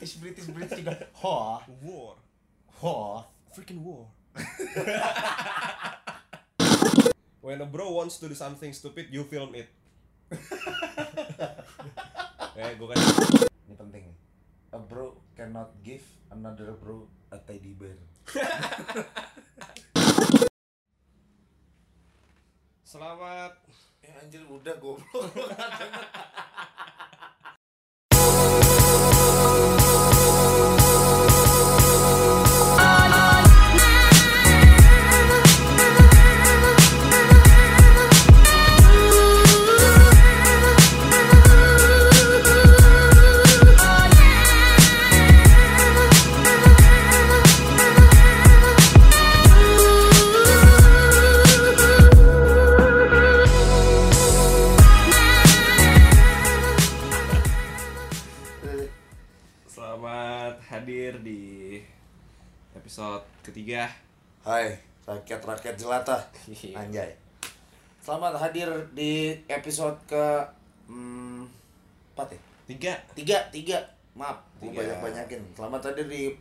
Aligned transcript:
British 0.00 0.16
British 0.16 0.48
British 0.48 0.80
juga 0.80 0.96
ho 1.20 1.60
War. 1.84 2.16
ho 2.80 3.20
Freaking 3.52 3.84
war. 3.84 4.08
When 7.44 7.60
a 7.60 7.68
bro 7.68 7.92
wants 7.92 8.16
to 8.24 8.32
do 8.32 8.36
something 8.38 8.72
stupid, 8.72 9.12
you 9.12 9.28
film 9.28 9.52
it. 9.52 9.68
eh, 12.56 12.72
gue 12.80 12.86
kan 12.88 12.96
ini 13.68 13.76
penting. 13.76 14.08
A 14.72 14.80
bro 14.80 15.20
cannot 15.36 15.76
give 15.84 16.06
another 16.32 16.72
bro 16.80 17.04
a 17.28 17.36
teddy 17.36 17.76
bear. 17.76 18.00
Selamat. 22.88 23.52
Ya 24.00 24.16
anjir 24.24 24.48
udah 24.48 24.80
goblok 24.80 25.28
ketiga 63.70 63.86
Hai 64.42 64.74
rakyat-rakyat 65.06 65.78
jelata. 65.78 66.18
Anjay. 66.82 67.14
Selamat 68.02 68.34
hadir 68.42 68.66
di 68.98 69.30
episode 69.46 69.94
ke 70.10 70.42
hmm, 70.90 71.46
empat 72.10 72.34
ya? 72.34 72.40
Tiga. 72.66 72.92
Tiga, 73.14 73.38
tiga. 73.54 73.78
Maaf, 74.18 74.42
gue 74.58 74.74
banyak-banyakin. 74.74 75.54
Selamat 75.54 75.86
hadir 75.86 76.10
di 76.10 76.34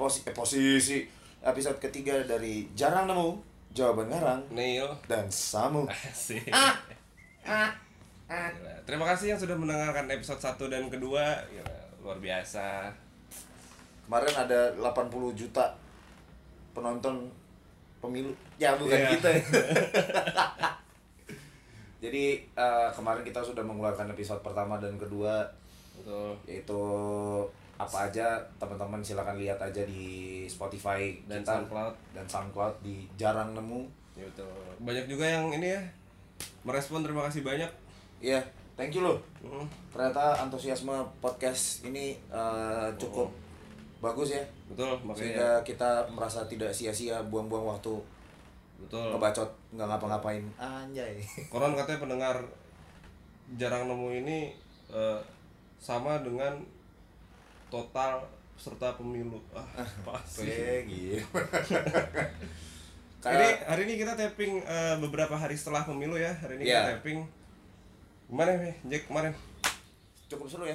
posi 0.00 0.24
eh, 0.24 0.32
posisi 0.32 1.04
episode 1.44 1.76
ketiga 1.76 2.24
dari 2.24 2.64
Jarang 2.72 3.04
Nemu 3.04 3.36
Jawaban 3.76 4.08
Ngarang 4.08 4.48
Neil. 4.56 4.88
dan 5.04 5.28
Samu. 5.28 5.84
Asik. 5.92 6.48
Ah, 6.56 6.80
ah. 7.44 7.68
Gila. 8.32 8.72
Terima 8.88 9.04
kasih 9.04 9.36
yang 9.36 9.40
sudah 9.44 9.60
mendengarkan 9.60 10.08
episode 10.08 10.40
1 10.40 10.72
dan 10.72 10.88
kedua. 10.88 11.36
Gila, 11.52 11.76
Luar 12.00 12.16
biasa. 12.16 12.88
Kemarin 14.08 14.32
ada 14.32 14.72
80 14.72 15.36
juta 15.36 15.84
penonton 16.76 17.24
pemilu. 17.98 18.28
Ya 18.56 18.76
bukan 18.76 18.92
Iya. 18.94 19.08
kita 19.16 19.28
ya. 19.30 19.40
Jadi 21.98 22.24
eh, 22.46 22.88
kemarin 22.92 23.24
kita 23.24 23.40
sudah 23.40 23.64
mengeluarkan 23.64 24.12
episode 24.12 24.38
pertama 24.40 24.76
dan 24.76 24.94
kedua 24.94 25.40
Betul 25.96 26.36
yaitu 26.44 26.80
apa 27.74 28.08
aja 28.08 28.36
teman-teman 28.56 29.00
silakan 29.00 29.36
lihat 29.36 29.56
aja 29.58 29.80
di 29.82 30.44
Spotify 30.46 31.16
Dan 31.24 31.40
kita 31.40 31.56
SoundCloud. 31.58 31.94
dan 32.12 32.24
SoundCloud 32.26 32.74
di 32.80 33.08
jarang 33.14 33.52
nemu. 33.52 33.80
Ya 34.12 34.24
betul 34.26 34.52
Banyak 34.78 35.08
juga 35.08 35.24
yang 35.26 35.48
ini 35.50 35.72
ya 35.72 35.82
Merespon 36.62 37.00
terima 37.00 37.24
kasih 37.24 37.40
banyak 37.42 37.68
Iya, 38.16 38.40
thank 38.74 38.92
you 38.92 39.00
loh. 39.00 39.20
Hmm, 39.40 39.64
Ternyata 39.90 40.36
antusiasme 40.38 40.92
podcast 41.18 41.80
ini 41.82 42.16
eh, 42.26 42.88
cukup 42.94 43.28
bagus 43.98 44.28
ya. 44.32 44.42
Betul 44.68 44.92
makanya 45.00 45.16
Sehingga 45.18 45.50
kita 45.62 45.90
merasa 46.08 46.44
tidak 46.44 46.68
sia-sia 46.70 47.16
buang-buang 47.26 47.64
waktu 47.66 47.96
Betul 48.76 49.08
ngebacot 49.08 49.48
nggak 49.72 49.88
ngapa-ngapain 49.88 50.44
anjay 50.56 51.16
Konon 51.52 51.72
katanya 51.72 52.04
pendengar 52.04 52.36
jarang 53.54 53.88
nemu 53.88 54.08
ini 54.20 54.52
eh, 54.88 55.18
sama 55.78 56.20
dengan 56.20 56.60
total 57.68 58.20
peserta 58.52 58.96
pemilu. 58.96 59.36
Ah, 59.52 59.64
pasti. 60.06 60.48
gitu 60.84 61.20
Ini 63.26 63.48
hari 63.66 63.90
ini 63.90 63.98
kita 63.98 64.14
tapping 64.14 64.62
eh, 64.62 64.94
beberapa 65.02 65.34
hari 65.34 65.58
setelah 65.58 65.82
pemilu 65.82 66.14
ya. 66.14 66.30
Hari 66.30 66.62
ini 66.62 66.62
Iya. 66.64 66.78
kita 66.78 66.90
tapping. 67.00 67.20
Gimana 68.26 68.50
nih, 68.58 68.74
Jack 68.86 69.06
kemarin? 69.06 69.34
cukup 70.26 70.50
seru 70.50 70.66
ya 70.66 70.74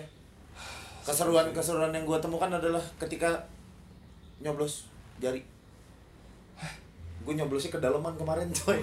keseruan 1.01 1.49
keseruan 1.51 1.91
yang 1.91 2.05
gue 2.05 2.17
temukan 2.21 2.49
adalah 2.49 2.81
ketika 2.97 3.29
nyoblos 4.39 4.89
jari 5.17 5.41
gue 7.21 7.33
nyoblosnya 7.37 7.69
kedalaman 7.69 8.13
kemarin 8.17 8.49
coy 8.49 8.81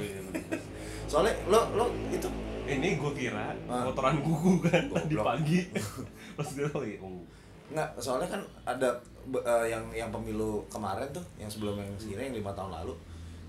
soalnya 1.10 1.34
lo 1.50 1.60
lo 1.74 1.86
itu 2.10 2.28
Ini 2.68 3.00
gue 3.00 3.12
kira 3.16 3.48
Ah. 3.64 3.80
kotoran 3.88 4.20
kuku 4.20 4.60
kan 4.60 4.92
tadi 4.92 5.16
Goblok. 5.16 5.24
pagi. 5.40 5.64
Pas 6.36 6.44
gue 6.52 6.68
tahu 6.68 6.84
oh. 7.00 7.24
nggak 7.72 7.96
soalnya 7.96 8.28
kan 8.28 8.42
ada 8.68 8.92
eh, 9.32 9.72
yang 9.72 9.80
yang 9.88 10.12
pemilu 10.12 10.60
kemarin 10.68 11.08
tuh 11.08 11.24
yang 11.40 11.48
sebelum 11.48 11.80
yang 11.80 11.88
segini 11.96 12.28
yang 12.28 12.36
lima 12.36 12.52
tahun 12.52 12.76
lalu 12.76 12.92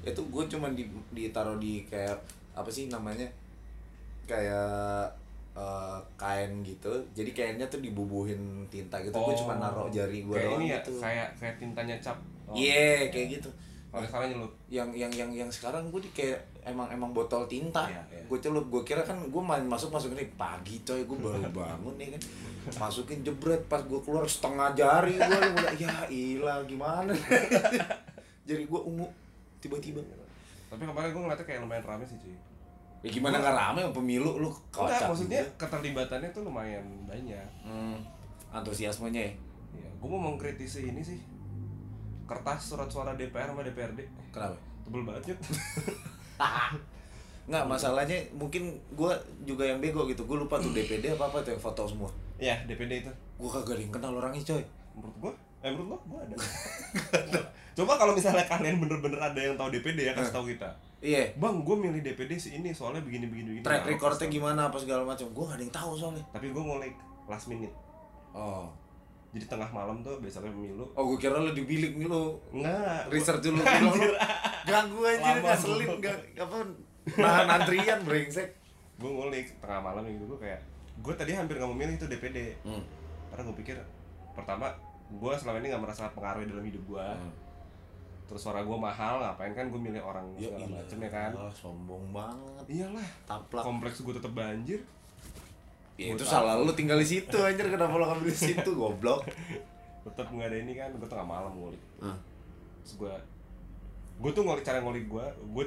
itu 0.08 0.24
gue 0.24 0.44
cuma 0.48 0.72
di 0.72 0.88
ditaruh 1.12 1.60
di 1.60 1.84
kayak 1.92 2.16
apa 2.56 2.72
sih 2.72 2.88
namanya 2.88 3.28
kayak 4.24 5.12
eh, 5.60 5.98
kain 6.16 6.52
gitu 6.62 6.88
jadi 7.12 7.30
kainnya 7.30 7.68
tuh 7.68 7.80
dibubuhin 7.80 8.40
tinta 8.66 8.96
gitu 8.98 9.12
gue 9.12 9.36
cuma 9.36 9.58
naruh 9.58 9.90
jari 9.90 10.22
gue 10.22 10.32
Oh. 10.32 10.34
kayak 10.34 10.48
doang 10.48 10.62
ini 10.62 10.66
ya, 10.66 10.78
gitu 10.80 10.92
kayak 10.98 11.28
kayak 11.36 11.56
tintanya 11.58 11.96
cap. 12.00 12.16
Oh. 12.46 12.56
iya 12.56 13.06
kayak 13.08 13.28
gitu 13.36 13.52
Kalau 13.90 14.06
sekarang 14.06 14.30
nyelup. 14.30 14.54
yang 14.70 14.90
yang 14.94 15.10
yang 15.10 15.28
yang 15.36 15.50
sekarang 15.50 15.90
gue 15.90 15.98
di 16.00 16.12
kayak 16.12 16.38
emang 16.64 16.86
emang 16.88 17.10
botol 17.10 17.44
tinta 17.46 17.90
Iya, 17.90 18.02
iya. 18.08 18.22
gue 18.24 18.38
celup 18.40 18.66
gue 18.68 18.82
kira 18.84 19.02
kan 19.02 19.18
gue 19.20 19.42
main 19.42 19.66
masuk 19.66 19.90
masuk 19.90 20.14
ini 20.14 20.30
pagi 20.34 20.78
coy 20.80 21.02
gue 21.04 21.18
baru 21.18 21.42
bangun 21.60 21.98
nih 21.98 22.14
kan 22.14 22.22
masukin 22.80 23.20
jebret 23.20 23.66
pas 23.66 23.82
gue 23.82 23.98
keluar 24.00 24.24
setengah 24.24 24.72
jari 24.72 25.18
gue 25.18 25.26
udah 25.52 25.74
ya 25.76 25.94
ilah 26.08 26.62
gimana 26.64 27.10
jadi 28.46 28.64
gue 28.64 28.80
ungu 28.80 29.06
tiba-tiba 29.60 30.00
Tapi 30.70 30.86
kemarin 30.86 31.10
gue 31.10 31.20
ngeliatnya 31.20 31.44
kayak 31.44 31.60
lumayan 31.60 31.82
rame 31.84 32.06
sih 32.06 32.14
cuy. 32.16 32.38
Ya 33.00 33.10
gimana 33.10 33.40
nggak 33.40 33.56
rame 33.56 33.80
pemilu 33.96 34.44
lu 34.44 34.50
Enggak, 34.52 34.92
kocak 34.92 35.08
maksudnya 35.08 35.40
gitu. 35.40 35.56
keterlibatannya 35.56 36.30
tuh 36.36 36.44
lumayan 36.44 36.84
banyak. 37.08 37.48
hmm, 37.64 37.96
antusiasmenya 38.52 39.24
ya? 39.24 39.34
Ya, 39.80 39.90
gue 39.96 40.10
mau 40.10 40.20
mengkritisi 40.20 40.92
ini 40.92 41.00
sih. 41.00 41.20
Kertas 42.28 42.60
surat 42.62 42.92
suara 42.92 43.16
DPR 43.16 43.50
sama 43.56 43.64
DPRD 43.64 44.04
kenapa? 44.30 44.58
Tebel 44.84 45.02
banget 45.08 45.32
ya. 45.32 45.36
nggak 47.50 47.66
masalahnya 47.66 48.20
mungkin 48.38 48.78
gue 48.94 49.12
juga 49.42 49.64
yang 49.66 49.80
bego 49.82 50.06
gitu. 50.06 50.28
Gue 50.28 50.38
lupa 50.38 50.60
tuh 50.60 50.70
DPD 50.70 51.16
apa 51.16 51.32
apa 51.32 51.42
tuh 51.42 51.56
yang 51.56 51.62
foto 51.64 51.88
semua. 51.88 52.10
Ya 52.38 52.60
DPD 52.68 53.08
itu. 53.08 53.12
Gue 53.40 53.50
kagak 53.50 53.80
ada 53.80 53.82
yang 53.82 53.94
kenal 53.94 54.12
orangnya 54.14 54.44
coy. 54.44 54.62
Menurut 54.94 55.16
gue 55.18 55.32
eh 55.60 55.72
menurut 55.74 55.90
lo? 55.96 55.98
Gue 56.06 56.20
ada. 56.22 56.36
Coba 57.80 57.96
kalau 57.96 58.14
misalnya 58.14 58.44
kalian 58.46 58.78
bener-bener 58.84 59.18
ada 59.18 59.40
yang 59.40 59.56
tahu 59.56 59.72
DPD 59.72 60.04
ya 60.04 60.14
kasih 60.14 60.36
tahu 60.36 60.46
kita 60.52 60.70
iya. 61.00 61.24
Bang 61.36 61.64
gue 61.64 61.76
milih 61.76 62.02
DPD 62.04 62.32
si 62.40 62.50
ini 62.56 62.76
soalnya 62.76 63.04
begini 63.04 63.26
begini 63.28 63.48
begini 63.56 63.66
track 63.66 63.88
recordnya 63.88 64.28
gimana 64.28 64.62
apa 64.68 64.78
segala 64.80 65.04
macam. 65.04 65.28
Gue 65.32 65.44
gak 65.48 65.58
ada 65.58 65.64
yang 65.64 65.76
tahu 65.76 65.92
soalnya. 65.98 66.24
Tapi 66.32 66.46
gue 66.52 66.64
ngulik 66.64 66.96
last 67.28 67.48
minute. 67.48 67.74
Oh. 68.36 68.68
Jadi 69.30 69.46
tengah 69.46 69.70
malam 69.70 70.02
tuh 70.02 70.18
biasanya 70.18 70.50
pemilu. 70.50 70.86
Oh 70.98 71.04
gue 71.14 71.18
kira 71.22 71.38
lo 71.38 71.54
di 71.54 71.62
bilik 71.62 71.94
nih 71.96 72.08
lo 72.10 72.42
enggak 72.50 73.14
research 73.14 73.46
dulu. 73.46 73.62
Lo 73.64 73.94
ganggu 74.70 75.02
ngeselin 75.02 75.88
gua. 75.98 76.14
gak 76.38 76.46
apa 76.46 76.58
nahan 77.18 77.48
antrian 77.62 78.00
brengsek. 78.06 78.58
Gue 78.98 79.10
ngulik 79.10 79.54
tengah 79.62 79.82
malam 79.82 80.06
gitu 80.06 80.26
gue 80.36 80.40
kayak 80.42 80.62
gue 81.00 81.14
tadi 81.16 81.32
hampir 81.36 81.56
nggak 81.56 81.72
memilih 81.72 81.96
itu 81.96 82.06
DPD 82.12 82.38
hmm. 82.68 82.84
karena 83.32 83.42
gue 83.48 83.56
pikir 83.64 83.78
pertama 84.36 84.76
gue 85.10 85.34
selama 85.40 85.58
ini 85.64 85.68
nggak 85.72 85.84
merasa 85.84 86.12
pengaruh 86.12 86.44
dalam 86.46 86.66
hidup 86.66 86.84
gue 86.86 87.08
Hmm. 87.20 87.34
Terus 88.30 88.40
suara 88.40 88.62
gue 88.62 88.78
mahal 88.78 89.20
ngapain? 89.20 89.52
Kan 89.52 89.68
gue 89.68 89.82
milih 89.82 90.00
orang 90.00 90.30
ya 90.36 90.48
segala 90.48 90.78
macem 90.78 90.98
ya 91.00 91.10
kan? 91.10 91.32
sombong 91.52 92.06
banget. 92.14 92.64
Iyalah 92.70 93.08
taplak. 93.26 93.64
kompleks 93.66 93.98
gue 94.00 94.14
tetap 94.14 94.32
banjir. 94.32 94.80
Ya, 95.98 96.14
itu 96.14 96.22
Buat 96.22 96.32
salah 96.32 96.56
lu 96.56 96.72
tinggal 96.72 96.96
di 96.96 97.10
situ 97.10 97.36
anjir. 97.36 97.66
Kenapa 97.66 97.92
lo 97.92 98.06
ngambil 98.06 98.30
di 98.30 98.38
situ 98.40 98.70
goblok? 98.72 99.26
Tetap 100.06 100.30
nggak 100.30 100.48
ada 100.48 100.58
ini 100.58 100.74
kan 100.74 100.94
gue 100.94 101.04
tengah 101.04 101.26
malam 101.26 101.52
ngulik. 101.52 101.82
Hmm. 101.98 102.16
terus 102.80 102.96
gue 102.96 103.14
gue 104.20 104.32
tuh 104.32 104.42
ngulik 104.42 104.62
cara 104.62 104.80
ngulik 104.80 105.06
gue 105.06 105.26
gue 105.52 105.66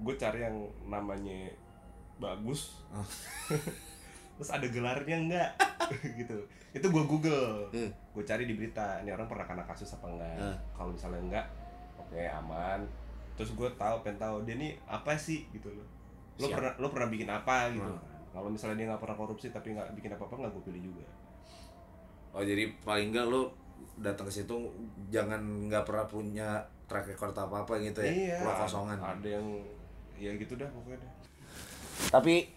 gue 0.00 0.14
cari 0.16 0.40
yang 0.42 0.56
namanya 0.84 1.52
bagus. 2.16 2.80
Hmm. 2.90 3.06
terus 4.34 4.50
ada 4.50 4.66
gelarnya 4.66 5.16
enggak 5.16 5.50
gitu. 6.18 6.34
Itu 6.72 6.86
gue 6.88 7.04
google. 7.04 7.70
Hmm. 7.70 7.90
gue 8.10 8.24
cari 8.24 8.44
di 8.44 8.54
berita 8.54 8.98
ini 9.00 9.10
orang 9.10 9.26
pernah 9.26 9.44
kena 9.44 9.62
kasus 9.62 9.92
apa 9.92 10.06
enggak 10.08 10.34
Hmm. 10.34 10.56
kalau 10.72 10.90
misalnya 10.90 11.20
enggak 11.20 11.46
oke 12.14 12.22
aman 12.22 12.80
terus 13.34 13.50
gue 13.50 13.66
tahu 13.74 13.96
pengen 14.00 14.18
tahu 14.20 14.36
dia 14.42 14.54
nih 14.54 14.78
apa 14.86 15.10
sih 15.12 15.50
gitu 15.50 15.66
loh 15.68 15.82
lo 16.36 16.46
Siap. 16.46 16.54
pernah 16.54 16.72
lo 16.78 16.86
pernah 16.88 17.08
bikin 17.08 17.26
apa 17.26 17.68
gitu 17.68 17.82
Hmm. 17.84 17.98
kalau 18.30 18.46
misalnya 18.48 18.76
dia 18.76 18.86
nggak 18.88 18.98
pernah 19.00 19.16
korupsi 19.16 19.46
tapi 19.48 19.70
nggak 19.70 19.90
bikin 19.92 20.10
apa 20.10 20.22
apa 20.22 20.34
nggak 20.36 20.52
gue 20.52 20.64
pilih 20.64 20.82
juga 20.86 21.06
Oh 22.30 22.42
jadi 22.42 22.66
paling 22.80 23.10
enggak 23.10 23.26
lu 23.26 23.46
datang 23.96 24.26
ke 24.26 24.34
situ 24.34 24.54
jangan 25.08 25.38
nggak 25.64 25.82
pernah 25.82 26.02
punya 26.04 26.58
track 26.84 27.06
record 27.08 27.30
apa 27.32 27.62
apa 27.62 27.78
gitu 27.78 28.02
ya, 28.02 28.10
iya 28.10 28.36
keluar 28.38 28.58
kosongan. 28.60 28.98
ada 28.98 29.28
yang 29.30 29.46
ya 30.14 30.34
gitu 30.34 30.54
dah 30.54 30.66
pokoknya 30.68 30.98
dah. 30.98 31.12
Tapi 32.10 32.50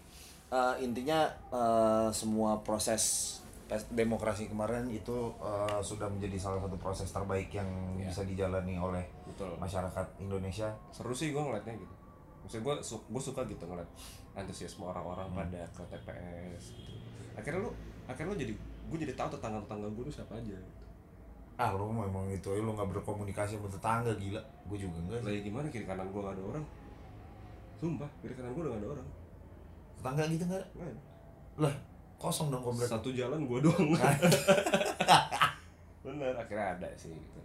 eh, 0.48 0.74
intinya 0.80 1.22
eh, 1.48 2.08
semua 2.10 2.58
proses 2.58 3.38
demokrasi 3.88 4.46
kemarin 4.46 4.90
itu 4.90 5.14
eh, 5.38 5.78
sudah 5.78 6.06
menjadi 6.06 6.34
salah 6.36 6.58
satu 6.58 6.74
proses 6.74 7.06
terbaik 7.08 7.46
yang 7.52 7.70
Iya. 7.94 8.10
bisa 8.10 8.22
dijalani 8.24 8.74
oleh 8.74 9.06
betul 9.38 9.54
masyarakat 9.54 10.06
Indonesia. 10.18 10.66
seru 10.90 11.14
sih 11.14 11.30
gue 11.30 11.38
ngeliatnya 11.38 11.78
gitu 11.78 11.94
maksudnya 12.42 12.62
gue 12.66 12.74
su 12.82 12.98
gue 12.98 13.22
suka 13.22 13.46
gitu 13.46 13.62
ngeliat 13.62 13.86
antusiasme 14.34 14.82
orang-orang 14.82 15.30
Hmm. 15.30 15.38
pada 15.38 15.62
ke 15.70 15.82
TPS 15.86 16.74
gitu 16.74 16.90
akhirnya 17.38 17.62
lu 17.62 17.70
akhirnya 18.04 18.34
lu 18.34 18.36
jadi 18.36 18.52
gue 18.88 18.98
jadi 18.98 19.14
tahu 19.14 19.28
tetangga 19.30 19.62
tetangga 19.62 19.86
gue 19.94 20.02
tuh 20.02 20.14
siapa 20.16 20.34
aja 20.34 20.58
gitu. 20.58 20.74
Ah 21.54 21.70
lu 21.70 21.86
memang 21.86 22.26
itu 22.30 22.50
lu 22.50 22.70
nggak 22.72 22.88
berkomunikasi 22.88 23.58
sama 23.58 23.68
tetangga 23.68 24.10
gila. 24.14 24.42
Gue 24.66 24.78
juga 24.78 24.98
enggak. 24.98 25.20
lah 25.22 25.30
ya 25.30 25.40
gimana 25.42 25.66
kiri 25.68 25.86
kanan 25.86 26.08
gue 26.08 26.18
gak 26.18 26.34
ada 26.34 26.42
orang 26.42 26.64
sumpah 27.76 28.10
kiri 28.18 28.34
kanan 28.34 28.50
gue 28.54 28.62
udah 28.66 28.72
gak 28.74 28.82
ada 28.82 28.88
orang 28.98 29.06
Tetangga 29.94 30.22
gitu? 30.26 30.44
Nggak 30.46 30.66
ada. 30.82 31.02
Lah 31.62 31.74
kosong 32.16 32.50
dong 32.50 32.62
komplek. 32.64 32.90
satu 32.90 33.14
jalan 33.14 33.46
gue 33.46 33.58
doang 33.60 33.94
bener 36.02 36.34
akhirnya 36.34 36.66
ada 36.74 36.88
sih 36.96 37.12
gitu 37.12 37.38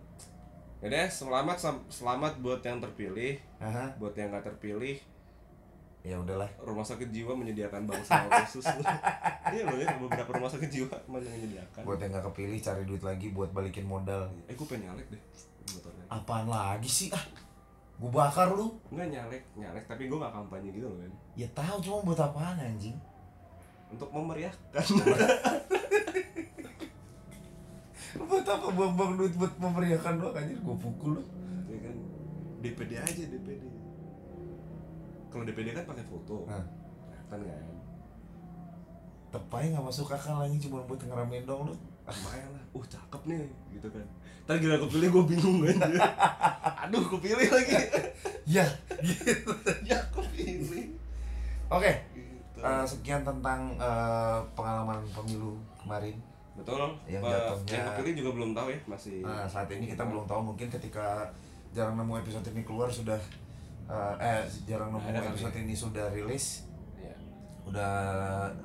ya 0.84 0.88
deh 0.90 1.08
selamat 1.10 1.58
selamat 1.88 2.34
buat 2.38 2.60
yang 2.62 2.78
terpilih 2.78 3.40
Aha. 3.58 3.96
buat 3.96 4.12
yang 4.14 4.30
gak 4.30 4.44
terpilih 4.46 5.00
Ya 6.04 6.20
udahlah. 6.20 6.52
rumah 6.60 6.84
sakit 6.84 7.16
jiwa 7.16 7.32
menyediakan 7.32 7.88
bangsa 7.88 8.28
khusus 8.44 8.68
iya 9.48 9.64
loh 9.64 9.80
ya 9.80 9.88
beberapa 9.96 10.36
rumah 10.36 10.52
sakit 10.52 10.68
jiwa 10.70 10.92
menyediakan 11.08 11.88
Buat 11.88 12.04
yang 12.04 12.12
nggak 12.12 12.28
kepilih 12.28 12.60
cari 12.60 12.84
duit 12.84 13.00
lagi 13.00 13.32
buat 13.32 13.48
balikin 13.50 13.88
modal. 13.88 14.28
eh 14.44 14.52
gue 14.52 14.68
pengen 14.68 14.92
nyalek 14.92 15.08
deh 15.08 15.22
motornya 15.72 16.04
Apaan 16.12 16.52
lagi 16.52 16.92
sih 16.92 17.08
ah? 17.10 17.24
Gue 17.96 18.12
bakar 18.12 18.52
lu. 18.52 18.76
enggak 18.92 19.16
nyalek 19.16 19.44
nyalek 19.56 19.88
tapi 19.88 20.12
gue 20.12 20.18
gak 20.18 20.36
kampanye 20.36 20.76
gitu 20.76 20.84
loh 20.84 21.00
men 21.00 21.14
Ya 21.34 21.48
tahu 21.50 21.80
cuma 21.80 22.04
buat 22.04 22.20
apaan 22.20 22.60
anjing? 22.60 23.00
untuk 23.88 24.12
memeriahkan 24.12 24.84
buat 28.34 28.48
apa 28.50 28.68
buang-buang 28.68 29.14
duit 29.16 29.34
buat 29.38 29.54
memeriahkan 29.56 30.14
doang 30.18 30.34
anjir 30.34 30.58
gue 30.58 30.76
pukul 30.76 31.12
lu. 31.16 31.24
ya 31.70 31.78
kan 31.80 31.96
DPD 32.60 32.92
aja 32.98 33.24
DPD 33.30 33.62
kalau 35.30 35.44
DPD 35.46 35.68
kan 35.72 35.86
pakai 35.86 36.02
foto 36.04 36.50
Nah. 36.50 36.66
kan 37.30 37.40
kan 37.40 37.70
Tepai 39.30 39.70
nggak 39.70 39.82
masuk 39.82 40.10
akal 40.10 40.38
lagi 40.40 40.58
cuma 40.60 40.82
buat 40.84 40.98
ngeramein 41.00 41.46
dong 41.46 41.66
lu. 41.66 41.74
lumayan 42.04 42.50
lah 42.52 42.64
uh 42.74 42.86
cakep 42.86 43.22
nih 43.26 43.46
gitu 43.72 43.88
kan 43.88 44.06
Ntar 44.44 44.60
gila 44.60 44.76
kepilih 44.78 45.08
gue 45.10 45.24
bingung 45.30 45.58
kan 45.64 45.78
aduh 46.84 47.06
kepilih 47.08 47.48
lagi 47.48 47.74
Ya, 48.60 48.68
gitu. 49.00 49.56
ya 49.88 49.96
kepilih 50.12 50.92
Oke, 51.72 51.96
gitu. 52.12 52.60
eh, 52.60 52.84
sekian 52.84 53.24
tentang 53.24 53.72
eh, 53.80 54.40
pengalaman 54.52 55.00
pemilu 55.10 55.56
kemarin. 55.80 56.20
Betul 56.54 56.78
yang 57.06 57.22
jatuhnya- 57.22 57.74
yang 57.74 57.86
kepilih 57.92 58.14
juga 58.16 58.30
belum 58.34 58.52
tahu 58.54 58.68
ya 58.70 58.80
masih 58.86 59.16
Nah, 59.20 59.46
saat 59.46 59.68
ini 59.68 59.86
kita 59.88 60.04
belum 60.04 60.24
tahu 60.24 60.42
mungkin 60.46 60.70
ketika 60.70 61.26
jarang 61.70 61.96
nemu 61.96 62.14
episode 62.20 62.46
ini 62.48 62.62
keluar 62.62 62.88
sudah 62.88 63.18
eh, 63.84 64.14
eh 64.18 64.42
jarang 64.64 64.90
nemu 64.90 65.02
Ada 65.04 65.20
kali 65.20 65.30
episode 65.34 65.56
ini 65.60 65.74
sudah 65.74 66.06
rilis, 66.10 66.70
ya 66.96 67.16
udah 67.64 67.94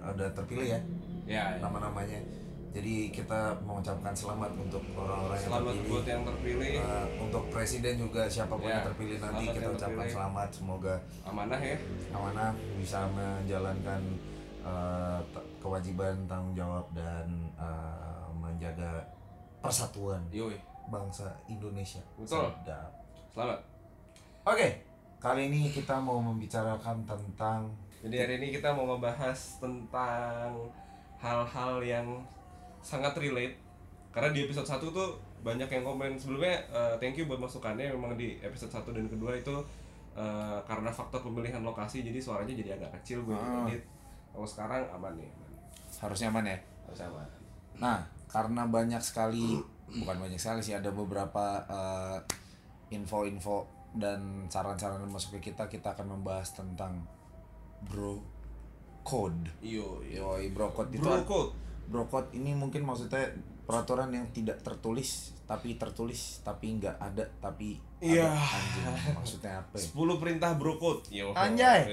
udah 0.06 0.28
terpilih 0.32 0.68
ya 0.68 0.80
ya, 1.26 1.42
ya. 1.48 1.58
nama-namanya. 1.58 2.20
Jadi 2.68 3.08
kita 3.08 3.34
mengucapkan 3.60 4.12
selamat 4.12 4.52
untuk 4.54 4.84
orang-orang 4.94 5.34
yang 5.34 5.48
selamat 5.48 5.64
terpilih. 5.72 5.88
buat 5.90 6.04
yang 6.06 6.22
terpilih 6.22 6.72
Eh, 6.76 7.06
untuk 7.18 7.42
presiden 7.48 7.94
juga 7.98 8.22
siapa 8.26 8.54
pun 8.54 8.62
Ya, 8.62 8.76
yang 8.76 8.86
terpilih 8.86 9.16
nanti 9.16 9.24
selamat 9.40 9.56
kita 9.56 9.68
ucapkan 9.70 9.88
terpilih. 9.96 10.12
selamat 10.14 10.48
semoga 10.52 10.94
amanah 11.24 11.60
ya 11.62 11.76
amanah 12.10 12.50
bisa 12.76 13.00
menjalankan 13.08 14.00
t- 15.26 15.47
kewajiban 15.58 16.14
tanggung 16.26 16.54
jawab 16.54 16.86
dan 16.94 17.26
eh, 17.54 18.26
menjaga 18.34 19.02
persatuan 19.58 20.22
yoi 20.30 20.56
bangsa 20.88 21.28
Indonesia. 21.46 22.00
Betul. 22.16 22.48
Sedap. 22.64 22.90
selamat 23.28 23.60
Oke, 24.48 24.80
kali 25.20 25.52
ini 25.52 25.68
kita 25.68 26.00
mau 26.00 26.16
membicarakan 26.22 27.04
tentang 27.04 27.68
jadi 27.98 28.24
hari 28.24 28.34
ini 28.40 28.54
kita 28.54 28.70
mau 28.72 28.86
membahas 28.86 29.58
tentang 29.58 30.54
hal-hal 31.18 31.82
yang 31.82 32.06
sangat 32.80 33.12
relate 33.18 33.58
karena 34.14 34.30
di 34.30 34.46
episode 34.46 34.64
1 34.64 34.78
tuh 34.88 35.18
banyak 35.42 35.66
yang 35.68 35.84
komen 35.84 36.14
sebelumnya 36.14 36.62
eh, 36.70 36.94
thank 36.96 37.18
you 37.18 37.26
buat 37.26 37.38
masukannya 37.38 37.90
memang 37.92 38.14
di 38.14 38.38
episode 38.40 38.70
1 38.70 38.86
dan 38.94 39.06
kedua 39.10 39.34
itu 39.34 39.52
eh, 40.14 40.58
karena 40.64 40.88
faktor 40.88 41.20
pemilihan 41.20 41.60
lokasi 41.60 42.06
jadi 42.06 42.16
suaranya 42.22 42.54
jadi 42.54 42.78
agak 42.80 43.02
kecil 43.02 43.26
gue 43.26 43.34
Ah. 43.34 43.66
edit 43.66 43.82
kalau 44.32 44.46
sekarang 44.46 44.86
aman 44.94 45.12
nih 45.18 45.26
aman. 45.28 45.47
Harusnya 45.98 46.28
aman 46.28 46.46
ya. 46.46 46.58
harus 46.84 47.00
aman 47.02 47.26
Nah, 47.78 47.98
karena 48.26 48.66
banyak 48.66 48.98
sekali 48.98 49.54
bukan 49.88 50.18
banyak 50.18 50.36
sekali 50.36 50.58
sih 50.60 50.74
ada 50.74 50.90
beberapa 50.90 51.62
eh, 51.64 52.18
info-info 52.90 53.64
dan 53.94 54.44
saran-saran 54.46 54.98
yang 54.98 55.08
masuk 55.08 55.38
ke 55.38 55.50
kita 55.50 55.64
kita 55.66 55.92
akan 55.92 56.12
membahas 56.12 56.52
tentang 56.52 57.06
bro 57.80 58.18
code. 59.00 59.48
iyo 59.58 60.02
Yoi, 60.02 60.50
bro 60.50 60.68
code 60.70 60.90
itu 60.90 61.00
bro 61.00 61.22
code 61.22 61.52
bro 61.86 62.04
code 62.04 62.28
ini 62.32 62.52
mungkin 62.52 62.82
maksudnya 62.82 63.24
peraturan 63.64 64.10
yang 64.10 64.26
tidak 64.28 64.60
tertulis 64.60 65.32
tapi 65.44 65.76
tertulis 65.76 66.42
tapi 66.42 66.76
nggak 66.76 66.96
ada 66.98 67.24
tapi 67.40 67.80
Iya. 67.98 68.28
anjing 68.28 68.84
maksudnya 69.14 69.58
apa 69.58 69.74
ya? 69.74 69.86
10 69.88 70.20
perintah 70.20 70.50
bro 70.54 70.76
code 70.76 71.02
yo 71.08 71.32
Anjay. 71.32 71.88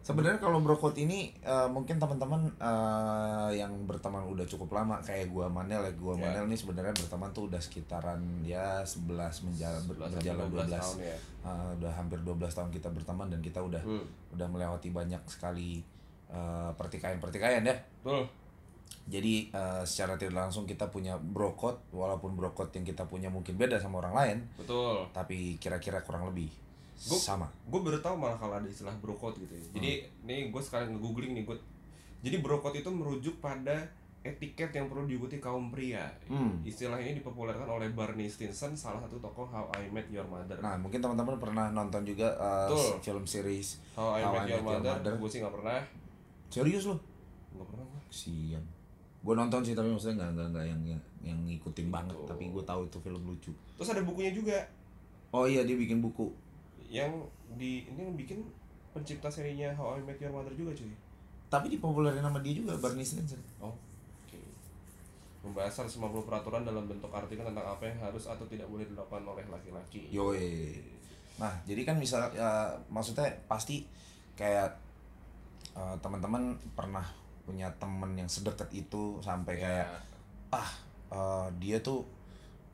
Sebenarnya 0.00 0.38
kalau 0.38 0.58
bro 0.58 0.72
code 0.72 0.96
ini 0.96 1.36
eh, 1.38 1.68
mungkin 1.68 1.96
teman-teman 1.96 2.48
eh, 2.56 3.50
yang 3.54 3.84
berteman 3.84 4.24
udah 4.24 4.42
cukup 4.42 4.72
lama 4.72 4.96
kayak 4.98 5.28
gua 5.28 5.46
Manel 5.46 5.82
ya. 5.82 5.92
Gua 5.94 6.14
Ya. 6.14 6.24
Manel 6.24 6.44
nih 6.46 6.56
sebenarnya 6.56 6.96
berteman 6.96 7.28
tuh 7.30 7.44
udah 7.46 7.58
sekitaran 7.58 8.16
ya 8.40 8.80
11 8.80 9.04
menjalan 9.44 9.82
11 9.84 10.16
berjalan 10.16 10.16
sampai 10.48 10.64
12 10.64 10.72
tahun 10.72 10.96
ya. 11.02 11.16
Eh, 11.42 11.68
udah 11.76 11.92
hampir 11.92 12.18
12 12.18 12.34
tahun 12.50 12.70
kita 12.70 12.88
berteman 12.88 13.28
dan 13.28 13.40
kita 13.40 13.60
udah 13.60 13.80
Hmm. 13.80 14.04
udah 14.32 14.46
melewati 14.46 14.88
banyak 14.90 15.20
sekali 15.24 15.84
eh, 16.26 16.70
pertikaian-pertikaian 16.74 17.62
ya. 17.62 17.76
betul. 18.00 18.24
Jadi 19.06 19.48
eh, 19.50 19.82
secara 19.84 20.16
tidak 20.16 20.36
langsung 20.38 20.64
kita 20.64 20.84
punya 20.86 21.16
bro 21.16 21.52
code 21.52 21.80
walaupun 21.90 22.32
bro 22.32 22.52
code 22.52 22.72
yang 22.72 22.84
kita 22.86 23.04
punya 23.04 23.28
mungkin 23.28 23.56
beda 23.56 23.76
sama 23.76 24.00
orang 24.00 24.14
lain. 24.14 24.38
Betul. 24.56 25.04
Tapi 25.10 25.56
kira-kira 25.56 26.00
kurang 26.00 26.28
lebih 26.28 26.48
Gua- 26.98 27.22
sama. 27.22 27.46
gue 27.46 27.80
baru 27.80 28.02
tahu 28.02 28.18
malah 28.18 28.34
kalau 28.34 28.58
ada 28.58 28.66
istilah 28.66 28.90
bro 28.98 29.14
code 29.14 29.38
gitu 29.38 29.54
ya. 29.54 29.62
Jadi 29.78 29.90
nih 30.26 30.50
gue 30.50 30.62
sekalian 30.62 30.98
nge-googling 30.98 31.32
nih 31.38 31.44
gue. 31.46 31.56
Jadi 32.26 32.36
bro 32.42 32.58
code 32.58 32.82
itu 32.82 32.90
merujuk 32.90 33.38
pada 33.38 33.86
etiket 34.26 34.74
yang 34.74 34.90
perlu 34.90 35.06
diikuti 35.06 35.38
kaum 35.38 35.70
pria. 35.70 36.10
Hmm. 36.26 36.58
Istilah 36.66 36.98
ini 36.98 37.22
dipopulerkan 37.22 37.70
oleh 37.70 37.94
Barney 37.94 38.26
Stinson, 38.26 38.74
salah 38.74 38.98
satu 38.98 39.22
tokoh 39.22 39.46
How 39.46 39.70
I 39.78 39.86
Met 39.94 40.10
Your 40.10 40.26
Mother. 40.26 40.58
Nah, 40.58 40.74
mungkin 40.74 40.98
teman-teman 40.98 41.38
pernah 41.38 41.70
nonton 41.70 42.02
juga 42.02 42.34
uh, 42.34 42.66
Betul. 42.66 42.98
film 42.98 43.24
series 43.24 43.78
How 43.94 44.18
I 44.18 44.22
How 44.26 44.32
Met 44.34 44.50
Your 44.50 44.64
Mother, 44.66 44.98
Mother. 44.98 45.12
gue 45.22 45.28
sih 45.30 45.38
nggak 45.38 45.54
pernah. 45.54 45.78
Serius 46.50 46.84
loh? 46.90 46.98
Nggak 47.54 47.66
pernah 47.70 47.84
gue. 47.86 48.00
Kesian. 48.10 48.64
Gue 49.22 49.34
nonton 49.38 49.60
sih 49.62 49.78
tapi 49.78 49.86
maksudnya 49.86 50.26
nggak 50.26 50.30
nggak 50.34 50.48
nggak 50.50 50.64
yang 50.66 50.82
yang, 50.82 51.02
yang 51.22 51.38
ngikutin 51.46 51.88
banget. 51.88 52.14
Betul. 52.18 52.28
Tapi 52.34 52.44
gue 52.50 52.64
tahu 52.66 52.80
itu 52.90 52.98
film 52.98 53.22
lucu. 53.22 53.52
Terus 53.78 53.88
ada 53.94 54.02
bukunya 54.02 54.34
juga 54.34 54.58
Oh 55.28 55.44
iya 55.44 55.60
dia 55.62 55.76
bikin 55.76 56.00
buku. 56.00 56.32
Yang 56.88 57.12
di 57.60 57.84
ini 57.84 58.00
yang 58.08 58.16
bikin 58.16 58.40
pencipta 58.96 59.28
serinya 59.28 59.70
How 59.76 60.00
I 60.00 60.02
Met 60.02 60.18
Your 60.18 60.32
Mother 60.32 60.52
juga 60.56 60.72
cuy. 60.72 60.92
Tapi 61.48 61.66
dipopulerin 61.72 62.24
sama 62.24 62.40
dia 62.40 62.56
juga 62.56 62.76
Barney 62.80 63.04
Stinson. 63.04 63.40
Oh. 63.60 63.72
Oke. 64.24 64.40
Membahas 65.44 65.84
150 65.84 66.00
peraturan 66.24 66.64
dalam 66.64 66.88
bentuk 66.88 67.08
artikel 67.12 67.44
tentang 67.44 67.64
apa 67.64 67.84
yang 67.88 67.98
harus 68.00 68.28
atau 68.28 68.44
tidak 68.48 68.68
boleh 68.68 68.84
dilakukan 68.88 69.24
oleh 69.24 69.44
laki-laki. 69.48 70.08
Yoi. 70.12 70.80
Nah 71.38 71.54
jadi 71.64 71.84
kan 71.86 71.96
misal 71.96 72.28
ya, 72.34 72.72
maksudnya 72.90 73.28
pasti 73.46 73.84
kayak 74.36 74.76
uh, 75.76 75.96
teman-teman 76.00 76.56
pernah 76.74 77.04
punya 77.48 77.72
temen 77.80 78.12
yang 78.12 78.28
sedekat 78.28 78.68
itu 78.76 79.20
sampai 79.24 79.56
kayak 79.56 79.86
Ya. 79.88 80.00
ah 80.52 80.70
uh, 81.12 81.48
dia 81.60 81.80
tuh 81.80 82.04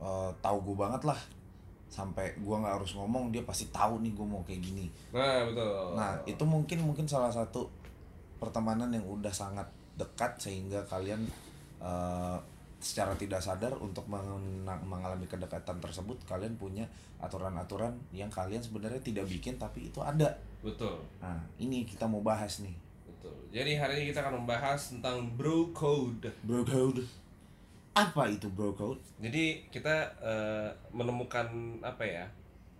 uh, 0.02 0.30
tahu 0.42 0.62
gue 0.62 0.76
banget 0.78 1.02
lah 1.06 1.18
sampai 1.86 2.34
gua 2.42 2.58
nggak 2.58 2.74
harus 2.76 2.92
ngomong 2.94 3.30
dia 3.30 3.42
pasti 3.42 3.70
tahu 3.70 4.02
nih 4.02 4.10
gue 4.10 4.26
mau 4.26 4.42
kayak 4.42 4.60
gini 4.60 4.86
Nah, 5.10 5.46
betul. 5.46 5.94
nah 5.94 6.12
itu 6.24 6.42
mungkin 6.42 6.82
mungkin 6.82 7.06
salah 7.06 7.30
satu 7.30 7.70
pertemanan 8.36 8.90
yang 8.90 9.06
udah 9.06 9.30
sangat 9.30 9.64
dekat 9.94 10.34
sehingga 10.36 10.82
kalian 10.84 11.22
uh, 11.78 12.34
secara 12.78 13.16
tidak 13.16 13.40
sadar 13.40 13.72
untuk 13.78 14.04
mengalami 14.84 15.24
kedekatan 15.24 15.80
tersebut 15.80 16.20
kalian 16.28 16.52
punya 16.60 16.84
aturan-aturan 17.16 17.96
yang 18.12 18.28
kalian 18.28 18.60
sebenarnya 18.60 19.00
tidak 19.00 19.24
bikin 19.24 19.56
tapi 19.56 19.88
itu 19.88 20.04
ada 20.04 20.28
Betul. 20.60 21.00
nah 21.16 21.40
ini 21.56 21.88
kita 21.88 22.04
mau 22.04 22.20
bahas 22.20 22.60
nih 22.60 22.74
Betul. 23.08 23.32
Jadi 23.48 23.72
hari 23.78 23.94
ini 24.02 24.04
kita 24.12 24.20
akan 24.20 24.44
membahas 24.44 24.92
tentang 24.92 25.16
bro 25.32 25.72
code. 25.72 26.28
bro 26.44 26.60
code 26.60 27.00
Apa 27.94 28.26
itu 28.26 28.50
bro 28.50 28.74
code? 28.74 28.98
Jadi 29.22 29.70
kita 29.70 29.94
eh, 30.18 30.68
menemukan 30.90 31.46
apa 31.80 32.02
ya? 32.02 32.26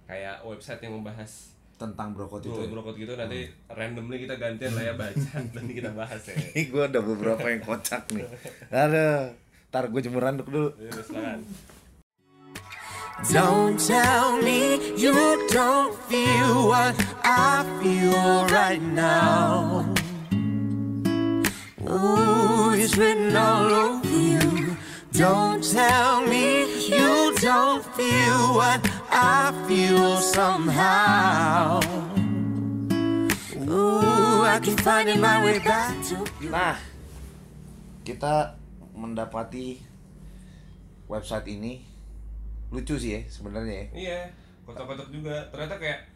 Kayak 0.04 0.42
website 0.42 0.82
yang 0.82 0.98
membahas 1.00 1.54
Tentang 1.74 2.14
bro 2.14 2.26
code 2.26 2.46
itu. 2.46 2.54
bro 2.54 2.62
ya? 2.62 2.70
brokot 2.70 2.94
gitu 2.94 3.12
nanti 3.14 3.50
randomly 3.66 4.22
kita 4.22 4.38
gantian 4.38 4.74
lah 4.74 4.84
ya 4.90 4.94
baca 4.94 5.30
nanti 5.58 5.72
kita 5.74 5.90
bahas 5.90 6.22
ya. 6.26 6.34
Ini 6.34 6.62
gue 6.66 6.82
ada 6.82 7.00
beberapa 7.02 7.46
yang 7.46 7.62
kocak 7.62 8.10
nih. 8.10 8.26
Ada. 8.70 9.34
Ntar 9.70 9.84
gue 9.90 10.00
jemur 10.02 10.22
handuk 10.22 10.46
dulu. 10.46 10.70
Ya, 10.78 10.90
silakan. 11.02 11.40
Don't 13.30 13.78
tell 13.78 14.42
me 14.42 14.78
you 14.98 15.14
don't 15.50 15.94
feel 16.10 16.66
what 16.66 16.94
I 17.22 17.62
feel 17.78 18.46
right 18.50 18.82
now. 18.82 19.82
Ooh, 21.86 22.74
it's 22.74 22.98
written 22.98 23.34
all 23.34 23.70
over 23.70 24.06
you. 24.10 24.53
Don't 25.14 25.62
tell 25.62 26.26
me 26.26 26.66
you 26.90 27.30
don't 27.38 27.86
feel 27.94 28.58
what 28.58 28.82
I 29.14 29.54
feel 29.70 30.18
somehow. 30.18 31.78
Ooh, 33.62 34.42
I 34.42 34.58
keep 34.58 34.82
finding 34.82 35.22
my 35.22 35.38
way 35.38 35.62
back 35.62 35.94
to 36.10 36.18
you. 36.42 36.50
Nah, 36.50 36.74
kita 38.02 38.58
mendapati 38.90 39.78
website 41.06 41.46
ini 41.46 41.86
lucu 42.74 42.98
sih 42.98 43.14
ya 43.14 43.20
sebenarnya 43.30 43.70
ya. 43.70 43.86
Iya, 43.94 44.20
kotak-kotak 44.66 45.14
juga. 45.14 45.46
Ternyata 45.54 45.78
kayak 45.78 46.10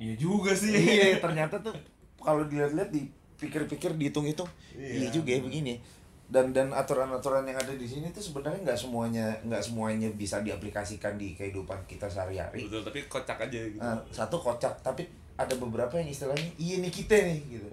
iya 0.00 0.16
juga 0.16 0.56
sih. 0.56 0.72
iya, 0.72 1.20
ternyata 1.28 1.60
tuh 1.60 1.76
kalau 2.24 2.48
dilihat-lihat 2.48 2.88
dipikir-pikir 2.88 4.00
dihitung-hitung, 4.00 4.48
iya. 4.80 4.96
Iya. 4.96 5.08
juga 5.12 5.36
ya 5.36 5.44
begini. 5.44 6.00
Dan 6.32 6.56
dan 6.56 6.72
aturan-aturan 6.72 7.44
yang 7.44 7.60
ada 7.60 7.76
di 7.76 7.84
sini 7.84 8.08
tuh 8.08 8.24
sebenarnya 8.24 8.64
nggak 8.64 8.80
semuanya 8.80 9.36
nggak 9.44 9.60
semuanya 9.60 10.08
bisa 10.16 10.40
diaplikasikan 10.40 11.20
di 11.20 11.36
kehidupan 11.36 11.76
kita 11.84 12.08
sehari-hari. 12.08 12.64
Betul, 12.64 12.80
tapi 12.88 13.04
kocak 13.04 13.36
aja 13.36 13.60
gitu. 13.68 13.76
Nah, 13.76 14.00
satu 14.08 14.40
kocak, 14.40 14.72
tapi 14.80 15.04
ada 15.36 15.52
beberapa 15.60 15.92
yang 16.00 16.08
istilahnya 16.08 16.48
iya 16.56 16.80
nih 16.80 16.88
kita 16.88 17.20
nih 17.20 17.40
gitu. 17.52 17.68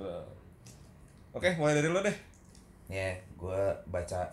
Oke, 1.31 1.55
mulai 1.55 1.79
dari 1.79 1.87
lo 1.87 2.03
deh. 2.03 2.17
Ya, 2.91 3.15
gue 3.39 3.61
baca 3.87 4.27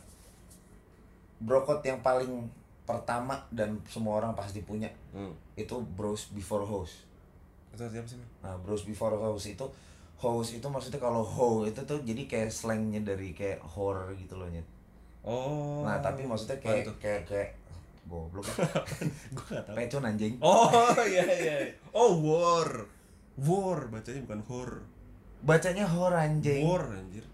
brokot 1.38 1.84
yang 1.84 2.00
paling 2.02 2.48
pertama 2.88 3.36
dan 3.52 3.76
semua 3.86 4.18
orang 4.22 4.32
pasti 4.34 4.62
punya 4.62 4.88
Hmm. 5.14 5.34
itu 5.54 5.76
bros 5.94 6.32
before 6.32 6.64
host. 6.66 7.04
Itu 7.74 7.84
siapa 7.86 8.08
sih? 8.08 8.18
Nah, 8.42 8.56
bros 8.62 8.82
before 8.82 9.14
host 9.14 9.52
itu 9.52 9.66
host 10.16 10.56
itu 10.56 10.66
maksudnya 10.66 10.96
kalau 10.96 11.20
ho 11.20 11.64
itu 11.64 11.80
tuh 11.82 12.00
jadi 12.00 12.24
kayak 12.24 12.48
slangnya 12.48 13.04
dari 13.04 13.32
kayak 13.32 13.60
horror 13.62 14.16
gitu 14.16 14.36
loh 14.36 14.48
Nyet. 14.48 14.64
Oh. 15.26 15.82
Nah, 15.82 15.98
tapi 15.98 16.22
maksudnya 16.24 16.56
kayak 16.56 16.86
kayak 16.96 17.22
kayak 17.26 17.50
goblok 18.06 18.46
ya. 18.46 18.64
Gue 19.34 19.46
gak 19.50 19.62
tau. 19.66 19.74
Pecun 19.74 20.06
anjing. 20.06 20.34
Oh 20.40 20.70
iya 21.04 21.26
iya. 21.26 21.56
Oh 21.90 22.16
war. 22.22 22.86
War 23.36 23.90
bacanya 23.90 24.22
bukan 24.24 24.40
hor. 24.46 24.70
Bacanya 25.42 25.84
hor 25.84 26.14
anjing. 26.14 26.64
War 26.64 26.86
anjir. 26.88 27.26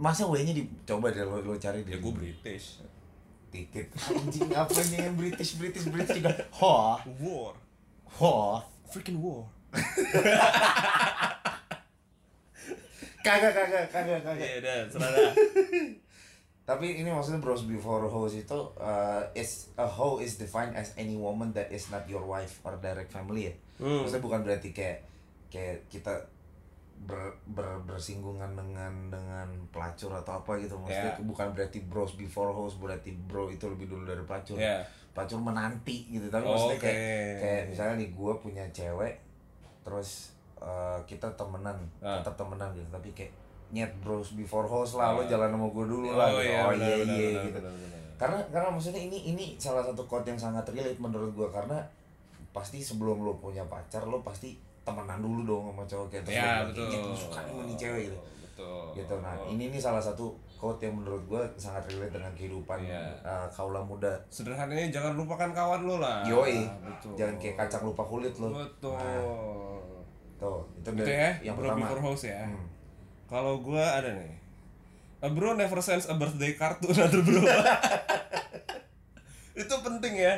Masa 0.00 0.24
W-nya 0.24 0.56
dicoba 0.56 1.12
deh 1.12 1.20
lo, 1.20 1.44
lo 1.44 1.52
cari 1.54 1.84
Ya 1.84 1.92
deh. 1.92 2.00
gue 2.00 2.12
British. 2.14 2.80
titik 3.50 3.90
anjing 3.98 4.46
apanya 4.54 5.10
yang 5.10 5.18
British 5.18 5.58
British 5.58 5.90
British 5.90 6.22
juga 6.22 6.30
ho 6.54 6.94
War. 7.18 7.52
ho 8.16 8.62
Freaking 8.86 9.18
war. 9.18 9.44
kagak 13.20 13.52
kagak 13.52 13.84
kagak 13.88 14.20
kagak 14.20 14.40
Iya 14.40 14.56
udah, 14.60 14.76
serah. 14.88 15.32
Tapi 16.68 17.02
ini 17.02 17.10
maksudnya 17.10 17.42
bros 17.42 17.66
before 17.66 18.06
hoes 18.06 18.38
itu 18.38 18.54
uh, 18.78 19.18
is 19.34 19.74
a 19.74 19.82
hoe 19.82 20.22
is 20.22 20.38
defined 20.38 20.70
as 20.72 20.94
any 20.94 21.18
woman 21.18 21.50
that 21.50 21.66
is 21.68 21.90
not 21.90 22.06
your 22.06 22.22
wife 22.22 22.62
or 22.62 22.78
direct 22.78 23.10
family 23.10 23.50
ya. 23.50 23.54
Hmm. 23.82 24.06
Maksudnya 24.06 24.22
bukan 24.22 24.40
berarti 24.46 24.70
kayak 24.70 25.02
kayak 25.50 25.82
kita 25.90 26.14
ber, 27.00 27.18
ber, 27.50 27.66
bersinggungan 27.82 28.54
dengan 28.54 29.10
dengan 29.10 29.48
pelacur 29.74 30.14
atau 30.14 30.38
apa 30.38 30.62
gitu. 30.62 30.78
Maksudnya 30.78 31.10
Ya. 31.10 31.26
bukan 31.26 31.50
berarti 31.50 31.82
bros 31.82 32.14
before 32.14 32.54
hoes 32.54 32.78
berarti 32.78 33.10
bro 33.26 33.50
itu 33.50 33.66
lebih 33.66 33.90
dulu 33.90 34.06
dari 34.06 34.22
pelacur. 34.22 34.54
Ya. 34.54 34.86
Pelacur 35.10 35.42
menanti 35.42 36.06
gitu. 36.06 36.30
Tapi 36.30 36.44
Oh, 36.46 36.54
maksudnya 36.54 36.78
oke. 36.78 36.86
kayak 36.86 37.34
kayak 37.42 37.62
misalnya 37.66 37.94
nih 37.98 38.10
gue 38.14 38.32
punya 38.38 38.64
cewek 38.70 39.14
terus 39.82 40.38
uh, 40.60 41.00
kita 41.04 41.26
temenan 41.34 41.76
Ah. 41.98 42.16
tetap 42.16 42.36
temenan 42.36 42.68
gitu 42.70 42.86
tapi 42.88 43.08
kayak 43.10 43.32
nyet 43.70 43.90
bros 43.98 44.34
before 44.34 44.64
hoes 44.64 44.94
lah 44.94 45.12
lo 45.12 45.22
Ah. 45.22 45.26
jalan 45.26 45.48
sama 45.48 45.66
gue 45.66 45.84
dulu 45.86 46.08
lah 46.10 46.26
Oh 46.26 46.36
gitu. 46.36 46.46
iya, 46.46 46.60
oh 46.60 46.72
iya 46.72 46.86
iya 46.86 46.96
benar, 46.98 47.44
gitu 47.44 47.58
benar, 47.58 47.72
benar. 47.72 48.00
karena 48.16 48.38
karena 48.48 48.68
maksudnya 48.68 49.02
ini 49.02 49.18
ini 49.28 49.44
salah 49.56 49.80
satu 49.80 50.02
quote 50.04 50.26
yang 50.26 50.36
sangat 50.36 50.64
relate 50.68 50.98
menurut 50.98 51.30
gue 51.30 51.48
karena 51.48 51.78
pasti 52.50 52.78
sebelum 52.78 53.20
lo 53.20 53.32
punya 53.34 53.62
pacar 53.64 54.04
lo 54.04 54.20
pasti 54.20 54.54
temenan 54.80 55.18
dulu 55.18 55.40
dong 55.44 55.64
sama 55.70 55.84
cowok 55.84 56.06
kayak 56.08 56.22
terus 56.24 56.34
lo 56.34 56.42
Ya 56.42 56.54
betul. 56.64 56.84
"Nyet, 56.84 57.00
gue 57.00 57.16
suka 57.16 57.38
nih 57.40 57.48
sama 57.48 57.62
nih 57.64 57.76
cewek 57.76 58.02
gitu 58.04 58.18
Betul. 58.42 58.84
gitu 58.94 59.14
nah 59.18 59.34
ini 59.46 59.64
nih 59.68 59.78
salah 59.78 60.02
satu 60.02 60.26
quote 60.52 60.82
yang 60.82 60.92
menurut 60.94 61.22
gue 61.24 61.40
sangat 61.56 61.80
relate 61.86 62.12
dengan 62.12 62.32
kehidupan 62.34 62.76
Iya. 62.82 63.00
uh, 63.22 63.46
kaula 63.48 63.80
muda 63.80 64.12
Sederhananya 64.28 64.90
jangan 64.90 65.14
lupakan 65.14 65.48
kawan 65.50 65.80
lo 65.82 65.96
lah. 65.96 66.20
Yoi, 66.22 66.68
Betul. 66.82 67.16
jangan 67.16 67.36
kayak 67.38 67.56
kacang 67.56 67.80
lupa 67.82 68.02
kulit 68.02 68.34
lo. 68.36 68.52
Betul. 68.52 69.79
Tuh, 70.40 70.64
itu 70.80 70.88
Itu 70.96 71.04
ya, 71.04 71.36
yang 71.44 71.54
bro 71.60 71.68
pertama. 71.68 71.84
before 71.84 72.00
house 72.00 72.24
ya. 72.24 72.48
Hmm. 72.48 72.64
Kalau 73.28 73.60
gua 73.60 74.00
ada 74.00 74.16
nih. 74.16 74.32
A 75.20 75.28
bro 75.28 75.52
never 75.52 75.76
sends 75.84 76.08
a 76.08 76.16
birthday 76.16 76.56
card 76.56 76.80
to 76.80 76.88
another 76.96 77.20
bro. 77.20 77.44
itu 79.60 79.74
penting 79.84 80.14
ya. 80.16 80.34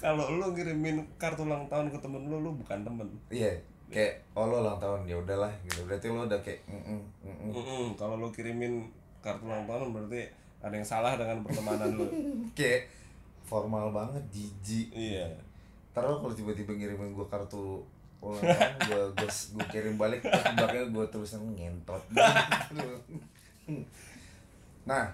Kalau 0.00 0.30
lu 0.32 0.54
ngirimin 0.54 1.02
kartu 1.18 1.44
ulang 1.44 1.66
tahun 1.66 1.90
ke 1.90 1.98
temen 1.98 2.30
lu, 2.30 2.38
lu 2.40 2.54
bukan 2.56 2.86
temen. 2.86 3.04
Iya, 3.28 3.58
kayak 3.90 4.22
oh 4.38 4.46
lo 4.46 4.62
ulang 4.62 4.78
tahun 4.78 5.04
ya 5.04 5.18
udahlah 5.18 5.50
gitu. 5.66 5.82
Berarti 5.84 6.06
lo 6.08 6.24
udah 6.24 6.40
kayak 6.40 6.62
mm 6.70 6.80
-mm, 6.80 7.00
mm 7.26 7.50
-mm. 7.50 7.84
Kalau 7.98 8.16
lu 8.16 8.30
kirimin 8.30 8.86
kartu 9.20 9.50
ulang 9.50 9.66
tahun 9.66 9.92
berarti 9.92 10.30
ada 10.62 10.74
yang 10.78 10.86
salah 10.86 11.18
dengan 11.18 11.42
pertemanan 11.42 11.98
lu. 11.98 12.06
kayak 12.58 12.86
formal 13.42 13.90
banget, 13.90 14.22
jijik. 14.30 14.94
iya. 14.94 15.26
Taruh 15.90 16.22
kalau 16.22 16.30
tiba-tiba 16.30 16.70
ngirimin 16.70 17.10
gue 17.12 17.26
kartu 17.26 17.82
gue 18.20 19.02
gue 19.16 19.28
gue 19.28 19.66
kirim 19.72 19.96
balik 19.96 20.20
terus 20.20 20.44
belakangnya 20.52 20.92
gue 20.92 21.04
tulisan 21.08 21.40
ngentot. 21.56 22.02
nah, 24.90 25.04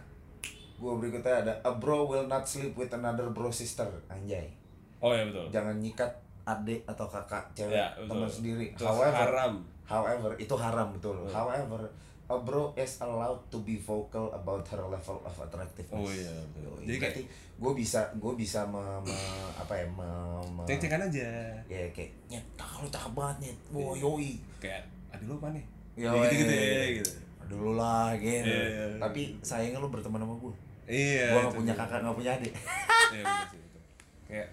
gue 0.77 0.93
berikutnya 0.99 1.35
ada 1.47 1.53
a 1.63 1.71
bro 1.71 2.11
will 2.11 2.27
not 2.27 2.43
sleep 2.43 2.75
with 2.75 2.91
another 2.91 3.31
bro 3.31 3.49
sister, 3.49 3.87
anjay. 4.11 4.51
Oh 4.99 5.15
ya 5.15 5.23
betul. 5.29 5.47
Jangan 5.55 5.79
nyikat 5.79 6.11
adik 6.47 6.83
atau 6.87 7.07
kakak 7.11 7.43
cewek 7.55 7.75
Ya, 7.75 7.91
betul. 7.99 8.11
teman 8.11 8.31
sendiri. 8.31 8.65
Itu 8.75 8.83
However, 8.87 9.27
haram. 9.31 9.55
However, 9.87 10.31
itu 10.39 10.55
haram 10.59 10.89
betul. 10.95 11.17
However, 11.31 11.81
a 12.27 12.37
bro 12.37 12.75
is 12.75 12.99
allowed 12.99 13.39
to 13.47 13.59
be 13.61 13.77
vocal 13.77 14.27
about 14.31 14.67
her 14.67 14.83
level 14.83 15.19
of 15.21 15.35
attractiveness. 15.37 15.95
Oh 15.97 16.07
iya, 16.07 16.35
betul. 16.51 16.75
Yoi. 16.75 16.85
Jadi 16.85 16.99
Berarti 16.99 17.23
gue 17.57 17.73
bisa 17.75 18.01
gue 18.15 18.33
bisa 18.35 18.61
me, 18.65 18.83
me- 19.01 19.15
apa 19.55 19.73
ya 19.73 19.87
me, 19.89 20.09
me- 20.51 20.67
Ceng-cengan 20.67 21.07
aja. 21.07 21.29
ya 21.65 21.83
kayak 21.89 22.11
nyet 22.27 22.45
kalau 22.55 22.85
cakep 22.87 23.13
banget 23.13 23.37
nyet 23.45 23.59
wow 23.71 23.95
yoi 23.95 24.37
Kayak 24.59 24.85
adik 25.09 25.25
lu 25.25 25.35
apa 25.37 25.49
nih? 25.51 25.65
Yoi. 25.97 26.05
Ya, 26.05 26.23
gitu-gitu 26.27 26.53
ya, 26.53 26.85
gitu. 26.97 27.13
dulu 27.47 27.71
lah 27.75 28.11
gitu 28.13 28.43
Iya, 28.43 28.59
iya, 28.67 28.85
iya. 28.85 28.99
tapi 28.99 29.39
sayangnya 29.41 29.79
lu 29.79 29.89
berteman 29.89 30.19
sama 30.19 30.35
gue 30.37 30.53
Iya. 30.85 31.31
gue 31.31 31.41
gak 31.43 31.55
punya 31.55 31.73
kakak 31.73 31.99
gak 32.01 32.15
punya 32.15 32.31
adik 32.33 32.53
Iya 33.15 33.23
bener 33.23 33.47
sih 33.49 33.61
itu. 33.61 33.79
Kayak 34.27 34.49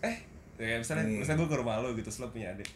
eh 0.00 0.16
ya 0.56 0.76
misalnya 0.76 1.04
misalnya 1.12 1.38
gue 1.40 1.50
ke 1.50 1.58
rumah 1.58 1.76
lo 1.78 1.90
gitu, 1.92 2.06
terus 2.06 2.18
lo 2.18 2.28
punya 2.28 2.48
adik. 2.48 2.70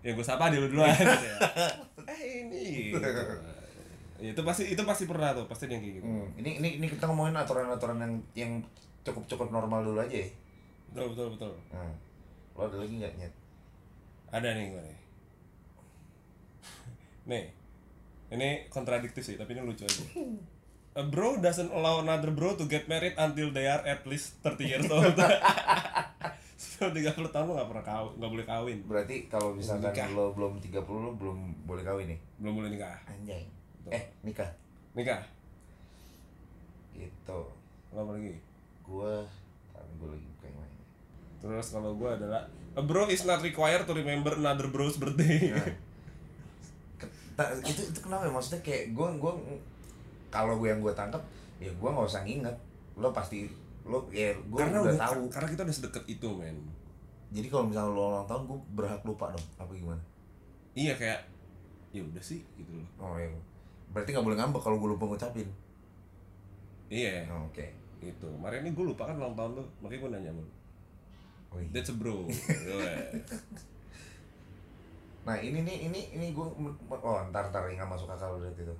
Ya 0.00 0.16
gue 0.16 0.24
sapa 0.24 0.48
dia 0.48 0.60
lu 0.60 0.68
duluan 0.72 0.90
gitu 0.92 1.26
ya. 1.28 1.38
Eh 2.12 2.20
ini. 2.44 2.62
Gitu. 2.90 2.98
Ya, 4.20 4.36
itu 4.36 4.42
pasti 4.44 4.68
itu 4.68 4.82
pasti 4.84 5.04
pernah 5.08 5.32
tuh, 5.32 5.48
pasti 5.48 5.64
yang 5.64 5.80
kayak 5.80 5.94
gitu. 6.00 6.04
Hmm, 6.04 6.28
ini 6.36 6.60
ini 6.60 6.68
ini 6.76 6.86
kita 6.92 7.08
ngomongin 7.08 7.36
aturan-aturan 7.40 7.96
yang 8.00 8.12
yang 8.36 8.52
cukup 9.00 9.24
cukup 9.24 9.48
normal 9.48 9.80
dulu 9.80 9.96
aja 9.96 10.12
ya 10.12 10.28
Betul 10.92 11.16
betul 11.16 11.26
betul. 11.32 11.52
nah, 11.72 11.88
lo 12.52 12.68
ada 12.68 12.76
lagi 12.76 13.00
nggak 13.00 13.14
nyet 13.16 13.32
Ada 14.28 14.48
nih 14.52 14.66
gue 14.70 14.82
nih. 14.84 14.98
Nih. 17.30 17.44
Ini 18.30 18.48
kontradiktif 18.70 19.24
sih, 19.24 19.34
tapi 19.34 19.56
ini 19.56 19.64
lucu 19.64 19.82
aja. 19.82 20.04
A 20.94 21.02
bro 21.06 21.38
doesn't 21.38 21.70
allow 21.70 21.98
another 22.02 22.30
bro 22.30 22.54
to 22.54 22.66
get 22.66 22.86
married 22.86 23.14
until 23.16 23.50
they 23.50 23.66
are 23.66 23.82
at 23.82 24.02
least 24.06 24.38
30 24.42 24.66
years 24.66 24.86
old. 24.90 25.14
Sebelum 26.60 26.92
30 26.92 27.32
tahun 27.32 27.46
lo 27.46 27.56
gak 27.56 27.70
pernah 27.70 27.86
kawin, 27.86 28.12
gak 28.14 28.30
boleh 28.30 28.44
kawin. 28.44 28.78
berarti 28.84 29.16
kalau 29.26 29.48
misalkan 29.50 29.88
Nikah. 29.90 30.08
lo 30.12 30.24
belum 30.30 30.60
30 30.60 30.76
lo 30.76 31.10
belum 31.14 31.38
boleh 31.64 31.80
kawin 31.80 32.06
nih 32.06 32.18
Belum 32.36 32.54
boleh 32.54 32.68
nikah. 32.70 33.00
anjay 33.06 33.48
Betul. 33.78 33.90
eh 33.90 34.04
nikah 34.20 34.50
Nikah. 34.92 35.20
gitu 36.92 37.40
Lo 37.90 37.98
apa 37.98 38.12
lagi? 38.12 38.36
gue 38.82 39.12
tapi 39.70 39.92
gue 39.96 40.08
lagi 40.10 40.26
buka 40.28 40.44
yang 40.44 40.58
lain 40.58 40.76
Terus 41.40 41.66
kalau 41.70 41.90
gue 41.94 42.10
adalah 42.10 42.42
A 42.70 42.82
bro 42.82 43.06
is 43.06 43.24
not 43.24 43.40
required 43.40 43.82
to 43.82 43.92
remember 43.92 44.30
another 44.32 44.68
bro's 44.68 44.94
birthday. 44.94 45.50
Nah. 45.50 45.66
Itu 47.62 47.82
itu 47.82 47.98
kenapa 47.98 48.22
ya 48.22 48.30
maksudnya 48.30 48.60
kayak 48.60 48.92
gue 48.92 49.06
gue 49.16 49.32
kalau 50.28 50.54
gue 50.54 50.68
yang 50.68 50.78
gue 50.78 50.92
tangkap 50.92 51.18
ya 51.56 51.66
gue 51.68 51.88
nggak 51.88 52.06
usah 52.06 52.22
nginget 52.22 52.52
lo 52.94 53.10
pasti 53.10 53.48
lo 53.86 54.06
ya 54.12 54.32
gue 54.36 54.58
karena 54.58 54.84
udah, 54.84 54.92
udah 54.92 55.00
tahu. 55.00 55.22
karena 55.32 55.48
kita 55.52 55.62
udah 55.64 55.76
sedekat 55.76 56.04
itu 56.06 56.28
men. 56.34 56.58
Jadi 57.30 57.46
kalau 57.46 57.64
misalnya 57.70 57.94
lo 57.94 58.02
ulang 58.10 58.26
tahun 58.26 58.42
gue 58.48 58.58
berhak 58.74 59.02
lupa 59.06 59.32
dong 59.32 59.46
apa 59.56 59.72
gimana? 59.72 60.02
Iya 60.74 60.94
kayak 60.98 61.20
ya 61.90 62.02
udah 62.04 62.22
sih 62.22 62.42
gitu 62.58 62.72
loh. 62.76 62.88
Oh 63.00 63.16
iya. 63.16 63.30
Berarti 63.90 64.14
nggak 64.14 64.26
boleh 64.26 64.38
ngambek 64.38 64.62
kalau 64.62 64.76
gue 64.78 64.90
lupa 64.94 65.04
ngucapin? 65.10 65.48
Iya. 66.90 67.26
Oh, 67.30 67.46
oke. 67.50 67.66
Itu 68.02 68.26
kemarin 68.26 68.66
ini 68.66 68.70
gue 68.74 68.86
lupa 68.86 69.06
kan 69.06 69.18
ulang 69.18 69.36
tahun 69.36 69.60
lu 69.60 69.64
makanya 69.84 70.00
gue 70.00 70.10
nanya 70.16 70.32
lu 70.34 70.44
oh, 71.50 71.58
iya. 71.58 71.68
that's 71.74 71.90
a 71.90 71.94
bro 71.94 72.26
nah 75.26 75.36
ini 75.36 75.60
nih 75.60 75.76
ini 75.90 76.00
ini 76.16 76.26
gue 76.32 76.46
oh 76.88 77.18
ntar 77.28 77.52
ntar 77.52 77.62
nggak 77.68 77.84
masuk 77.90 78.08
akal 78.08 78.40
udah 78.40 78.48
itu 78.56 78.74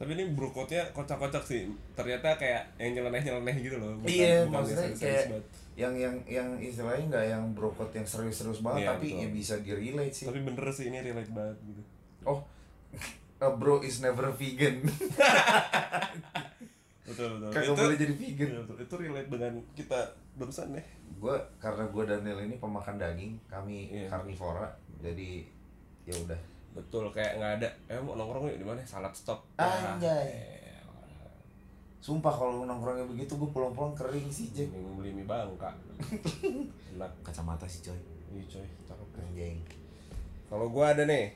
tapi 0.00 0.16
ini 0.16 0.32
bro 0.32 0.48
code-nya 0.48 0.80
kocak-kocak 0.96 1.44
sih. 1.44 1.68
Ternyata 1.92 2.32
kayak 2.34 2.72
yang 2.80 2.96
nyeleneh-nyeleneh 2.96 3.56
gitu 3.60 3.76
loh. 3.76 3.92
Bukan, 4.00 4.08
iya 4.08 4.48
bukan 4.48 4.64
maksudnya 4.64 4.88
yang 4.88 4.96
serius 4.96 5.24
kayak 5.28 5.44
yang 5.76 5.94
yang 5.94 6.14
yang 6.24 6.48
istilahnya 6.56 7.04
nggak 7.06 7.26
yang 7.28 7.44
brokot 7.52 7.92
yang 7.92 8.08
serius-serius 8.08 8.64
banget 8.64 8.84
Iya, 8.84 8.88
tapi 8.96 9.06
betul. 9.12 9.20
ya 9.20 9.28
bisa 9.28 9.54
di 9.60 9.70
relate 9.70 10.14
sih. 10.16 10.24
Tapi 10.24 10.40
bener 10.40 10.64
sih 10.72 10.84
ini 10.88 10.98
relate 10.98 11.28
banget 11.30 11.56
gitu. 11.62 11.82
Oh 12.24 12.40
a 13.44 13.48
bro 13.52 13.80
is 13.80 14.00
never 14.00 14.32
vegan. 14.32 14.80
Betul 17.04 17.42
betul. 17.42 17.50
Kagak 17.50 17.74
boleh 17.74 17.96
jadi 17.98 18.14
vegan. 18.14 18.48
Iya, 18.48 18.60
betul. 18.62 18.76
itu 18.80 18.94
relate 18.96 19.28
dengan 19.28 19.52
kita 19.74 19.98
barusan 20.38 20.72
deh 20.72 20.86
gue 21.20 21.36
karena 21.60 21.84
gue 21.84 22.04
Daniel 22.06 22.40
ini 22.40 22.56
pemakan 22.56 22.96
daging 22.96 23.36
kami 23.44 23.92
Iya. 23.92 24.08
karnivora 24.08 24.72
jadi 25.04 25.44
ya 26.08 26.14
udah 26.16 26.40
betul 26.70 27.10
kayak 27.10 27.42
nggak 27.42 27.52
ada 27.60 27.68
eh 27.90 27.98
mau 27.98 28.14
nongkrong 28.14 28.46
yuk 28.50 28.58
di 28.62 28.66
mana? 28.66 28.80
Salad 28.86 29.14
stop. 29.14 29.42
Anjay. 29.58 30.30
Eh, 30.30 30.78
sumpah 31.98 32.30
kalau 32.30 32.64
nongkrongnya 32.64 33.04
begitu 33.10 33.36
gue 33.36 33.50
pulang-pulang 33.50 33.92
kering 33.98 34.30
sih 34.30 34.54
Jack. 34.54 34.70
Ini 34.70 34.90
beli 34.94 35.10
mie 35.10 35.26
bangka. 35.26 35.74
Enak. 36.94 37.10
Kacamata 37.26 37.66
sih 37.66 37.82
coy. 37.82 37.98
Iya 38.30 38.44
coy. 38.46 38.66
Cakep. 38.86 39.08
Anjing. 39.18 39.58
Kalau 40.50 40.66
gua 40.66 40.94
ada 40.94 41.06
nih 41.06 41.34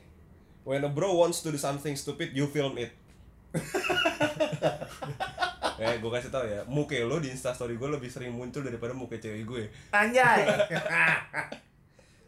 when 0.67 0.83
a 0.83 0.89
bro 0.91 1.15
wants 1.15 1.39
to 1.39 1.53
do 1.53 1.59
something 1.59 1.95
stupid 1.95 2.31
you 2.35 2.47
film 2.47 2.75
it. 2.79 2.91
Eh, 5.75 5.99
gue 5.99 6.07
kasih 6.07 6.31
tau 6.31 6.47
ya, 6.47 6.63
muka 6.71 6.95
lo 7.03 7.19
di 7.19 7.27
instastory 7.27 7.75
gue 7.75 7.89
lebih 7.91 8.07
sering 8.07 8.31
muncul 8.31 8.63
daripada 8.63 8.95
muka 8.95 9.19
cewek 9.19 9.43
gue. 9.43 9.63
Anjay 9.91 10.47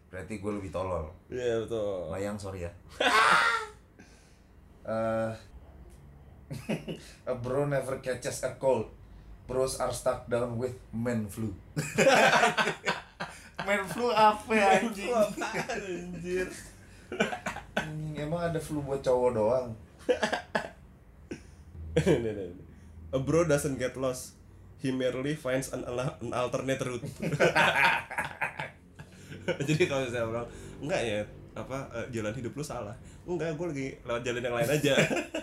berarti 0.08 0.40
gue 0.40 0.52
lebih 0.60 0.72
tolol. 0.72 1.12
Iya 1.28 1.68
betul. 1.68 2.12
Mayang 2.12 2.38
sorry 2.40 2.68
ya. 2.68 2.72
Eh, 4.88 5.32
a 7.28 7.34
bro 7.44 7.68
never 7.68 8.00
catches 8.00 8.40
a 8.48 8.56
cold. 8.56 8.88
Bros 9.52 9.84
are 9.84 9.92
stuck 9.92 10.32
down 10.32 10.56
with 10.56 10.80
man 10.96 11.28
flu. 11.28 11.52
Man 13.68 13.84
flu 13.84 14.08
apa 14.16 14.48
ya 14.56 14.80
anjing? 14.80 15.12
Anjir? 15.12 16.48
Emang 18.16 18.48
ada 18.48 18.64
flu 18.64 18.80
buat 18.80 19.04
cowok 19.04 19.36
doang. 19.36 19.76
A 23.12 23.20
bro 23.20 23.44
doesn't 23.44 23.76
get 23.76 24.00
lost. 24.00 24.40
He 24.80 24.96
merely 24.96 25.36
finds 25.36 25.76
an, 25.76 25.84
an 25.84 26.32
alternate 26.32 26.80
route 26.80 27.04
Jadi 29.68 29.84
kalau 29.88 30.04
saya 30.08 30.28
bilang 30.28 30.48
Enggak 30.84 31.02
ya 31.04 31.20
apa 31.58 31.78
eh, 31.90 32.06
jalan 32.14 32.34
hidup 32.38 32.54
lu 32.54 32.64
salah. 32.64 32.94
Enggak 33.26 33.58
gue 33.58 33.68
lagi 33.74 33.88
lewat 34.06 34.22
jalan 34.22 34.42
yang 34.46 34.56
lain 34.62 34.70
aja. 34.70 34.94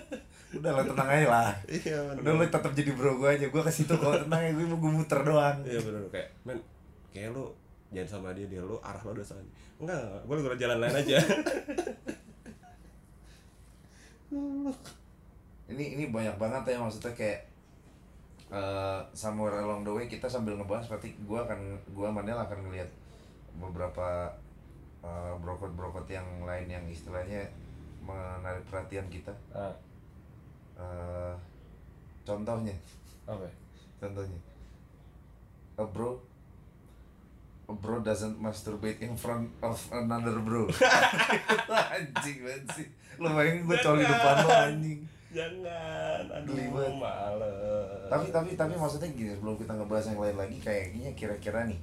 Udah 0.63 0.71
lah 0.71 0.85
tenang 0.87 1.09
aja 1.11 1.27
lah. 1.27 1.51
Iya 1.67 1.99
udah 2.15 2.31
lu 2.39 2.47
tetap 2.47 2.71
jadi 2.71 2.95
bro 2.95 3.19
gue 3.19 3.27
aja. 3.27 3.47
Gue 3.51 3.59
ke 3.59 3.73
situ 3.75 3.91
kok 3.91 4.23
tenang 4.23 4.39
ya 4.39 4.55
gue 4.55 4.67
mau 4.71 4.79
gue 4.79 4.93
muter 4.95 5.19
doang. 5.27 5.59
Iya 5.67 5.83
bener. 5.83 6.07
Kayak 6.15 6.31
men 6.47 6.63
kayak 7.11 7.35
lu 7.35 7.51
jangan 7.91 8.07
sama 8.07 8.31
dia 8.39 8.47
dia 8.47 8.63
lu 8.63 8.79
arah 8.79 9.03
lu 9.03 9.19
udah 9.19 9.27
salah. 9.27 9.43
Enggak, 9.83 9.99
gue 9.99 10.35
lagi 10.39 10.63
jalan 10.63 10.79
lain 10.79 10.95
aja. 10.95 11.19
ini 15.75 15.85
ini 15.99 16.05
banyak 16.11 16.37
banget 16.37 16.75
ya 16.75 16.79
maksudnya 16.83 17.13
kayak 17.15 17.41
eh 18.55 19.01
somewhere 19.17 19.59
along 19.59 19.83
the 19.83 19.91
way 19.91 20.07
kita 20.07 20.31
sambil 20.31 20.55
ngebahas 20.55 20.87
berarti 20.87 21.11
gue 21.17 21.39
akan 21.39 21.59
gue 21.91 22.09
Manel 22.11 22.39
akan 22.39 22.59
ngeliat 22.69 22.91
beberapa 23.57 24.33
eh, 25.01 25.33
brokot-brokot 25.39 26.07
yang 26.09 26.27
lain 26.43 26.67
yang 26.67 26.85
istilahnya 26.87 27.45
menarik 28.01 28.65
perhatian 28.69 29.07
kita. 29.09 29.33
Ah, 29.51 29.73
Eh, 30.75 31.35
contohnya. 32.27 32.75
Apa? 33.25 33.47
ya? 33.47 33.55
contohnya. 34.03 34.41
A 35.79 35.87
bro 35.87 36.19
a 37.65 37.73
bro 37.73 38.03
doesn't 38.03 38.37
masturbate 38.37 38.99
in 39.01 39.15
front 39.15 39.47
of 39.63 39.79
another 39.95 40.43
bro. 40.43 40.67
Anjing 41.95 42.39
banget 42.43 42.67
sih. 42.75 42.87
Lo 43.23 43.33
bayangin 43.33 43.65
gue 43.65 43.79
coli 43.79 44.03
depan 44.03 44.35
lo 44.43 44.51
anjing. 44.51 45.01
Jangan, 45.31 46.27
aduh 46.31 46.55
males. 46.95 48.07
tapi 48.07 48.31
tapi 48.31 48.51
tapi 48.55 48.75
maksudnya 48.75 49.11
gini 49.11 49.35
sebelum 49.35 49.59
kita 49.59 49.75
ngebahas 49.75 50.11
yang 50.11 50.21
lain 50.23 50.37
lagi 50.39 50.59
kayaknya 50.63 51.11
kira-kira 51.15 51.67
nih 51.67 51.79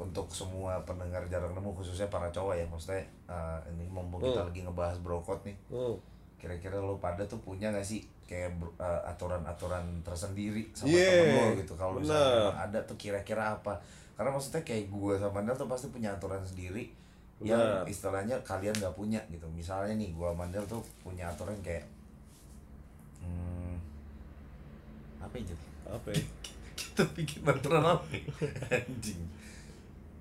untuk 0.00 0.32
semua 0.32 0.80
pendengar 0.88 1.20
jarang 1.28 1.52
nemu 1.52 1.76
khususnya 1.76 2.08
para 2.08 2.32
cowok 2.32 2.56
ya 2.56 2.64
maksudnya 2.64 3.04
eh, 3.28 3.58
ini 3.68 3.84
mumpung 3.86 4.16
kita 4.18 4.40
Hmm. 4.40 4.48
lagi 4.48 4.60
ngebahas 4.64 4.96
brokot 5.04 5.44
nih 5.44 5.56
Hmm. 5.68 5.92
kira-kira 6.40 6.80
lo 6.80 6.96
pada 6.96 7.20
tuh 7.28 7.36
punya 7.44 7.68
gak 7.68 7.84
sih 7.84 8.00
kayak 8.24 8.48
eh, 8.80 9.00
aturan-aturan 9.04 9.84
tersendiri 10.00 10.64
sama 10.72 10.88
Yeah, 10.88 11.12
temen 11.20 11.36
lo 11.36 11.44
gitu 11.60 11.72
kalau 11.76 11.92
misalnya 12.00 12.32
memang 12.48 12.58
ada 12.64 12.78
tuh 12.88 12.96
kira-kira 12.96 13.44
apa 13.52 13.76
karena 14.16 14.32
maksudnya 14.32 14.64
kayak 14.64 14.88
gue 14.88 15.12
sama 15.16 15.36
Mandel 15.36 15.56
tuh 15.56 15.68
pasti 15.68 15.86
punya 15.88 16.08
aturan 16.10 16.40
sendiri 16.40 16.88
yang 17.40 17.56
istilahnya 17.84 18.36
kalian 18.40 18.72
nggak 18.76 18.92
punya 18.92 19.20
gitu 19.28 19.44
misalnya 19.52 19.96
nih 19.96 20.12
gue 20.12 20.24
sama 20.24 20.44
Mandel 20.44 20.64
tuh 20.64 20.80
punya 21.00 21.28
aturan 21.28 21.56
kayak 21.60 21.84
hmm, 23.20 23.76
apa 25.20 25.34
ya 25.36 25.44
Jel? 25.44 25.58
Apa 25.84 26.08
ya? 26.12 26.22
kita 26.80 27.02
bikin 27.12 27.44
aturan 27.44 27.84
apa 27.84 28.04
ya? 28.12 28.24
anjing 28.80 29.20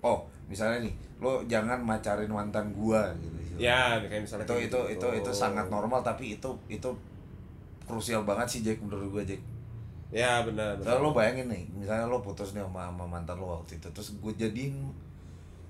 oh 0.02 0.20
misalnya 0.48 0.84
nih 0.84 0.94
lo 1.20 1.44
jangan 1.46 1.80
macarin 1.84 2.32
mantan 2.32 2.72
gua 2.74 3.12
gitu 3.20 3.38
Ya, 3.60 4.00
kayak 4.00 4.24
misalnya 4.24 4.48
itu 4.48 4.56
kayak 4.56 4.68
itu 4.72 4.80
gitu. 4.96 5.08
itu 5.12 5.20
itu 5.20 5.32
sangat 5.36 5.68
normal 5.68 6.00
tapi 6.00 6.40
itu 6.40 6.48
itu 6.72 6.88
krusial 7.84 8.24
banget 8.24 8.48
sih 8.48 8.60
Jack 8.64 8.80
menurut 8.80 9.12
gue 9.12 9.36
Jack. 9.36 9.42
Ya, 10.16 10.48
benar, 10.48 10.80
benar. 10.80 10.96
Lo 11.04 11.12
bayangin 11.12 11.52
nih, 11.52 11.68
misalnya 11.76 12.08
lo 12.08 12.24
putus 12.24 12.56
nih 12.56 12.64
sama, 12.64 12.88
sama 12.88 13.04
mantan 13.04 13.36
lo 13.36 13.60
waktu 13.60 13.76
itu, 13.76 13.92
terus 13.92 14.16
gue 14.16 14.32
jadiin, 14.40 14.80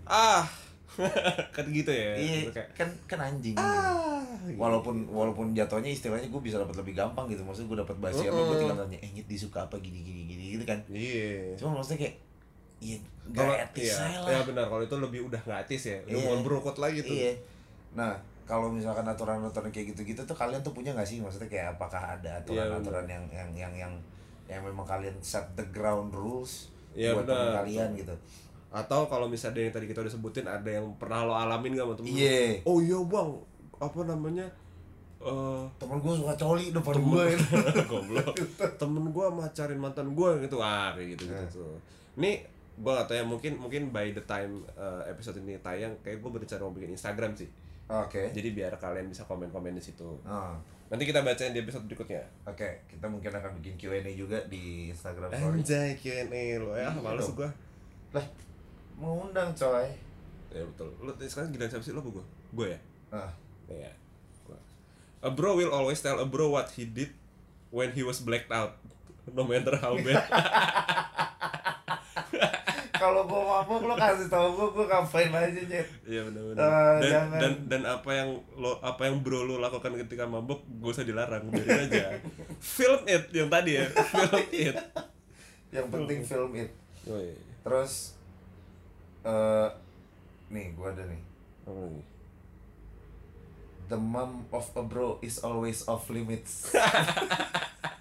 Ah. 0.06 0.46
kan 1.56 1.66
gitu 1.66 1.90
ya. 1.90 2.14
iya 2.14 2.50
kan 2.78 2.86
kan 3.10 3.20
anjing. 3.26 3.58
ah. 3.58 4.22
Walaupun 4.54 5.10
walaupun 5.10 5.58
jatuhnya 5.58 5.90
istilahnya 5.90 6.30
gue 6.30 6.42
bisa 6.46 6.62
dapat 6.62 6.78
lebih 6.78 6.94
gampang 6.94 7.26
gitu, 7.26 7.42
maksudnya 7.42 7.74
gue 7.74 7.80
dapat 7.90 7.98
basi 7.98 8.30
apa 8.30 8.38
gue 8.38 8.58
tinggal 8.62 8.78
tanya, 8.86 9.02
eh 9.02 9.10
Nyet 9.18 9.26
disuka 9.26 9.66
apa 9.66 9.82
gini 9.82 10.06
gini 10.06 10.30
gini 10.30 10.44
gitu 10.62 10.64
kan. 10.70 10.78
Iya. 10.94 11.58
Cuma 11.58 11.82
maksudnya 11.82 12.06
kayak, 12.06 12.16
iya 12.80 12.98
gak 13.30 13.70
etis 13.70 13.94
iya, 13.94 14.18
lah. 14.20 14.30
ya 14.32 14.40
benar 14.42 14.66
kalau 14.66 14.82
itu 14.82 14.96
lebih 14.98 15.30
udah 15.30 15.38
nggak 15.38 15.60
etis 15.70 15.84
ya. 15.94 15.98
Iya. 16.04 16.16
bukan 16.18 16.40
brokot 16.42 16.78
lagi 16.80 17.06
tuh. 17.06 17.14
Iya. 17.14 17.34
Nah, 17.94 18.18
kalau 18.44 18.74
misalkan 18.74 19.06
aturan-aturan 19.06 19.70
kayak 19.70 19.94
gitu-gitu 19.94 20.26
tuh 20.26 20.34
kalian 20.34 20.66
tuh 20.66 20.74
punya 20.74 20.90
gak 20.94 21.06
sih? 21.06 21.22
Maksudnya 21.22 21.46
kayak 21.46 21.78
apakah 21.78 22.18
ada 22.18 22.42
Iya, 22.42 22.66
aturan-aturan 22.66 23.06
yang 23.06 23.24
yang 23.30 23.50
yang 23.54 23.74
yang 23.78 23.94
yang 24.50 24.62
memang 24.66 24.82
kalian 24.82 25.14
set 25.22 25.46
the 25.54 25.66
ground 25.70 26.10
rules 26.10 26.74
Iya, 26.98 27.14
buat 27.14 27.30
benar. 27.30 27.62
kalian 27.62 27.94
gitu. 27.94 28.16
Atau 28.70 29.06
kalau 29.06 29.30
misalnya 29.30 29.62
yang 29.62 29.74
tadi 29.74 29.86
kita 29.86 30.02
udah 30.02 30.10
sebutin 30.10 30.46
ada 30.46 30.66
yang 30.66 30.90
pernah 30.98 31.22
lo 31.22 31.38
alamin 31.38 31.78
gak 31.78 31.86
sama 31.86 31.94
temen? 31.94 32.10
lu? 32.10 32.18
Iya. 32.18 32.42
Oh 32.66 32.78
iya 32.82 32.98
bang, 32.98 33.30
apa 33.78 34.00
namanya? 34.04 34.48
Eh 35.20 35.62
Temen 35.78 36.00
gue 36.00 36.14
suka 36.16 36.34
coli 36.34 36.72
depan 36.72 36.94
temen 36.96 37.12
gue. 37.12 37.24
goblok 37.92 38.34
temen 38.74 39.04
gue 39.06 39.26
macarin 39.30 39.78
mantan 39.78 40.16
gue 40.16 40.30
gitu 40.42 40.58
ah 40.58 40.96
kayak 40.96 41.14
gitu 41.14 41.28
gitu 41.28 41.62
Eh. 42.18 42.40
Gue 42.80 42.88
gak 42.90 43.06
tau 43.06 43.16
ya 43.16 43.24
mungkin 43.24 43.54
mungkin 43.56 43.92
by 43.92 44.10
the 44.10 44.24
time 44.24 44.64
uh, 44.74 45.04
episode 45.04 45.36
ini 45.38 45.60
tayang 45.60 45.92
kayak 46.00 46.18
gue 46.18 46.30
berencana 46.30 46.62
mau 46.62 46.72
bikin 46.72 46.92
Instagram 46.92 47.36
sih 47.36 47.52
Oke. 47.86 48.32
jadi 48.32 48.50
biar 48.50 48.74
kalian 48.76 49.06
bisa 49.06 49.24
komen-komen 49.24 49.74
di 49.74 49.84
situ 49.84 50.16
Ah, 50.24 50.56
nanti 50.88 51.04
kita 51.04 51.20
bacain 51.20 51.52
di 51.52 51.60
episode 51.60 51.84
berikutnya 51.84 52.24
Oke, 52.46 52.86
kita 52.86 53.06
mungkin 53.06 53.30
akan 53.30 53.52
bikin 53.60 53.76
Q&A 53.76 54.00
juga 54.14 54.40
di 54.46 54.88
Instagram 54.88 55.28
story. 55.30 55.60
anjay 55.60 55.90
Q&A 55.94 56.44
lo 56.58 56.72
ya 56.74 56.88
males 56.96 57.28
dong. 57.28 57.36
gue 57.38 57.50
Lah, 58.10 58.26
mau 58.96 59.22
undang 59.22 59.52
coy. 59.52 59.90
ya 60.50 60.64
betul 60.64 60.90
lo 61.00 61.12
sekarang 61.16 61.52
giliran 61.52 61.70
siapa 61.70 61.84
sih 61.84 61.92
lo 61.92 62.00
gue 62.00 62.24
gue 62.54 62.68
ya 62.70 62.80
Ah. 63.10 63.32
Gua. 64.46 64.58
A 65.20 65.30
bro 65.30 65.54
will 65.54 65.70
always 65.70 65.98
tell 65.98 66.16
a 66.16 66.26
bro 66.26 66.50
what 66.50 66.70
he 66.72 66.86
did 66.86 67.10
when 67.70 67.92
he 67.92 68.02
was 68.02 68.18
blacked 68.18 68.50
out. 68.50 68.78
No 69.30 69.46
matter 69.46 69.78
how 69.78 69.94
bad. 69.96 70.26
kalau 73.00 73.24
gue 73.24 73.42
mabuk 73.42 73.82
lo 73.88 73.96
kasih 73.96 74.28
tau 74.28 74.52
gue, 74.52 74.68
gue 74.76 74.86
ngapain 74.86 75.32
aja 75.32 75.62
Jet. 75.66 75.88
Iya 76.04 76.28
benar 76.28 76.44
benar. 76.52 76.60
Ah, 76.62 76.96
dan, 77.00 77.10
jangan. 77.10 77.40
dan 77.40 77.52
dan 77.72 77.82
apa 77.88 78.10
yang 78.12 78.30
lo 78.60 78.76
apa 78.84 79.02
yang 79.08 79.24
bro 79.24 79.48
lo 79.48 79.56
lakukan 79.58 79.96
ketika 80.04 80.28
mabuk 80.28 80.60
gak 80.84 80.92
usah 80.94 81.08
dilarang, 81.08 81.48
biarin 81.48 81.84
aja. 81.88 82.20
film 82.60 83.02
it 83.08 83.32
yang 83.32 83.48
tadi 83.48 83.80
ya 83.80 83.88
film 83.88 84.44
it 84.52 84.76
yang 85.72 85.88
penting 85.88 86.20
film 86.22 86.52
it 86.60 86.70
oh, 87.08 87.16
iya. 87.16 87.38
terus 87.64 88.18
eh 89.24 89.70
nih 90.50 90.74
gua 90.76 90.92
ada 90.92 91.06
nih 91.06 91.22
Apa 91.64 91.80
lagi? 91.80 92.02
the 93.88 93.98
mom 93.98 94.46
of 94.50 94.66
a 94.76 94.84
bro 94.84 95.18
is 95.22 95.42
always 95.42 95.86
off 95.86 96.10
limits 96.10 96.70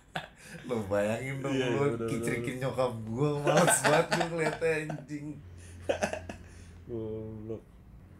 lo 0.68 0.84
bayangin 0.84 1.40
dong 1.40 1.56
iya, 1.56 1.72
lo 1.72 1.96
kicirikin 2.04 2.60
nyokap 2.60 2.92
gua 3.08 3.40
males 3.40 3.80
banget 3.88 4.06
gua 4.12 4.26
ngeliatnya 4.28 4.70
anjing. 4.84 5.26
Goblok. 6.84 7.62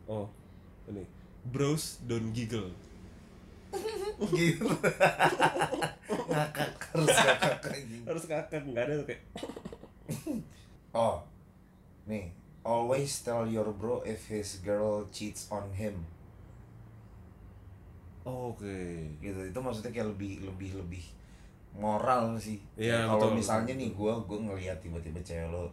oh 0.09 0.27
ini. 0.89 1.05
Bros 1.45 2.01
don't 2.09 2.33
giggle. 2.33 2.73
Gitu 4.33 4.65
ngakak 6.33 6.73
harus 6.97 7.09
ngakak 7.13 7.55
anjing. 7.69 8.03
Harus 8.09 8.25
kakak 8.25 8.65
nggak 8.65 8.85
ada 8.89 8.93
tuh 9.05 9.07
kayak. 9.13 9.23
Oh 10.97 11.21
nih. 12.09 12.33
Always 12.65 13.13
tell 13.25 13.45
your 13.49 13.73
bro 13.77 14.01
if 14.09 14.29
his 14.33 14.61
girl 14.65 15.05
cheats 15.13 15.53
on 15.53 15.69
him. 15.77 16.09
Oke. 18.25 19.13
Gitu 19.21 19.41
itu 19.53 19.59
maksudnya 19.61 19.93
kayak 19.93 20.17
lebih 20.17 20.49
lebih 20.49 20.81
lebih 20.81 21.05
moral 21.75 22.35
sih. 22.35 22.59
Iya, 22.75 23.05
kalau 23.05 23.33
misalnya 23.33 23.75
nih 23.75 23.93
gue 23.93 24.13
gue 24.25 24.39
ngelihat 24.41 24.79
tiba-tiba 24.79 25.21
cewek 25.21 25.49
lo 25.49 25.69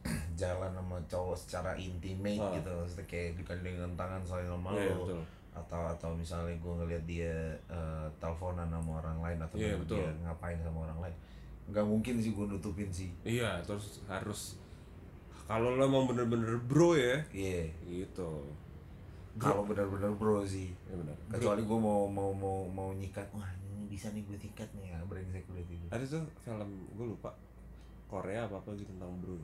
jalan 0.40 0.72
sama 0.72 0.96
cowok 1.04 1.36
secara 1.36 1.76
intimate 1.76 2.40
Ah. 2.40 2.56
gitu 2.56 2.70
maksudnya 2.72 3.04
kayak 3.04 3.36
digandengan 3.36 3.92
tangan 3.94 4.22
saling 4.24 4.48
sama 4.48 4.72
Iya, 4.72 4.96
lo. 4.96 5.04
betul. 5.04 5.22
atau 5.50 5.82
atau 5.82 6.10
misalnya 6.14 6.54
gue 6.56 6.72
ngelihat 6.72 7.04
dia 7.04 7.34
eh, 7.68 8.06
teleponan 8.16 8.70
sama 8.70 9.02
orang 9.02 9.18
lain 9.20 9.38
atau 9.40 9.56
Iya, 9.58 9.74
ngeliat 9.74 9.80
betul. 9.84 9.98
dia 9.98 10.10
ngapain 10.24 10.58
sama 10.62 10.78
orang 10.84 10.98
lain. 11.04 11.16
Nggak 11.68 11.86
mungkin 11.86 12.14
sih 12.16 12.32
gue 12.32 12.46
nutupin 12.46 12.88
sih. 12.88 13.10
Iya 13.20 13.60
terus 13.60 14.00
harus 14.06 14.56
kalau 15.44 15.74
lo 15.74 15.82
emang 15.82 16.06
bener-bener 16.06 16.54
bro 16.64 16.94
ya 16.94 17.18
iya. 17.30 17.66
gitu. 17.84 18.46
Kalau 19.36 19.62
benar-benar 19.62 20.10
bro 20.14 20.40
sih. 20.42 20.72
Ya 20.86 20.94
benar 20.96 21.14
kecuali 21.28 21.60
gue 21.60 21.78
mau 21.78 22.08
mau 22.08 22.30
mau 22.32 22.64
mau 22.64 22.90
nyikat 22.90 23.28
wah 23.30 23.50
bisa 23.90 24.06
nih 24.14 24.22
gue 24.22 24.38
tikat 24.38 24.70
nih 24.78 24.94
ya 24.94 25.02
brengsek 25.02 25.42
udah 25.50 25.64
gitu 25.66 25.86
ada 25.90 26.04
tuh 26.06 26.22
film 26.46 26.70
gue 26.94 27.06
lupa 27.10 27.34
Korea 28.06 28.46
apa 28.46 28.62
apa 28.62 28.70
gitu 28.78 28.86
tentang 28.86 29.18
bro 29.18 29.34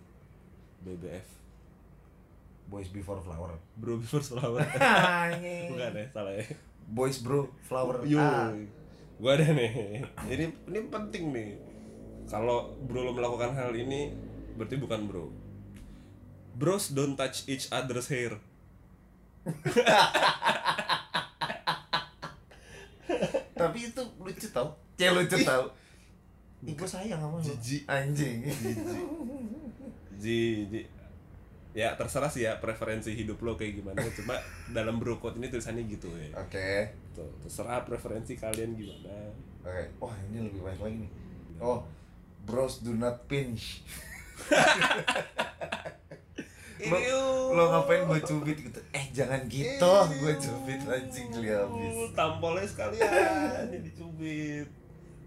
BBF 0.86 1.26
boys 2.70 2.86
before 2.94 3.18
flower 3.18 3.58
bro 3.74 3.98
before 3.98 4.22
flower 4.22 4.62
bukan 5.74 5.92
ya 5.98 6.06
salah 6.14 6.34
ya 6.38 6.46
boys 6.86 7.18
bro 7.18 7.50
flower 7.66 8.06
Yo, 8.06 8.22
ah. 8.22 8.54
gue 9.18 9.30
ada 9.30 9.50
nih. 9.50 10.06
Ini 10.30 10.46
ini 10.70 10.80
penting 10.86 11.34
nih. 11.34 11.50
Kalau 12.30 12.78
bro 12.86 13.02
lo 13.06 13.12
melakukan 13.14 13.54
hal 13.58 13.74
ini, 13.74 14.14
berarti 14.54 14.78
bukan 14.78 15.00
bro. 15.10 15.26
Bros 16.56 16.94
don't 16.94 17.18
touch 17.18 17.42
each 17.50 17.66
other's 17.74 18.06
hair. 18.06 18.38
tapi 23.66 23.78
itu 23.84 24.02
lucu 24.16 24.46
tau 24.48 24.68
cewek 24.94 25.14
lucu 25.22 25.36
tau 25.42 25.64
gue 26.62 26.88
sayang 26.88 27.20
sama 27.20 27.36
lu 27.36 27.44
Jijik. 27.44 27.82
anjing 27.86 28.42
Ji, 30.16 30.64
ji. 30.66 30.80
Ya 31.76 31.92
terserah 31.92 32.32
sih 32.32 32.48
ya 32.48 32.56
preferensi 32.56 33.12
hidup 33.12 33.36
lo 33.44 33.52
kayak 33.52 33.76
gimana. 33.76 34.00
Cuma 34.16 34.32
dalam 34.72 34.96
bro 34.96 35.20
code 35.20 35.36
ini 35.36 35.52
tulisannya 35.52 35.84
gitu 35.84 36.08
ya. 36.16 36.32
oke 36.32 36.88
Tuh, 37.12 37.28
terserah 37.44 37.84
preferensi 37.84 38.32
kalian 38.32 38.72
gimana. 38.72 39.12
oke 39.60 39.84
wah 40.00 40.16
ini 40.26 40.48
lebih 40.48 40.64
baik 40.64 40.80
lagi 40.80 40.96
nih 41.04 41.10
oh 41.60 41.84
bros 42.48 42.80
do 42.80 42.96
not 42.96 43.28
pinch 43.28 43.84
lo, 46.84 47.56
lo 47.56 47.62
ngapain 47.72 48.04
gue 48.04 48.20
cubit 48.20 48.58
gitu? 48.60 48.80
Eh 48.92 49.04
jangan 49.16 49.40
gitu. 49.48 49.92
Gue 50.20 50.34
cubit 50.36 50.80
anjing 50.84 51.26
geli 51.32 51.48
habis. 51.48 52.12
Tampolnya 52.12 52.68
sekalian 52.68 53.72
ini 53.72 53.78
dicubit. 53.80 54.68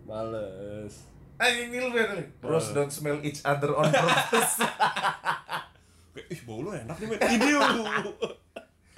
Males. 0.05 1.05
anjing 1.39 1.71
ini 1.71 1.79
lebih 1.79 2.03
kali 2.03 2.23
bros 2.43 2.75
don't 2.75 2.91
smell 2.91 3.15
each 3.23 3.39
other 3.47 3.71
on 3.71 3.87
purpose. 3.87 4.59
Kayak, 6.19 6.35
ih 6.35 6.41
bau 6.43 6.59
lo 6.65 6.75
enak 6.75 6.97
nih 6.99 7.07
men. 7.07 7.19
Ini 7.21 7.49
lu. 7.55 8.11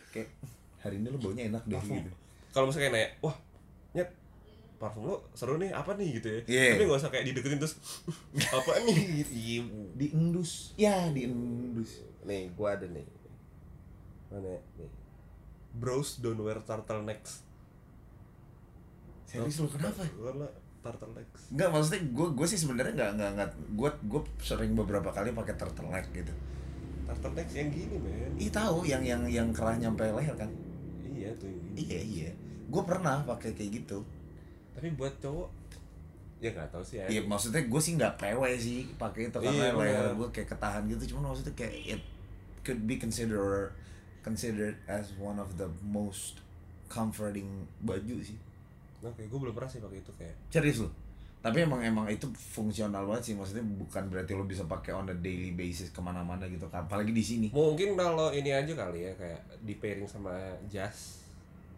kayak 0.09 0.27
hari 0.81 0.97
ini 0.97 1.07
lo 1.13 1.19
baunya 1.21 1.53
enak 1.53 1.63
deh 1.69 1.77
parfum. 1.77 2.01
gitu. 2.01 2.11
Kalau 2.49 2.65
misalnya 2.65 2.89
kayak 2.89 2.95
nanya 2.97 3.09
wah 3.21 3.35
nyet 3.93 4.09
parfum 4.81 5.03
lo 5.05 5.15
seru 5.37 5.61
nih 5.61 5.69
apa 5.69 5.93
nih? 5.99 6.17
Gitu 6.17 6.27
ya. 6.27 6.39
Iya. 6.49 6.63
tapi 6.73 6.83
gak 6.89 6.97
usah 6.97 7.11
kayak 7.13 7.25
dideketin 7.29 7.59
terus 7.61 7.75
apa 8.33 8.71
nih? 8.89 8.97
Gitu 9.21 9.69
diendus 10.01 10.73
ya 10.81 11.13
diendus 11.13 12.01
nih 12.21 12.51
gua 12.53 12.77
ada 12.77 12.85
nih 12.85 13.05
mana 14.29 14.47
ya? 14.47 14.61
nih 14.77 14.91
bros 15.71 16.19
don't 16.19 16.39
wear 16.39 16.59
turtlenecks 16.61 17.43
serius 19.25 19.59
lo 19.59 19.67
kenapa 19.67 20.03
Gua 20.13 20.31
lah 20.43 20.51
turtlenecks 20.81 21.41
Enggak 21.53 21.69
maksudnya 21.71 22.01
gue 22.09 22.27
gue 22.35 22.47
sih 22.49 22.59
sebenarnya 22.59 22.93
nggak 22.97 23.11
nggak 23.15 23.31
nggak 23.37 23.49
gue 23.77 23.89
gue 24.09 24.21
sering 24.41 24.73
beberapa 24.73 25.07
kali 25.09 25.29
pakai 25.31 25.55
turtleneck 25.55 26.05
gitu. 26.11 26.33
turtlenecks 27.07 27.53
yang 27.55 27.69
gini 27.69 27.95
men 27.95 28.31
Ih 28.35 28.51
tahu 28.51 28.83
yang 28.83 28.99
yang 29.05 29.23
yang 29.29 29.47
kerah 29.53 29.77
nyampe 29.77 30.03
leher 30.03 30.35
kan? 30.35 30.49
iya 31.07 31.29
tuh 31.37 31.47
yang 31.47 31.59
gini 31.71 31.79
Iya 31.87 31.99
iya. 32.01 32.31
Gue 32.67 32.83
pernah 32.83 33.21
pakai 33.23 33.53
kayak 33.53 33.71
gitu. 33.83 34.01
tapi 34.71 34.87
buat 34.95 35.11
cowok 35.21 35.47
ya 36.41 36.49
nggak 36.49 36.73
tahu 36.73 36.81
sih 36.81 36.97
ya 36.97 37.05
Iya 37.05 37.21
maksudnya 37.29 37.61
gue 37.61 37.81
sih 37.83 37.93
nggak 37.95 38.15
pewe 38.17 38.49
sih 38.57 38.89
pakai 38.97 39.29
itu 39.29 39.37
karena 39.37 39.71
Iya, 39.71 39.77
leher 39.77 40.05
gue 40.17 40.27
kayak 40.33 40.49
ketahan 40.49 40.83
gitu. 40.89 41.13
Cuman 41.15 41.31
maksudnya 41.31 41.53
kayak 41.53 41.75
it 41.95 42.03
could 42.61 42.85
be 42.85 42.95
considered 42.95 43.73
considered 44.21 44.77
as 44.85 45.11
one 45.17 45.37
of 45.37 45.55
the 45.55 45.65
most 45.81 46.37
comforting 46.85 47.47
baju 47.79 48.19
sih. 48.19 48.37
oke 49.01 49.17
gue 49.17 49.39
belum 49.39 49.51
pernah 49.51 49.65
sih 49.67 49.79
pakai 49.79 49.97
itu 49.97 50.11
kayak 50.13 50.35
Serius 50.47 50.85
lo? 50.85 50.89
Tapi 51.41 51.65
emang 51.65 51.81
emang 51.81 52.05
itu 52.05 52.29
fungsional 52.29 53.01
banget 53.03 53.23
sih 53.25 53.33
maksudnya 53.33 53.65
bukan 53.65 54.05
berarti 54.07 54.37
lo 54.37 54.45
bisa 54.45 54.61
pakai 54.63 54.93
on 54.93 55.09
a 55.09 55.15
daily 55.17 55.49
basis 55.51 55.89
ke 55.89 55.97
mana-mana 55.97 56.45
gitu 56.45 56.69
kan 56.69 56.85
apalagi 56.85 57.09
di 57.09 57.23
sini 57.23 57.47
mungkin 57.49 57.97
kalau 57.97 58.29
ini 58.29 58.53
aja 58.53 58.69
kali 58.71 59.09
ya 59.09 59.13
kayak 59.17 59.41
di 59.59 59.73
pairing 59.75 60.05
sama 60.05 60.29
jas 60.69 61.25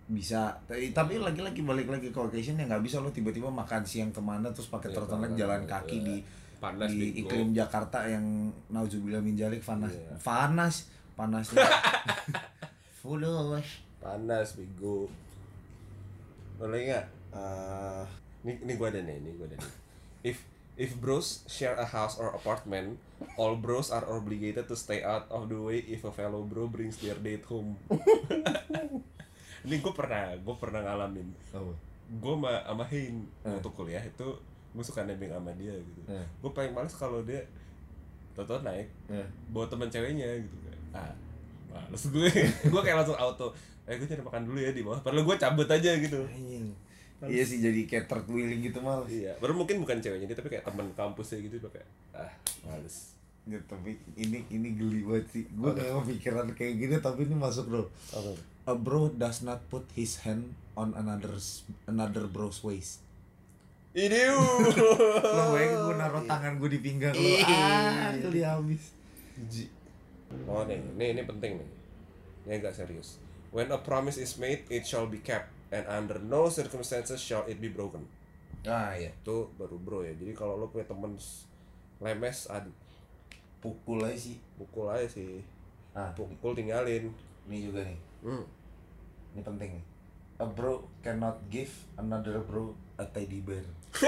bisa 0.03 0.51
tapi 0.67 0.91
tapi 0.91 1.15
lagi-lagi 1.15 1.63
balik 1.63 1.87
lagi 1.87 2.11
ke 2.11 2.19
occasion 2.19 2.59
ya 2.59 2.67
nggak 2.67 2.83
bisa 2.83 2.99
lo 2.99 3.07
tiba-tiba 3.07 3.47
makan 3.47 3.87
siang 3.87 4.11
ke 4.11 4.19
mana 4.19 4.51
terus 4.51 4.67
pakai 4.67 4.91
Iya, 4.91 4.99
turtleneck 4.99 5.31
panas. 5.31 5.39
jalan 5.39 5.61
kaki 5.63 5.95
Iya. 5.95 6.03
di 6.03 6.15
Panas, 6.63 6.89
di 6.89 7.11
bego. 7.11 7.27
iklim 7.27 7.51
Jakarta 7.51 7.99
yang 8.05 8.23
nauzubillah 8.69 9.19
min 9.19 9.35
jalik 9.35 9.59
panas 9.59 9.91
Iya. 9.91 10.15
panas 10.17 10.75
panasnya 11.13 11.59
fulus 12.99 13.67
panas 13.99 14.55
bego 14.55 15.11
boleh 16.55 16.79
nggak 16.87 17.05
Eh, 17.33 18.03
ini 18.43 18.61
ini 18.61 18.73
gua 18.73 18.87
ada 18.87 19.01
nih 19.01 19.17
ini 19.17 19.33
gua 19.33 19.49
ada 19.49 19.57
nih 19.57 19.73
if 20.23 20.37
if 20.73 20.93
bros 20.95 21.41
share 21.45 21.73
a 21.75 21.83
house 21.83 22.15
or 22.15 22.29
apartment 22.29 22.95
all 23.35 23.57
bros 23.57 23.89
are 23.89 24.05
obligated 24.05 24.63
to 24.63 24.73
stay 24.73 25.01
out 25.01 25.25
of 25.27 25.49
the 25.49 25.57
way 25.57 25.81
if 25.83 26.01
a 26.01 26.13
fellow 26.13 26.45
bro 26.45 26.65
brings 26.65 26.95
their 26.97 27.17
date 27.17 27.41
home 27.43 27.73
ini 29.65 29.75
gue 29.77 29.93
pernah 29.93 30.35
gue 30.35 30.55
pernah 30.55 30.81
ngalamin 30.81 31.27
oh. 31.51 31.73
gue 32.13 32.33
sama 32.35 32.51
sama 32.61 32.85
Hein 32.85 33.25
Eh. 33.41 33.49
waktu 33.49 33.69
kuliah 33.71 34.03
itu 34.03 34.27
gue 34.73 34.83
suka 34.83 35.03
nebeng 35.03 35.29
sama 35.29 35.53
dia 35.53 35.71
gitu. 35.71 35.99
Eh. 36.07 36.25
gue 36.35 36.51
paling 36.51 36.71
males 36.71 36.91
kalau 36.91 37.21
dia 37.21 37.41
toto 38.33 38.57
naik 38.59 38.89
Eh. 39.07 39.27
bawa 39.47 39.65
teman 39.65 39.87
ceweknya 39.87 40.25
gitu 40.39 40.57
kan. 40.59 40.77
Ah 40.91 41.13
males 41.69 42.03
gue. 42.05 42.29
Gue 42.69 42.81
kayak 42.81 42.97
langsung 42.99 43.15
auto 43.15 43.49
eh 43.83 43.93
gue 43.93 44.05
cari 44.05 44.21
makan 44.21 44.45
dulu 44.45 44.57
ya 44.57 44.69
di 44.69 44.81
bawah. 44.81 44.99
Padahal 44.99 45.23
gue 45.23 45.35
cabut 45.35 45.65
aja 45.67 45.91
gitu. 45.95 46.21
Anjing. 46.23 46.69
iya 47.23 47.39
sih 47.39 47.57
jadi 47.57 47.87
kayak 47.87 48.05
third 48.05 48.27
wheeling 48.27 48.59
gitu 48.61 48.77
malah 48.77 49.07
iya 49.07 49.31
baru 49.39 49.55
mungkin 49.55 49.79
bukan 49.79 49.95
ceweknya 49.97 50.27
dia 50.27 50.35
tapi 50.35 50.51
kayak 50.51 50.67
teman 50.67 50.91
kampusnya 50.91 51.39
gitu 51.39 51.63
kayak 51.65 51.87
ah 52.11 52.27
males. 52.63 53.15
Ya, 53.43 53.55
tapi 53.63 53.95
ini 54.13 54.43
ini 54.49 54.75
geli 54.75 55.03
banget 55.03 55.27
sih. 55.29 55.43
Gue 55.49 55.71
gak 55.71 55.87
kepikiran 56.03 56.47
kayak 56.51 56.73
gini 56.77 56.95
tapi 56.99 57.23
ini 57.23 57.35
masuk 57.35 57.67
bro. 57.67 57.83
Apa? 58.11 58.31
A 58.63 58.73
bro 58.73 59.07
does 59.09 59.39
not 59.39 59.59
put 59.67 59.83
his 59.93 60.19
hand 60.21 60.51
on 60.73 60.91
another's 60.93 61.63
another 61.85 62.23
bro's 62.25 62.59
waist 62.59 62.99
ini 63.93 64.19
lo 64.25 64.57
bayangin 65.53 65.77
gue 65.85 65.95
naruh 66.01 66.23
tangan 66.25 66.57
gue 66.57 66.69
di 66.73 66.79
pinggang 66.81 67.13
lo 67.13 67.29
ah 67.45 68.09
geli 68.17 68.41
habis. 68.41 68.97
Oh 70.49 70.65
nih 70.65 70.81
ini 70.97 71.05
ini 71.13 71.21
penting 71.29 71.61
nih. 71.61 71.69
Ini 72.49 72.53
agak 72.57 72.73
serius. 72.73 73.21
When 73.53 73.69
a 73.69 73.77
promise 73.77 74.17
is 74.17 74.33
made 74.41 74.65
it 74.73 74.89
shall 74.89 75.05
be 75.05 75.21
kept 75.21 75.53
and 75.69 75.85
under 75.85 76.17
no 76.17 76.49
circumstances 76.49 77.21
shall 77.21 77.45
it 77.45 77.61
be 77.61 77.69
broken. 77.69 78.09
Ah 78.65 78.97
ya 78.97 79.13
itu 79.13 79.45
baru 79.61 79.77
bro 79.77 80.01
ya. 80.01 80.17
Jadi 80.17 80.33
kalau 80.33 80.57
lo 80.57 80.73
punya 80.73 80.89
temen 80.89 81.13
lemes 82.01 82.49
aduh 82.49 82.73
pukul 83.61 84.01
aja 84.01 84.17
sih. 84.17 84.41
pukul 84.57 84.89
aja 84.89 85.05
sih. 85.05 85.45
Ah. 85.93 86.09
Pukul 86.17 86.57
tinggalin. 86.57 87.13
Ini 87.45 87.69
juga 87.69 87.85
nih. 87.85 87.99
Hmm. 88.25 88.45
ini 89.33 89.41
penting 89.41 89.69
nih 89.75 89.92
a 90.43 90.45
bro 90.51 90.83
cannot 90.99 91.39
give 91.47 91.71
another 91.95 92.43
bro 92.43 92.75
a 92.99 93.05
teddy 93.07 93.39
bear. 93.39 93.63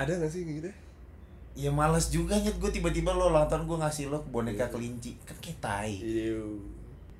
Ada 0.00 0.22
nggak 0.22 0.30
sih 0.30 0.46
kayak 0.46 0.56
gitu? 0.62 0.70
Ya 1.54 1.70
males 1.70 2.10
juga 2.10 2.38
nyet. 2.38 2.58
Gue 2.58 2.70
tiba-tiba 2.70 3.14
lo 3.14 3.30
ulang 3.30 3.50
tahun 3.50 3.66
gue 3.66 3.78
ngasih 3.78 4.10
lo 4.10 4.22
boneka 4.30 4.70
kelinci. 4.70 5.18
Kan 5.26 5.38
kayak 5.42 5.58
tai. 5.58 5.94
Iya. 5.98 6.38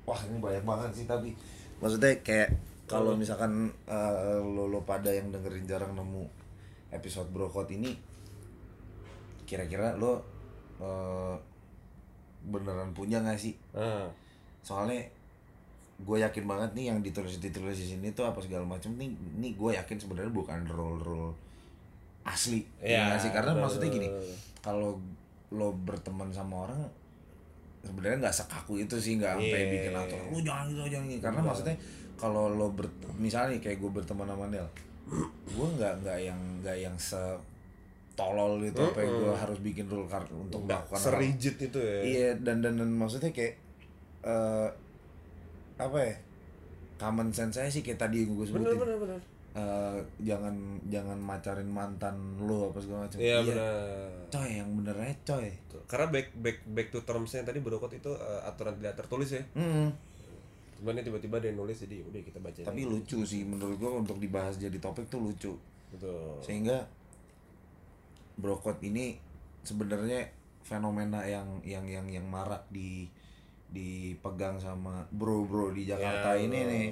Wah 0.07 0.19
ini 0.27 0.39
banyak 0.39 0.63
banget 0.63 0.91
sih 1.03 1.05
tapi 1.09 1.35
maksudnya 1.83 2.15
kayak 2.23 2.55
kalau 2.87 3.17
misalkan 3.17 3.73
eh, 3.89 4.39
lo 4.39 4.69
lo 4.69 4.85
pada 4.87 5.11
yang 5.11 5.33
dengerin 5.33 5.65
jarang 5.67 5.97
nemu 5.97 6.23
episode 6.93 7.27
brokot 7.33 7.67
ini 7.73 7.97
kira-kira 9.49 9.97
lo 9.97 10.21
eh, 10.79 11.35
beneran 12.45 12.93
punya 12.93 13.25
gak 13.25 13.41
sih? 13.41 13.57
Ah. 13.73 14.05
Soalnya 14.61 15.01
gue 15.95 16.17
yakin 16.19 16.43
banget 16.43 16.69
nih 16.75 16.85
yang 16.91 16.99
ditulis 16.99 17.39
ditulis 17.39 17.73
di 17.73 17.87
sini 17.87 18.11
tuh 18.11 18.27
apa 18.27 18.43
segala 18.43 18.67
macam 18.67 18.91
nih 18.95 19.07
nih 19.39 19.55
gue 19.55 19.71
yakin 19.73 19.95
sebenarnya 19.95 20.27
bukan 20.29 20.67
role 20.67 20.99
role 20.99 21.31
asli 22.23 22.59
Iya, 22.81 22.91
ya 22.91 23.01
nggak 23.07 23.19
sih? 23.21 23.31
Karena 23.31 23.51
betul, 23.53 23.63
maksudnya 23.63 23.89
gini 23.89 24.07
kalau 24.59 24.99
lo 25.51 25.71
berteman 25.71 26.29
sama 26.29 26.67
orang 26.67 26.81
sebenarnya 27.79 28.27
nggak 28.27 28.35
sekaku 28.35 28.81
itu 28.81 28.97
sih 28.97 29.15
nggak 29.15 29.37
sampai 29.37 29.55
Iya. 29.55 29.71
bikin 29.71 29.93
aturan 29.93 30.25
lu 30.27 30.39
jangan 30.41 30.65
gitu 30.67 30.79
jangan 30.89 31.07
gitu. 31.07 31.21
Karena 31.21 31.41
maksudnya 31.41 31.75
kalau 32.15 32.43
lo 32.49 32.67
ber 32.71 32.87
misalnya 33.15 33.55
kayak 33.59 33.77
gue 33.77 33.91
berteman 33.93 34.25
sama 34.25 34.49
Nel 34.49 34.67
gue 35.45 35.67
nggak 35.77 35.93
nggak 36.01 36.17
yang 36.19 36.39
nggak 36.59 36.77
yang 36.81 36.95
se 36.97 37.21
tolol 38.15 38.57
gitu 38.59 38.79
apa 38.81 38.99
gue 38.99 39.31
harus 39.31 39.59
bikin 39.61 39.85
rule 39.85 40.07
card 40.07 40.25
untuk 40.31 40.65
melakukan 40.65 40.97
serigid 40.97 41.55
itu 41.61 41.77
ya. 41.77 41.97
Iya 42.01 42.29
dan 42.41 42.59
dan, 42.59 42.73
dan 42.75 42.89
maksudnya 42.89 43.29
kayak 43.29 43.53
eh 44.25 44.67
apa 45.75 45.97
ya 45.99 46.15
common 46.95 47.29
sense 47.35 47.59
saya 47.59 47.67
sih 47.67 47.83
kayak 47.83 47.99
tadi 47.99 48.23
yang 48.23 48.35
gue 48.39 48.47
bener 48.47 48.71
sebutin. 48.71 48.79
bener 48.79 48.97
bener. 48.99 49.21
Eh, 49.55 49.99
jangan 50.19 50.55
jangan 50.91 51.15
macarin 51.15 51.71
mantan 51.71 52.15
lo 52.43 52.71
apa 52.71 52.79
segala 52.83 53.07
macam. 53.07 53.19
Iya 53.23 53.39
bener. 53.43 54.11
Coy 54.27 54.49
yang 54.51 54.69
bener 54.79 54.95
aja 54.99 55.15
coy. 55.23 55.47
Karena 55.87 56.07
back 56.11 56.27
back 56.39 56.57
back 56.67 56.87
to 56.91 56.99
termsnya 57.07 57.47
tadi 57.47 57.63
brokot 57.63 57.91
itu 57.95 58.11
eh, 58.15 58.41
aturan 58.47 58.75
tidak 58.79 58.99
tertulis 58.99 59.31
ya. 59.31 59.43
Hmm, 59.55 59.95
cuman 60.79 60.99
ini 60.99 61.07
tiba-tiba 61.07 61.39
dia 61.39 61.55
nulis 61.55 61.79
jadi 61.79 62.03
udah 62.03 62.19
kita 62.19 62.39
baca 62.43 62.59
tapi 62.67 62.83
lucu 62.83 63.23
sih 63.23 63.47
menurut 63.47 63.79
gue 63.79 63.91
untuk 63.95 64.19
dibahas 64.19 64.59
jadi 64.59 64.75
topik 64.79 65.07
tuh 65.07 65.23
lucu. 65.23 65.55
Betul. 65.91 66.39
Sehingga 66.43 66.87
brokot 68.35 68.83
ini 68.83 69.15
sebenarnya 69.63 70.27
fenomena 70.67 71.23
yang 71.23 71.63
yang 71.63 71.87
yang 71.87 72.07
yang 72.11 72.27
marak 72.27 72.67
di 72.67 73.07
dipegang 73.67 74.55
sama 74.55 75.03
bro-bro 75.09 75.69
di 75.69 75.83
Jakarta 75.83 76.33
Ya, 76.33 76.41
ini 76.41 76.59
bro. 76.59 76.71
nih. 76.71 76.87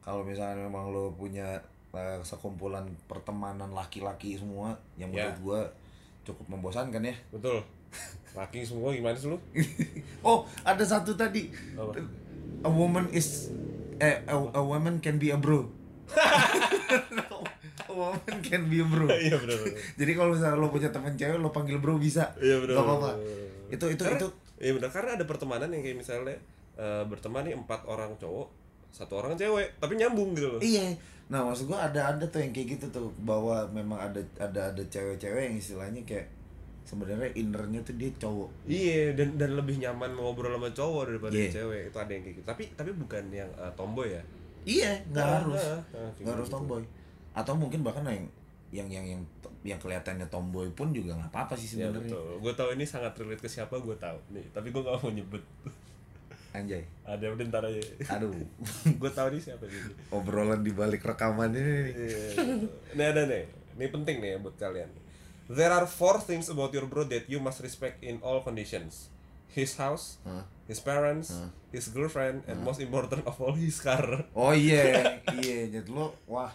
Kalau 0.00 0.22
misalnya 0.22 0.62
memang 0.62 0.88
lo 0.88 1.12
punya 1.12 1.60
eh, 1.90 2.20
sekumpulan 2.20 2.84
pertemanan 3.04 3.70
laki-laki 3.70 4.34
semua 4.34 4.72
yang 4.94 5.08
Ya. 5.08 5.28
menurut 5.28 5.38
gua 5.40 5.60
cukup 6.22 6.44
membosankan 6.50 7.00
ya. 7.02 7.16
betul 7.30 7.64
laki 8.36 8.60
semua 8.60 8.92
gimana 8.92 9.16
sih 9.16 9.32
lu 9.32 9.40
oh, 10.22 10.44
ada 10.62 10.84
satu 10.84 11.16
tadi. 11.16 11.48
Apa? 11.72 11.96
A 12.60 12.68
woman 12.68 13.08
is 13.08 13.48
eh 13.96 14.20
a, 14.22 14.36
a 14.36 14.60
woman 14.60 15.00
can 15.00 15.16
be 15.16 15.28
a 15.28 15.38
bro. 15.40 15.64
a 17.88 17.92
woman 17.92 18.36
can 18.42 18.68
be 18.68 18.80
a 18.80 18.86
bro. 18.86 19.08
iya 19.18 19.36
bener 19.36 19.56
Jadi 19.96 20.12
kalau 20.12 20.34
misalnya 20.34 20.56
lo 20.56 20.68
punya 20.68 20.88
teman 20.88 21.14
cewek 21.14 21.38
lo 21.38 21.48
panggil 21.48 21.80
bro 21.80 21.96
bisa. 21.96 22.32
Iya, 22.36 22.60
bener, 22.60 22.76
Gak 22.76 22.84
apa-apa. 22.84 23.10
Itu 23.68 23.84
itu 23.88 24.02
karena, 24.02 24.18
itu 24.20 24.28
iya 24.58 24.72
benar 24.72 24.88
karena 24.88 25.14
ada 25.14 25.24
pertemanan 25.24 25.68
yang 25.68 25.80
kayak 25.80 25.96
misalnya 25.96 26.36
eh, 26.74 27.02
berteman 27.04 27.42
nih 27.42 27.54
empat 27.54 27.82
orang 27.84 28.14
cowok 28.16 28.48
satu 28.88 29.14
orang 29.16 29.34
cewek 29.34 29.68
tapi 29.76 29.94
nyambung 29.94 30.32
gitu 30.32 30.48
loh 30.50 30.60
iya. 30.60 30.94
Nah, 31.28 31.44
maksud 31.44 31.68
gua 31.68 31.84
ada 31.84 32.08
ada 32.08 32.24
tuh 32.24 32.40
yang 32.40 32.56
kayak 32.56 32.68
gitu 32.72 32.88
tuh 32.88 33.12
bahwa 33.20 33.60
memang 33.68 34.00
ada 34.00 34.16
ada 34.40 34.72
ada 34.72 34.80
cewek-cewek 34.82 35.42
yang 35.44 35.56
istilahnya 35.56 36.00
kayak 36.02 36.24
sebenarnya 36.82 37.28
innernya 37.36 37.84
tuh 37.84 37.92
dia 37.94 38.08
cowok. 38.16 38.48
Iya 38.64 39.12
dan 39.12 39.36
dan 39.36 39.52
lebih 39.52 39.76
nyaman 39.76 40.16
ngobrol 40.16 40.56
sama 40.56 40.72
cowok 40.72 41.02
daripada 41.04 41.36
Iya. 41.36 41.52
cewek 41.52 41.80
itu 41.92 41.98
ada 42.00 42.08
yang 42.08 42.22
kayak 42.24 42.36
gitu 42.40 42.46
tapi 42.48 42.64
tapi 42.72 42.90
bukan 42.96 43.28
yang 43.28 43.50
eh, 43.54 43.72
tomboy 43.76 44.08
ya 44.08 44.22
Iya, 44.64 44.90
nggak 45.12 45.20
Ah, 45.22 45.32
harus. 45.36 45.60
ah, 45.60 45.68
ah, 45.68 46.08
kayak 46.16 46.16
Nggak 46.24 46.34
harus 46.40 46.48
gitu. 46.48 46.56
tomboy. 46.56 46.82
Atau 47.36 47.54
mungkin 47.54 47.80
bahkan 47.84 48.04
yang 48.08 48.24
yang 48.68 48.88
yang 48.88 49.04
yang 49.16 49.22
yang 49.66 49.78
kelihatannya 49.82 50.30
tomboy 50.30 50.70
pun 50.70 50.94
juga 50.94 51.18
nggak 51.18 51.34
apa-apa 51.34 51.58
sih 51.58 51.78
ya 51.78 51.90
sebenarnya. 51.90 52.14
betul. 52.14 52.26
Gue 52.38 52.52
tahu 52.54 52.68
ini 52.78 52.84
sangat 52.86 53.12
relate 53.18 53.42
ke 53.42 53.50
siapa 53.50 53.74
gue 53.78 53.96
tahu. 53.98 54.18
Nih 54.30 54.46
tapi 54.54 54.70
gue 54.70 54.82
gak 54.82 54.98
mau 55.02 55.10
nyebut. 55.10 55.42
Anjay. 56.48 56.80
ada 57.04 57.24
udah 57.28 57.44
ntar 57.50 57.62
aja. 57.66 57.82
Aduh. 58.16 58.32
gue 59.02 59.10
tahu 59.12 59.28
nih 59.36 59.42
siapa 59.42 59.64
sih 59.68 59.82
Obrolan 60.14 60.64
di 60.64 60.72
balik 60.72 61.04
rekaman 61.04 61.52
ini 61.52 61.60
nih. 61.60 61.88
Iya, 61.92 62.20
ini 62.94 63.02
ada 63.04 63.22
nih. 63.26 63.44
Ini 63.78 63.86
penting 63.90 64.16
nih 64.22 64.30
ya 64.34 64.38
buat 64.40 64.56
kalian. 64.56 64.90
There 65.48 65.72
are 65.72 65.88
four 65.88 66.20
things 66.20 66.52
about 66.52 66.76
your 66.76 66.84
bro 66.84 67.08
that 67.08 67.24
you 67.28 67.40
must 67.40 67.64
respect 67.64 68.04
in 68.04 68.20
all 68.20 68.44
conditions. 68.44 69.08
His 69.48 69.80
house 69.80 70.20
Hah? 70.28 70.44
his 70.68 70.76
parents 70.84 71.32
his 71.72 71.88
girlfriend 71.88 72.44
and 72.44 72.60
most 72.60 72.84
important 72.84 73.24
of 73.24 73.40
all 73.40 73.56
his 73.56 73.80
car. 73.80 74.28
Oh 74.36 74.52
iya, 74.52 75.16
iya, 75.40 75.72
jadi 75.72 75.88
lo 75.88 76.12
wah 76.28 76.52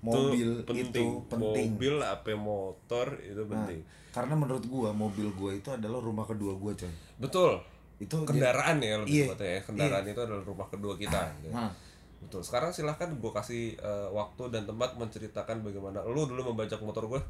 mobil 0.00 0.60
Itu 0.60 0.72
itu 0.72 1.04
penting. 1.26 1.68
mobil 1.72 1.94
apa 1.98 2.32
motor 2.32 3.06
itu 3.18 3.40
Nah, 3.40 3.50
penting 3.50 3.80
karena 4.10 4.34
menurut 4.34 4.64
gua 4.64 4.90
mobil 4.90 5.26
gua 5.32 5.50
itu 5.50 5.68
adalah 5.68 5.98
rumah 5.98 6.22
kedua 6.22 6.54
gua 6.54 6.70
coy. 6.72 6.92
betul 7.16 7.58
Itu 7.96 8.22
kendaraan 8.22 8.78
ya 8.78 8.98
lebih 8.98 9.10
Iya, 9.12 9.24
tepatnya 9.28 9.50
ya 9.50 9.60
kendaraan 9.62 10.04
itu 10.04 10.20
adalah 10.20 10.42
rumah 10.42 10.66
kedua 10.66 10.94
kita 10.94 11.20
gitu. 11.40 11.50
Nah, 11.50 11.70
betul 12.16 12.40
sekarang 12.40 12.70
silahkan 12.70 13.10
gue 13.10 13.32
kasih 13.32 13.74
eh, 13.74 14.08
waktu 14.08 14.42
dan 14.48 14.64
tempat 14.64 14.94
menceritakan 14.94 15.60
bagaimana 15.60 16.02
lu 16.02 16.24
dulu 16.24 16.52
membajak 16.52 16.78
motor 16.78 17.06
gue 17.06 17.20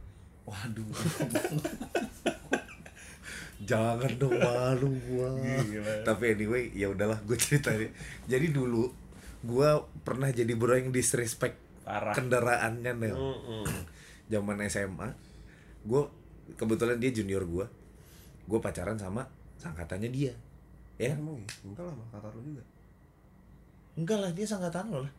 waduh. 0.45 0.85
Jangan 3.65 4.13
dong 4.19 4.37
malu 4.37 4.93
gua. 5.05 5.33
Gila. 5.41 6.05
Tapi 6.05 6.25
anyway, 6.31 6.69
ya 6.71 6.91
udahlah 6.91 7.17
gue 7.23 7.33
ceritain. 7.35 7.89
Jadi 8.27 8.51
dulu 8.51 8.93
gua 9.41 9.81
pernah 10.03 10.29
jadi 10.29 10.53
bro 10.53 10.75
yang 10.75 10.91
disrespect 10.91 11.57
Parah. 11.85 12.17
kendaraannya 12.17 12.93
Nel. 12.97 13.17
Mm-mm. 13.17 13.65
Zaman 14.33 14.57
SMA, 14.67 15.09
gue 15.85 16.03
kebetulan 16.57 16.97
dia 16.97 17.13
junior 17.13 17.45
gua. 17.45 17.69
Gue 18.49 18.59
pacaran 18.61 18.97
sama 18.97 19.29
sangkatannya 19.61 20.09
dia. 20.09 20.33
Ya, 20.95 21.11
emang 21.19 21.43
ya 21.43 21.51
enggak 21.67 21.85
lah 21.91 22.07
kata 22.15 22.31
lu 22.39 22.41
juga 22.55 22.63
enggak 23.99 24.19
lah 24.23 24.31
dia 24.31 24.47
sangkatan 24.47 24.95
lo 24.95 24.99
lah. 25.03 25.13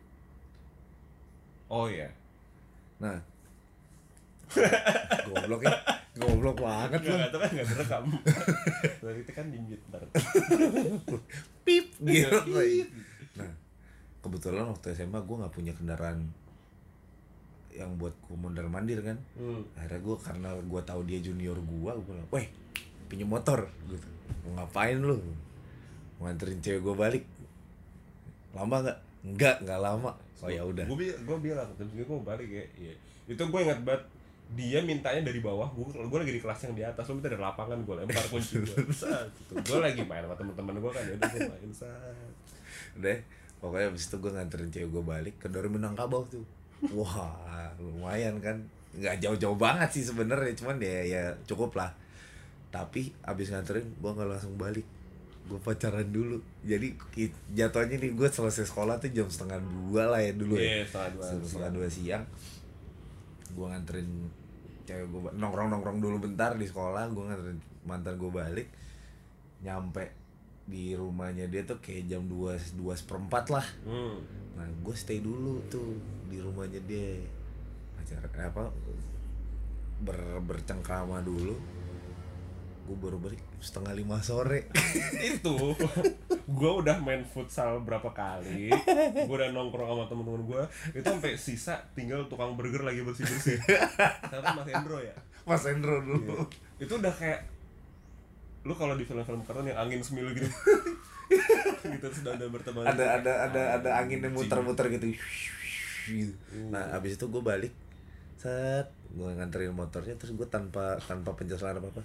oh 1.68 1.84
iya 1.84 2.08
Nah, 2.96 3.12
goblok 5.28 5.68
ya, 5.68 5.76
goblok 6.16 6.64
banget 6.64 7.04
lo. 7.04 7.12
enggak, 7.12 7.28
itu 7.28 7.36
kan 7.36 7.48
enggak 7.52 7.66
direkam 7.68 8.04
Dari 9.04 9.20
itu 9.20 9.32
kan 9.36 9.46
di 9.52 9.58
mute 9.60 9.84
ntar 9.92 10.02
Pip 11.68 11.86
gitu. 12.00 12.40
Nah, 13.36 13.52
kebetulan 14.24 14.64
waktu 14.64 14.96
SMA 14.96 15.20
gue 15.20 15.36
nggak 15.44 15.52
punya 15.52 15.76
kendaraan 15.76 16.24
yang 17.76 18.00
buat 18.00 18.16
gue 18.24 18.36
mondar 18.36 18.64
mandir 18.66 19.04
kan. 19.04 19.16
hmm. 19.36 19.76
Akhirnya 19.76 20.00
gue 20.00 20.16
karena 20.18 20.48
gue 20.56 20.82
tahu 20.82 21.00
dia 21.04 21.18
junior 21.20 21.56
gue, 21.60 21.90
gue 21.92 22.12
bilang, 22.12 22.28
weh 22.32 22.46
pinjem 23.06 23.28
motor 23.28 23.68
gitu. 23.86 24.08
Mau 24.48 24.58
ngapain 24.58 24.96
lu? 24.96 25.20
Mau 26.18 26.26
nganterin 26.26 26.58
cewek 26.64 26.80
gue 26.80 26.94
balik. 26.96 27.24
Lama 28.56 28.80
nggak? 28.82 28.98
Enggak, 29.26 29.56
nggak 29.62 29.80
lama. 29.80 30.10
Oh 30.44 30.50
ya 30.52 30.62
udah. 30.64 30.84
gue 30.84 31.16
gue 31.16 31.38
bilang 31.40 31.68
segini 31.80 32.04
gue 32.04 32.18
balik 32.20 32.48
ya 32.48 32.64
iya 32.76 32.94
itu 33.26 33.40
gue 33.40 33.60
ingat 33.64 33.80
banget 33.82 34.02
dia 34.54 34.78
mintanya 34.78 35.26
dari 35.26 35.42
bawah 35.42 35.66
gue 35.74 35.90
gue 35.90 36.18
lagi 36.22 36.34
di 36.38 36.42
kelas 36.44 36.70
yang 36.70 36.74
di 36.78 36.84
atas 36.86 37.08
lo 37.10 37.18
minta 37.18 37.26
dari 37.32 37.42
lapangan 37.42 37.82
gue 37.82 37.94
lempar 37.98 38.24
kunci 38.30 38.62
gue 38.62 38.78
gue 39.66 39.78
lagi 39.82 40.06
main 40.06 40.22
sama 40.22 40.36
teman-teman 40.38 40.78
gue 40.78 40.92
kan 40.92 41.02
ya 41.02 41.14
udah 41.18 41.30
gue 41.34 41.40
main 41.50 41.70
saat 41.74 42.14
Udah, 42.96 43.16
pokoknya 43.60 43.86
abis 43.92 44.08
itu 44.08 44.16
gue 44.22 44.30
nganterin 44.32 44.70
cewek 44.72 44.88
gue 44.92 45.02
balik 45.04 45.34
ke 45.36 45.46
Dori 45.52 45.68
Minangkabau 45.68 46.24
tuh. 46.28 46.44
Wah, 46.92 47.32
lumayan 47.78 48.36
kan. 48.38 48.56
Nggak 48.96 49.20
jauh-jauh 49.20 49.56
banget 49.56 49.88
sih 49.92 50.04
sebenarnya, 50.04 50.56
cuman 50.56 50.76
ya 50.80 51.00
ya 51.04 51.22
cukup 51.44 51.76
lah. 51.76 51.92
Tapi 52.68 53.12
abis 53.22 53.52
nganterin 53.52 53.84
gue 53.84 54.10
nggak 54.10 54.28
langsung 54.28 54.56
balik. 54.56 54.84
Gue 55.46 55.56
pacaran 55.60 56.08
dulu. 56.08 56.36
Jadi 56.62 56.92
jatuhnya 57.52 57.96
nih 57.96 58.12
gue 58.12 58.28
selesai 58.28 58.66
sekolah 58.66 58.98
tuh 58.98 59.12
jam 59.12 59.28
setengah 59.28 59.60
dua 59.62 60.10
lah 60.10 60.20
ya 60.20 60.32
dulu 60.32 60.58
Iya, 60.58 60.82
ya. 60.82 60.84
setengah 60.84 61.10
dua 61.12 61.24
Setengah, 61.24 61.46
siang. 61.46 61.72
dua 61.72 61.88
siang. 61.88 62.24
Gue 63.52 63.66
nganterin 63.68 64.08
cewek 64.86 65.06
gue 65.06 65.20
nongkrong-nongkrong 65.34 65.98
dulu 66.00 66.16
bentar 66.18 66.52
di 66.54 66.66
sekolah. 66.66 67.08
Gue 67.08 67.24
nganterin 67.24 67.58
mantan 67.84 68.16
gue 68.16 68.28
balik. 68.28 68.68
Nyampe 69.62 70.04
di 70.66 70.98
rumahnya 70.98 71.46
dia 71.46 71.62
tuh 71.62 71.78
kayak 71.78 72.10
jam 72.10 72.26
2 72.26 72.76
dua 72.78 72.92
seperempat 72.98 73.54
lah. 73.54 73.66
Hmm. 73.86 74.18
nah 74.56 74.64
gue 74.64 74.96
stay 74.96 75.20
dulu 75.20 75.62
tuh 75.70 75.94
di 76.26 76.42
rumahnya 76.42 76.82
dia. 76.84 77.22
Acara 78.02 78.26
apa 78.50 78.70
ber 80.02 80.42
bercengkrama 80.42 81.22
dulu. 81.22 81.54
Gue 82.86 82.96
baru 82.98 83.18
balik 83.18 83.42
setengah 83.62 83.94
lima 83.94 84.18
sore. 84.22 84.70
Itu 85.34 85.74
gue 86.46 86.70
udah 86.82 87.02
main 87.02 87.26
futsal 87.26 87.82
berapa 87.82 88.10
kali. 88.14 88.70
Gue 89.26 89.36
udah 89.38 89.50
nongkrong 89.50 89.86
sama 89.90 90.04
temen-temen 90.06 90.42
gue 90.46 90.62
itu 90.94 91.06
sampai 91.06 91.34
sisa 91.34 91.74
tinggal 91.98 92.30
tukang 92.30 92.54
burger 92.54 92.86
lagi 92.86 93.02
bersih 93.02 93.26
bersih 93.26 93.58
ternyata 94.30 94.54
mas 94.54 94.68
Hendro 94.70 94.98
ya? 95.02 95.16
Mas 95.42 95.64
Endro 95.66 95.98
dulu. 96.02 96.46
Itu 96.78 97.02
udah 97.02 97.10
kayak 97.10 97.55
lu 98.66 98.74
kalau 98.74 98.98
di 98.98 99.06
film-film 99.06 99.46
kartun 99.46 99.70
yang 99.70 99.78
angin 99.78 100.02
semil 100.02 100.26
gitu. 100.34 100.44
Gitu 101.86 102.06
sudah 102.12 102.34
udah 102.34 102.48
berteman. 102.50 102.82
Ada 102.82 103.22
ada 103.22 103.32
ada 103.46 103.62
ada 103.78 103.90
angin 103.98 104.18
yang 104.20 104.34
muter-muter 104.34 104.90
gitu. 104.90 105.14
Gitu. 106.06 106.34
nah 106.70 106.94
abis 106.94 107.14
itu 107.14 107.26
gue 107.26 107.42
balik. 107.42 107.70
Set 108.36 108.90
gue 109.06 109.30
nganterin 109.32 109.72
motornya 109.72 110.12
terus 110.18 110.34
gue 110.34 110.44
tanpa 110.44 110.98
tanpa 111.00 111.32
penjelasan 111.32 111.78
apa 111.78 111.88
apa 111.88 112.02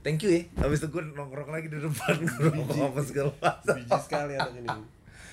thank 0.00 0.20
you 0.20 0.30
ya. 0.30 0.44
Abis 0.62 0.84
itu 0.84 0.88
gue 0.88 1.02
nongkrong 1.02 1.48
lagi 1.48 1.68
di 1.68 1.80
depan 1.80 2.16
ngerokok 2.24 2.92
apa 2.92 3.00
segala 3.02 3.32
macam. 3.40 3.76
Biji 3.76 3.98
sekali 4.00 4.32
anak 4.36 4.56
ini. 4.56 4.68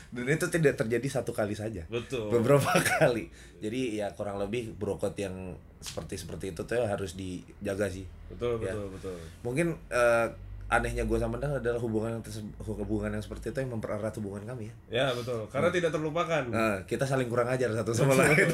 Dan 0.09 0.25
itu 0.25 0.45
tidak 0.49 0.73
terjadi 0.73 1.07
satu 1.07 1.31
kali 1.31 1.53
saja. 1.53 1.85
Betul. 1.85 2.33
Beberapa 2.33 2.71
kali. 2.97 3.29
Jadi 3.61 3.99
ya 4.01 4.09
kurang 4.15 4.41
lebih 4.41 4.73
brokot 4.73 5.13
yang 5.15 5.53
seperti 5.79 6.17
seperti 6.19 6.51
itu 6.51 6.65
tuh 6.65 6.81
harus 6.81 7.13
dijaga 7.15 7.87
sih. 7.87 8.03
Betul 8.31 8.59
Ya. 8.59 8.73
betul 8.73 8.87
betul. 8.99 9.15
Mungkin 9.45 9.67
eh, 9.91 10.27
anehnya 10.69 11.01
gue 11.09 11.17
sama 11.17 11.41
Dang 11.41 11.57
adalah 11.57 11.81
hubungan 11.81 12.21
yang 12.21 12.23
hubungan 12.61 13.09
yang 13.09 13.23
seperti 13.25 13.49
itu 13.49 13.57
yang 13.57 13.73
mempererat 13.73 14.13
hubungan 14.21 14.45
kami 14.45 14.69
ya. 14.69 14.73
Ya 14.89 15.05
betul. 15.17 15.49
Karena 15.49 15.73
tidak 15.73 15.89
terlupakan. 15.89 16.45
Nah, 16.45 16.85
kita 16.85 17.09
saling 17.09 17.25
kurang 17.25 17.49
ajar 17.49 17.73
satu 17.73 17.89
sama 17.89 18.13
lain. 18.13 18.53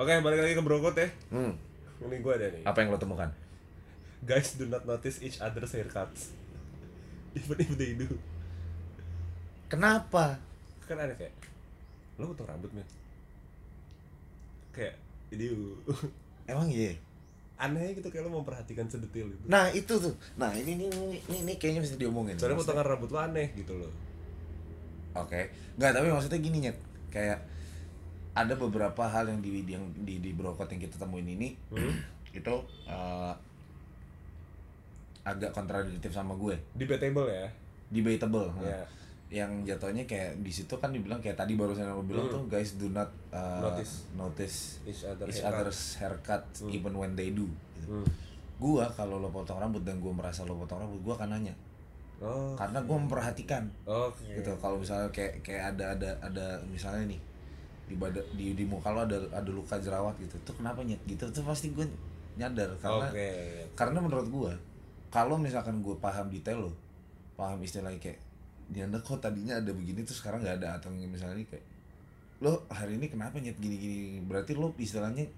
Oke 0.00 0.12
balik 0.20 0.44
lagi 0.44 0.54
ke 0.56 0.64
brokot 0.64 0.96
ya. 0.96 1.08
Hmm. 1.32 1.56
ini 2.04 2.20
gue 2.20 2.32
ada 2.32 2.46
nih. 2.52 2.62
Apa 2.68 2.84
yang 2.84 2.92
lo 2.92 3.00
temukan? 3.00 3.32
Guys 4.28 4.60
do 4.60 4.68
not 4.68 4.84
notice 4.84 5.24
each 5.24 5.40
other's 5.40 5.72
haircuts. 5.72 6.36
Even 7.32 7.56
if 7.64 7.72
they 7.80 7.96
do. 7.96 8.08
Kenapa? 9.72 10.36
Kan 10.84 11.00
ada 11.00 11.16
kayak 11.16 11.32
lo 12.20 12.28
potong 12.36 12.48
rambut 12.48 12.68
men. 12.76 12.84
Kayak 14.76 15.00
ini 15.32 15.48
emang 16.44 16.68
iya 16.68 16.92
aneh 17.62 17.94
gitu 17.94 18.10
kayak 18.10 18.26
lo 18.26 18.42
memperhatikan 18.42 18.90
sedetil 18.90 19.30
itu 19.30 19.46
nah 19.46 19.70
itu 19.70 19.94
tuh. 19.94 20.10
Nah 20.34 20.50
ini 20.58 20.74
ini 20.74 20.86
ini, 20.90 21.18
ini, 21.30 21.52
kayaknya 21.54 21.86
bisa 21.86 21.94
diomongin. 21.94 22.34
Soalnya 22.34 22.58
potongan 22.58 22.82
rambut 22.82 23.10
lo 23.14 23.22
aneh 23.22 23.54
gitu 23.54 23.78
loh. 23.78 23.92
Oke, 25.14 25.52
nggak 25.78 25.92
tapi 25.94 26.08
maksudnya 26.10 26.40
gini 26.42 26.58
nyet, 26.66 26.78
kayak 27.12 27.38
ada 28.32 28.56
beberapa 28.56 29.04
hal 29.06 29.28
yang 29.28 29.44
di 29.44 29.62
yang 29.68 29.84
di 30.02 30.18
di 30.18 30.30
brokot 30.32 30.66
yang 30.72 30.80
kita 30.80 30.96
temuin 30.96 31.28
ini 31.28 31.52
itu 32.38 32.54
eh, 32.88 33.34
agak 35.22 35.54
kontradiktif 35.54 36.10
sama 36.10 36.34
gue, 36.34 36.58
debatable 36.74 37.28
ya? 37.30 37.46
Debatable. 37.92 38.50
nah. 38.58 39.01
Ya 39.32 39.48
Yang 39.48 39.52
jatuhnya 39.66 40.04
kayak 40.04 40.36
di 40.38 40.52
situ 40.52 40.74
kan 40.76 40.92
dibilang 40.92 41.16
kayak 41.18 41.34
tadi 41.34 41.56
barusan 41.56 41.88
aku 41.88 42.04
bilang 42.04 42.28
Hmm. 42.28 42.36
tuh 42.36 42.42
guys 42.52 42.76
do 42.76 42.86
not 42.88 43.08
eh, 43.32 43.60
Notice. 43.60 43.94
notice 44.12 44.56
each 44.84 45.02
other 45.02 45.24
each 45.24 45.40
haircut. 45.40 45.64
other's 45.64 45.82
haircut 45.96 46.42
Hmm. 46.54 46.68
even 46.68 46.92
when 46.92 47.12
they 47.12 47.32
do. 47.32 47.48
Gitu. 47.74 47.88
Hmm. 47.90 48.04
Gua 48.56 48.84
kalau 48.86 49.16
lo 49.16 49.26
potong 49.26 49.56
rambut 49.56 49.80
dan 49.80 49.96
gua 49.98 50.12
merasa 50.12 50.44
lo 50.44 50.54
potong 50.54 50.78
rambut, 50.78 51.00
gua 51.00 51.16
akan 51.16 51.32
nanya 51.32 51.56
oh 52.20 52.54
karena 52.54 52.78
gua 52.78 52.94
memperhatikan 52.96 53.66
oke 53.82 54.22
gitu 54.22 54.54
kalau 54.56 54.78
misalnya 54.78 55.10
kayak 55.10 55.42
kayak 55.42 55.74
ada 55.74 55.90
ada 55.90 56.10
ada 56.22 56.46
misalnya 56.64 57.10
nih 57.10 57.18
di 57.82 57.98
badan 57.98 58.22
di 58.32 58.54
di 58.54 58.62
muka 58.62 58.94
lo 58.94 59.02
ada 59.02 59.18
ada 59.28 59.50
luka 59.50 59.74
jerawat 59.74 60.14
gitu 60.20 60.38
tuh 60.46 60.54
kenapa 60.54 60.86
nyet 60.86 61.02
gitu 61.02 61.26
tuh 61.26 61.42
pasti 61.42 61.74
gue 61.74 61.82
nyadar 62.32 62.70
karena 62.78 63.10
oke 63.10 63.28
karena 63.74 63.98
menurut 63.98 64.28
gue 64.30 64.52
kalau 65.10 65.34
misalkan 65.34 65.82
gue 65.82 65.98
paham 65.98 66.30
detail 66.30 66.62
lo 66.62 66.72
paham 67.34 67.58
istilahnya 67.58 67.98
kayak 67.98 68.22
anda 68.80 68.96
kok 69.02 69.20
tadinya 69.20 69.60
ada 69.60 69.68
begini 69.76 70.00
terus 70.00 70.24
sekarang 70.24 70.40
nggak 70.40 70.64
ada 70.64 70.80
atau 70.80 70.88
misalnya 70.88 71.36
nih 71.36 71.48
kayak 71.52 71.64
lo 72.40 72.64
hari 72.72 72.96
ini 72.96 73.12
kenapa 73.12 73.36
nyet 73.38 73.60
gini 73.60 73.76
gini 73.76 73.98
berarti 74.24 74.56
lo 74.56 74.72
istilahnya 74.80 75.28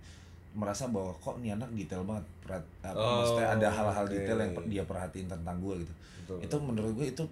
merasa 0.55 0.87
bahwa 0.87 1.11
kok 1.19 1.43
nih 1.43 1.51
anak 1.59 1.67
detail 1.75 2.07
banget 2.07 2.23
perat, 2.47 2.63
apa 2.87 2.95
Oh, 2.95 3.27
maksudnya 3.27 3.59
ada 3.59 3.69
hal-hal 3.75 4.07
oke. 4.07 4.13
detail 4.15 4.39
yang 4.39 4.53
per- 4.55 4.69
dia 4.71 4.83
perhatiin 4.87 5.27
tentang 5.27 5.59
gue 5.59 5.83
gitu 5.83 5.95
Betul. 6.23 6.39
itu 6.47 6.57
menurut 6.63 6.93
gue 6.95 7.07
itu 7.11 7.25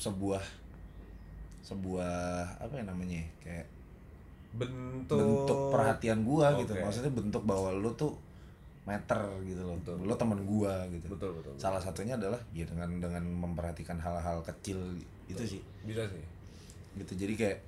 sebuah 0.00 0.40
sebuah 1.64 2.44
apa 2.60 2.72
ya 2.76 2.84
namanya 2.84 3.20
ya, 3.20 3.28
kayak 3.40 3.66
bentuk 4.54 5.18
bentuk 5.18 5.58
perhatian 5.74 6.22
gua 6.22 6.54
gitu 6.60 6.72
Oke. 6.76 6.82
maksudnya 6.84 7.10
bentuk 7.10 7.42
bahwa 7.42 7.74
lu 7.74 7.90
tuh 7.98 8.14
meter 8.84 9.20
gitu 9.48 9.64
loh 9.64 9.76
Betul. 9.80 9.96
lu 10.04 10.14
temen 10.14 10.40
gua 10.44 10.84
gitu. 10.92 11.08
Betul 11.08 11.40
betul 11.40 11.56
salah 11.56 11.80
satunya 11.80 12.20
adalah 12.20 12.36
ya 12.52 12.68
dengan 12.68 13.00
dengan 13.00 13.24
memperhatikan 13.24 13.96
hal-hal 13.96 14.44
kecil 14.44 14.76
itu 15.24 15.56
sih. 15.56 15.62
Bisa 15.88 16.04
sih. 16.12 16.24
Gitu 17.00 17.12
jadi 17.16 17.34
kayak 17.34 17.58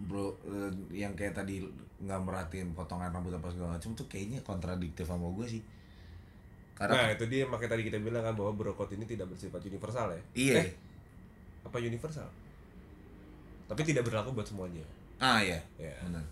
bro 0.00 0.36
eh, 0.44 0.72
yang 0.92 1.16
kayak 1.16 1.36
tadi 1.36 1.64
nggak 2.00 2.20
merhatiin 2.24 2.72
potongan 2.76 3.12
rambut 3.12 3.32
apa 3.36 3.48
segala 3.52 3.76
macam 3.76 3.92
tuh 3.96 4.08
kayaknya 4.08 4.44
kontradiktif 4.44 5.08
sama 5.08 5.24
gue 5.32 5.46
sih. 5.48 5.62
Nah 6.80 6.88
karena 6.88 7.12
itu 7.12 7.24
dia 7.28 7.44
makanya 7.48 7.76
tadi 7.76 7.82
kita 7.88 8.00
bilang 8.00 8.24
kan 8.24 8.36
bahwa 8.36 8.52
brokot 8.56 8.92
ini 8.92 9.04
tidak 9.04 9.28
bersifat 9.32 9.60
universal 9.68 10.12
ya? 10.12 10.20
Iya. 10.36 10.56
Eh, 10.64 10.68
apa 11.64 11.76
universal? 11.80 12.28
Tapi 13.68 13.80
tidak 13.88 14.04
berlaku 14.04 14.36
buat 14.36 14.48
semuanya. 14.48 14.84
Ah 15.16 15.40
iya. 15.40 15.60
Ya 15.80 15.96
benar. 16.04 16.24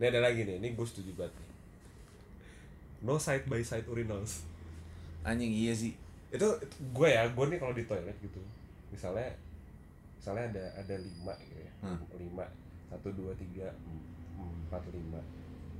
Ini 0.00 0.04
ada 0.08 0.20
lagi 0.24 0.48
nih 0.48 0.56
ini 0.60 0.72
gue 0.72 0.86
setuju 0.88 1.12
banget 1.12 1.36
nih 1.36 1.51
no 3.02 3.18
side 3.18 3.44
by 3.50 3.60
side 3.60 3.84
urinals. 3.90 4.46
Anjing 5.26 5.50
iya 5.50 5.74
sih. 5.74 5.92
Itu 6.30 6.46
gue 6.94 7.08
ya 7.10 7.26
gue 7.26 7.44
nih 7.50 7.58
kalau 7.58 7.74
di 7.74 7.84
toilet 7.84 8.14
gitu. 8.22 8.38
Misalnya 8.94 9.28
misalnya 10.16 10.54
ada 10.54 10.64
ada 10.86 10.94
lima 10.96 11.34
gitu 11.42 11.58
ya. 11.58 11.72
Hmm. 11.82 11.98
lima. 12.16 12.46
Satu 12.88 13.10
dua 13.12 13.34
tiga 13.34 13.66
em- 13.66 14.06
empat 14.38 14.82
lima. 14.94 15.18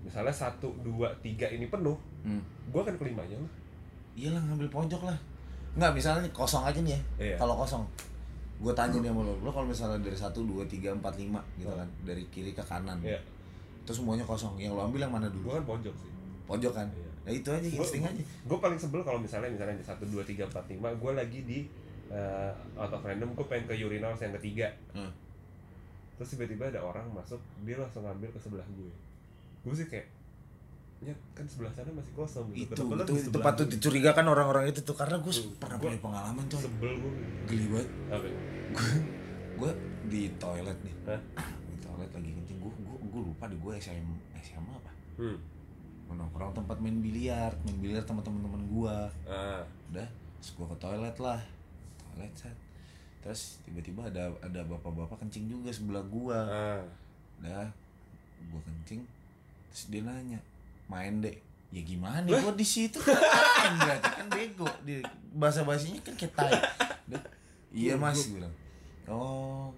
Misalnya 0.02 0.34
satu 0.34 0.74
dua 0.82 1.14
tiga 1.22 1.46
ini 1.46 1.70
penuh 1.70 1.94
hmm. 2.26 2.42
gue 2.74 2.80
akan 2.82 2.98
kelimanya 2.98 3.38
lah. 3.38 3.52
Iyalah 4.18 4.42
ngambil 4.50 4.68
pojok 4.68 5.02
lah. 5.06 5.18
Nggak 5.78 5.92
misalnya 5.94 6.28
kosong 6.34 6.66
aja 6.66 6.82
nih 6.82 6.92
ya. 6.92 7.00
Iya. 7.22 7.36
kalau 7.38 7.54
kosong. 7.54 7.86
Gue 8.62 8.70
tanya 8.74 8.98
nih 8.98 9.10
sama 9.10 9.26
lo 9.26 9.34
lo 9.42 9.50
kalau 9.50 9.66
misalnya 9.66 9.98
dari 10.02 10.18
satu 10.18 10.42
dua 10.42 10.62
tiga 10.66 10.94
empat 10.94 11.18
lima 11.18 11.42
gitu 11.58 11.70
kan 11.70 11.86
dari 12.02 12.26
kiri 12.34 12.50
ke 12.50 12.62
kanan. 12.66 12.98
Iya. 12.98 13.18
itu 13.82 13.90
semuanya 13.90 14.22
kosong. 14.22 14.58
Yang 14.58 14.78
lo 14.78 14.90
ambil 14.90 15.06
yang 15.06 15.14
mana 15.14 15.26
gue 15.30 15.38
dulu 15.38 15.54
kan 15.54 15.66
pojok 15.66 15.94
sih 15.98 16.21
pojok 16.44 16.72
kan? 16.72 16.88
Iya. 16.88 17.10
nah 17.22 17.30
itu 17.30 17.48
aja 17.48 17.62
insting 17.64 18.02
aja. 18.02 18.18
gue 18.18 18.58
paling 18.58 18.74
sebel 18.76 19.00
kalau 19.00 19.16
misalnya 19.16 19.46
misalnya 19.46 19.74
di 19.74 19.86
satu 19.86 20.02
dua 20.04 20.22
tiga 20.22 20.42
empat 20.44 20.66
lima 20.66 20.90
gue 20.90 21.12
lagi 21.12 21.40
di 21.42 21.58
eh, 22.08 22.50
out 22.74 22.90
of 22.90 23.00
random 23.00 23.30
gue 23.32 23.46
pengen 23.46 23.66
ke 23.66 23.78
urinals 23.78 24.18
yang 24.18 24.34
ketiga. 24.36 24.68
Hmm. 24.90 25.12
terus 26.12 26.34
tiba-tiba 26.34 26.68
ada 26.68 26.78
orang 26.78 27.08
masuk 27.10 27.38
dia 27.60 27.74
langsung 27.74 28.02
ngambil 28.02 28.30
ke 28.30 28.38
sebelah 28.38 28.66
gue 28.68 28.92
gue 29.62 29.74
sih 29.74 29.86
kayak 29.86 30.06
ya 31.02 31.14
kan 31.34 31.42
sebelah 31.46 31.72
sana 31.72 31.90
masih 31.90 32.14
kosong. 32.14 32.46
Itu 32.54 32.74
gitu 32.74 32.82
itu, 32.86 32.94
itu 32.94 33.22
sebelah 33.26 33.42
patut 33.44 33.66
dicurigakan 33.66 34.26
orang-orang 34.28 34.70
itu 34.70 34.80
tuh 34.82 34.94
karena 34.94 35.18
gue 35.18 35.32
pernah 35.56 35.76
gua- 35.76 35.90
punya 35.90 35.98
pengalaman 35.98 36.44
tuh 36.46 36.62
sebel 36.62 36.94
gue 36.94 37.12
geli 37.46 37.66
banget. 37.66 37.88
Gue 38.70 38.90
gue 39.58 39.70
di 40.08 40.22
toilet 40.38 40.78
nih. 40.78 40.94
Hah? 41.06 41.20
di 41.42 41.76
toilet 41.80 42.10
lagi 42.12 42.30
kencing. 42.32 42.58
Gue 42.60 42.70
gue 42.76 42.98
gue 43.02 43.22
lupa 43.24 43.44
di 43.50 43.56
gue 43.58 43.72
SM 43.76 44.06
SMA 44.40 44.72
apa. 44.72 44.92
Hmm. 45.18 45.36
Nongkrong 46.14 46.52
tempat 46.52 46.76
main 46.78 46.98
biliar 46.98 47.52
main 47.64 47.78
biliar 47.80 48.02
sama 48.02 48.20
teman-teman 48.20 48.62
gue 48.66 48.96
ah. 49.28 49.62
Udah 49.92 50.08
terus 50.38 50.50
gue 50.54 50.66
ke 50.66 50.76
toilet 50.78 51.16
lah. 51.18 51.40
Toilet 52.02 52.32
set. 52.34 52.56
Terus 53.22 53.62
tiba-tiba 53.62 54.02
ada 54.02 54.34
ada 54.42 54.60
bapak-bapak 54.66 55.14
kencing 55.22 55.46
juga 55.46 55.70
sebelah 55.70 56.02
gua. 56.10 56.38
Ah. 56.42 56.82
Udah 57.38 57.70
gua 58.50 58.58
kencing 58.66 59.06
terus 59.70 59.94
dia 59.94 60.02
nanya 60.02 60.42
main 60.90 61.22
dek? 61.22 61.38
Ya 61.70 61.86
gimana? 61.86 62.26
Gua 62.26 62.50
di 62.52 62.66
situ 62.66 62.98
main. 62.98 63.72
Berarti 63.78 64.10
kan 64.10 64.26
bego. 64.26 64.66
Di 64.82 64.98
bahasa 65.38 65.62
bahasanya 65.62 66.02
kan 66.02 66.18
Udah, 67.06 67.22
iya 67.70 67.94
mas 67.94 68.18
gua 68.26 68.42
bilang. 68.42 68.54
Oh 69.06 69.70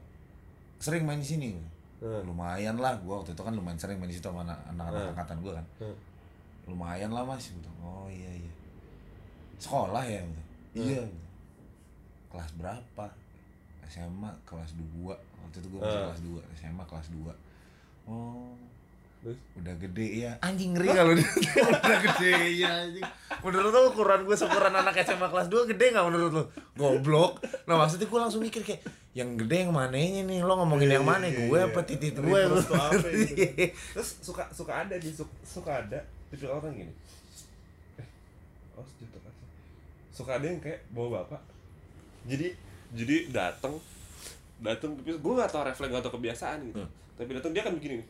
sering 0.80 1.04
main 1.04 1.20
di 1.20 1.28
sini? 1.28 1.52
Gua. 1.52 1.68
Hmm. 2.04 2.20
lumayan 2.28 2.76
lah 2.80 2.96
gua 3.00 3.20
waktu 3.20 3.32
itu 3.36 3.42
kan 3.44 3.52
lumayan 3.52 3.76
sering 3.76 3.96
main 4.00 4.08
di 4.08 4.16
situ 4.16 4.24
sama 4.24 4.44
anak- 4.44 4.60
anak-anak 4.72 5.12
angkatan 5.12 5.36
gua 5.44 5.52
kan. 5.60 5.66
Lumayan 6.64 7.10
lah 7.10 7.22
mas 7.22 7.52
bilang, 7.52 7.76
oh 7.80 8.08
iya 8.08 8.30
iya. 8.30 8.52
Sekolah 9.56 10.02
ya 10.02 10.20
bilang, 10.22 10.48
iya. 10.74 11.00
Gua 11.00 11.06
bilang. 11.06 11.12
kelas 12.30 12.50
berapa? 12.58 13.06
SMA 13.84 14.30
kelas 14.42 14.70
2 14.74 15.06
waktu 15.06 15.56
itu 15.60 15.68
gue 15.70 15.78
masih 15.78 15.94
Ah. 15.94 16.08
kelas 16.10 16.22
2 16.24 16.58
SMA 16.58 16.84
kelas 16.84 17.06
2 17.12 17.30
oh. 18.10 18.50
Terus? 19.22 19.40
Udah 19.56 19.72
gede 19.80 20.08
ya 20.20 20.32
anjing 20.40 20.76
ngeri 20.76 20.88
kalau 20.92 21.12
dia. 21.16 21.24
Udah 21.64 21.96
gede 22.02 22.32
ya 22.60 22.68
anjing. 22.84 23.04
Menurut 23.40 23.72
lo 23.72 23.80
ukuran 23.88 24.20
gue 24.24 24.36
seukuran 24.36 24.74
anak 24.74 25.00
SMA 25.00 25.32
kelas 25.32 25.48
2 25.48 25.64
gede 25.72 25.96
nggak 25.96 26.04
menurut 26.04 26.32
lo? 26.32 26.44
Goblok. 26.76 27.40
Nah 27.64 27.80
maksudnya 27.80 28.04
gue 28.04 28.20
langsung 28.20 28.44
mikir 28.44 28.60
kayak 28.60 28.84
yang 29.16 29.32
gede 29.40 29.64
yang 29.64 29.72
mananya 29.72 30.28
nih? 30.28 30.44
Lo 30.44 30.60
ngomongin 30.60 30.92
yang 30.92 31.06
mana? 31.08 31.24
Iya, 31.24 31.48
gue 31.48 31.56
iya. 31.56 31.64
apa 31.70 31.80
titik 31.86 32.20
gue 32.20 32.36
gitu. 32.36 32.72
terus 33.96 34.08
suka 34.20 34.44
suka 34.52 34.84
ada 34.84 35.00
di 35.00 35.08
suka, 35.08 35.32
suka 35.40 35.72
ada 35.86 36.04
tipe 36.34 36.46
orang 36.46 36.74
gini. 36.74 36.92
Eh 37.96 38.08
oh 38.74 38.82
sejuta 38.84 39.22
kasih 39.22 39.46
suka 40.10 40.30
ada 40.34 40.46
yang 40.46 40.58
kayak 40.58 40.82
bawa 40.90 41.22
bapak. 41.22 41.38
Jadi 42.26 42.50
jadi 42.90 43.30
datang 43.30 43.78
datang 44.58 44.94
tapi 44.94 45.14
gue 45.14 45.32
gak 45.34 45.50
tau 45.50 45.62
refleks 45.62 45.90
gak 45.90 46.02
tau 46.02 46.14
kebiasaan 46.14 46.58
gitu. 46.66 46.78
Hmm. 46.78 46.90
tapi 47.14 47.30
datang 47.30 47.54
dia 47.54 47.62
kan 47.62 47.74
begini 47.74 48.02
nih. 48.02 48.08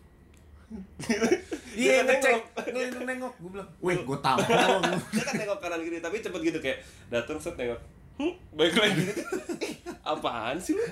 Iya, 1.75 2.07
Dia 2.07 2.07
ngecek, 2.07 2.35
nengok. 2.71 3.03
nengok, 3.03 3.35
gue 3.37 3.51
bilang, 3.51 3.67
weh, 3.83 3.99
gue 3.99 4.19
tampol. 4.23 4.79
dia 5.11 5.23
kan 5.27 5.35
nengok 5.35 5.59
kanan 5.59 5.83
kiri 5.83 5.99
tapi 5.99 6.23
cepet 6.23 6.41
gitu 6.41 6.59
kayak 6.63 6.79
datang 7.11 7.35
set 7.37 7.59
nengok. 7.59 7.81
Hmm, 8.15 8.31
baik 8.55 8.79
lagi. 8.79 9.03
"Ih, 9.59 9.75
apaan 10.15 10.55
sih 10.57 10.79
lu? 10.79 10.87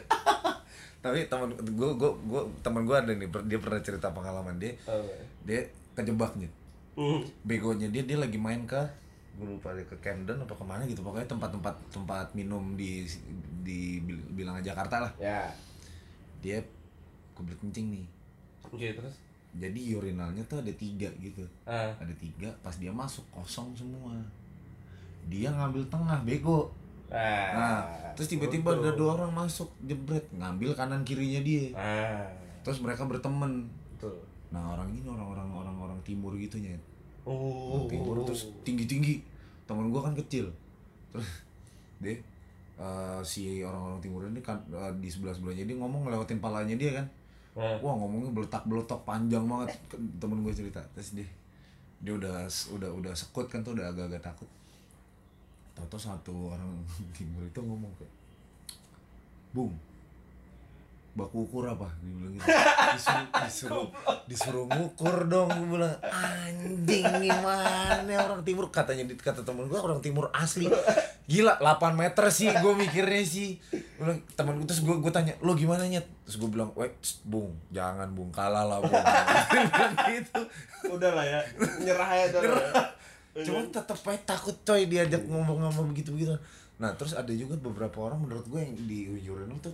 Tapi 1.07 1.27
teman 1.27 1.55
gue, 1.55 1.91
gue, 1.95 2.11
gue, 2.27 2.43
teman 2.63 2.83
gue 2.83 2.95
ada 2.95 3.11
nih, 3.11 3.27
dia 3.47 3.59
pernah 3.59 3.79
cerita 3.79 4.11
pengalaman 4.11 4.59
dia, 4.59 4.75
dia 5.43 5.67
kejebaknya. 5.95 6.51
Hmm. 6.93 7.25
Begonya 7.43 7.89
dia, 7.89 8.05
dia 8.05 8.19
lagi 8.21 8.37
main 8.37 8.69
ke, 8.69 8.77
gue 9.41 9.47
lupa 9.49 9.73
dia 9.73 9.85
ke 9.89 9.97
Camden 9.99 10.37
apa 10.39 10.53
ke 10.53 10.65
mana 10.65 10.85
gitu, 10.85 11.01
pokoknya 11.01 11.25
tempat-tempat 11.25 11.75
tempat 11.89 12.27
minum 12.37 12.77
di 12.77 13.09
di 13.65 13.97
bil- 14.05 14.29
bilangan 14.31 14.61
Jakarta 14.61 15.09
lah. 15.09 15.13
ya 15.17 15.49
Dia 16.43 16.61
kebelet 17.33 17.59
kencing 17.59 17.87
nih. 17.91 18.07
oke 18.63 18.89
terus 18.93 19.15
Jadi 19.53 19.93
urinalnya 19.93 20.41
tuh 20.45 20.61
ada 20.61 20.73
tiga 20.73 21.09
gitu. 21.17 21.45
ah 21.65 21.93
Ada 21.97 22.13
tiga, 22.17 22.49
pas 22.61 22.73
dia 22.77 22.89
masuk 22.89 23.25
kosong 23.31 23.73
semua. 23.73 24.13
Dia 25.29 25.49
ngambil 25.49 25.85
tengah, 25.89 26.21
bego. 26.25 26.73
Nah, 27.53 27.85
terus 28.17 28.33
tiba-tiba 28.33 28.73
ada 28.73 28.91
dua 28.93 29.17
orang 29.17 29.33
masuk 29.33 29.69
jebret 29.85 30.25
ngambil 30.33 30.73
kanan 30.73 31.05
kirinya 31.05 31.41
dia. 31.41 31.69
ah 31.75 32.25
Terus 32.65 32.81
mereka 32.81 33.05
berteman. 33.05 33.69
Nah 34.53 34.77
orang 34.77 34.93
ini 34.93 35.09
orang-orang 35.09 35.49
orang-orang 35.49 35.99
timur 36.05 36.37
gitu 36.37 36.61
nya. 36.61 36.77
oh 37.25 37.89
Timur 37.89 38.21
terus 38.23 38.53
tinggi-tinggi. 38.63 39.25
Temen 39.65 39.89
gua 39.89 40.05
kan 40.07 40.15
kecil. 40.15 40.53
Terus 41.11 41.27
dia 42.03 42.21
eh, 42.77 43.21
si 43.25 43.65
orang-orang 43.65 43.99
timur 44.05 44.29
ini 44.29 44.45
kan 44.45 44.61
eh, 44.71 44.93
di 45.01 45.09
sebelah 45.09 45.33
sebelahnya 45.33 45.65
dia 45.65 45.77
ngomong 45.81 46.07
ngelewatin 46.07 46.39
palanya 46.39 46.77
dia 46.77 47.01
kan. 47.01 47.07
Nah, 47.53 47.77
Wah 47.85 47.95
ngomongnya 47.97 48.33
beletak 48.33 48.65
beletok 48.69 49.01
panjang 49.05 49.45
banget. 49.45 49.73
Temen 50.21 50.45
gue 50.45 50.53
cerita. 50.53 50.81
Terus 50.97 51.17
dia 51.17 51.29
dia 52.03 52.13
udah 52.19 52.45
udah 52.75 52.91
udah 52.99 53.13
sekut 53.15 53.47
kan 53.47 53.63
tuh 53.63 53.79
udah 53.79 53.89
agak-agak 53.89 54.21
takut. 54.21 54.51
Tahu-tahu 55.73 56.01
satu 56.01 56.35
orang 56.53 56.69
timur 57.17 57.41
itu 57.47 57.61
ngomong 57.63 57.89
kayak, 57.97 58.13
Bung, 59.53 59.73
baku 61.13 61.45
ukur 61.45 61.69
apa? 61.69 61.93
Dia 62.01 62.13
bilang 62.17 62.33
gitu. 62.37 62.47
Disuruh, 62.93 63.29
disuruh, 63.45 63.89
disuruh 64.29 64.65
ngukur 64.69 65.29
dong. 65.29 65.49
Gue 65.53 65.69
bilang, 65.77 65.97
anjing 66.09 67.05
gimana 67.21 68.13
orang 68.25 68.41
timur? 68.45 68.73
Katanya, 68.73 69.05
kata 69.13 69.45
temen 69.45 69.69
gue 69.69 69.77
orang 69.77 70.01
timur 70.01 70.33
asli. 70.33 70.73
Gila, 71.29 71.61
8 71.61 71.93
meter 71.97 72.25
sih 72.33 72.49
gue 72.49 72.73
mikirnya 72.73 73.23
sih. 73.25 73.61
Gue 73.73 74.05
bilang, 74.09 74.21
temen 74.33 74.57
gue, 74.57 74.67
terus 74.67 74.81
gue, 74.81 74.97
gue 74.97 75.13
tanya, 75.13 75.37
lo 75.45 75.53
gimana 75.53 75.85
nyet? 75.85 76.09
Terus 76.25 76.37
gue 76.41 76.49
bilang, 76.49 76.73
weh, 76.73 76.89
tss, 77.01 77.21
bung, 77.29 77.53
jangan 77.69 78.09
bung, 78.17 78.33
kalah 78.33 78.65
lah 78.65 78.79
bung. 78.81 79.05
Gitu. 80.13 80.41
udah 80.91 81.11
lah 81.15 81.25
ya 81.27 81.41
nyerah 81.83 82.09
aja 82.11 82.27
dah 82.33 82.41
lah 82.43 82.65
ya. 82.67 82.85
Cuman 83.47 83.73
tetep 83.73 83.97
aja 83.97 84.21
takut 84.37 84.57
coy 84.67 84.85
diajak 84.91 85.25
ngomong-ngomong 85.25 85.95
begitu-begitu. 85.95 86.37
Nah 86.77 86.93
terus 86.99 87.17
ada 87.17 87.31
juga 87.33 87.57
beberapa 87.57 88.03
orang 88.05 88.27
menurut 88.27 88.45
gue 88.51 88.61
yang 88.61 88.75
di 88.77 89.09
urinal 89.31 89.57
tuh 89.63 89.73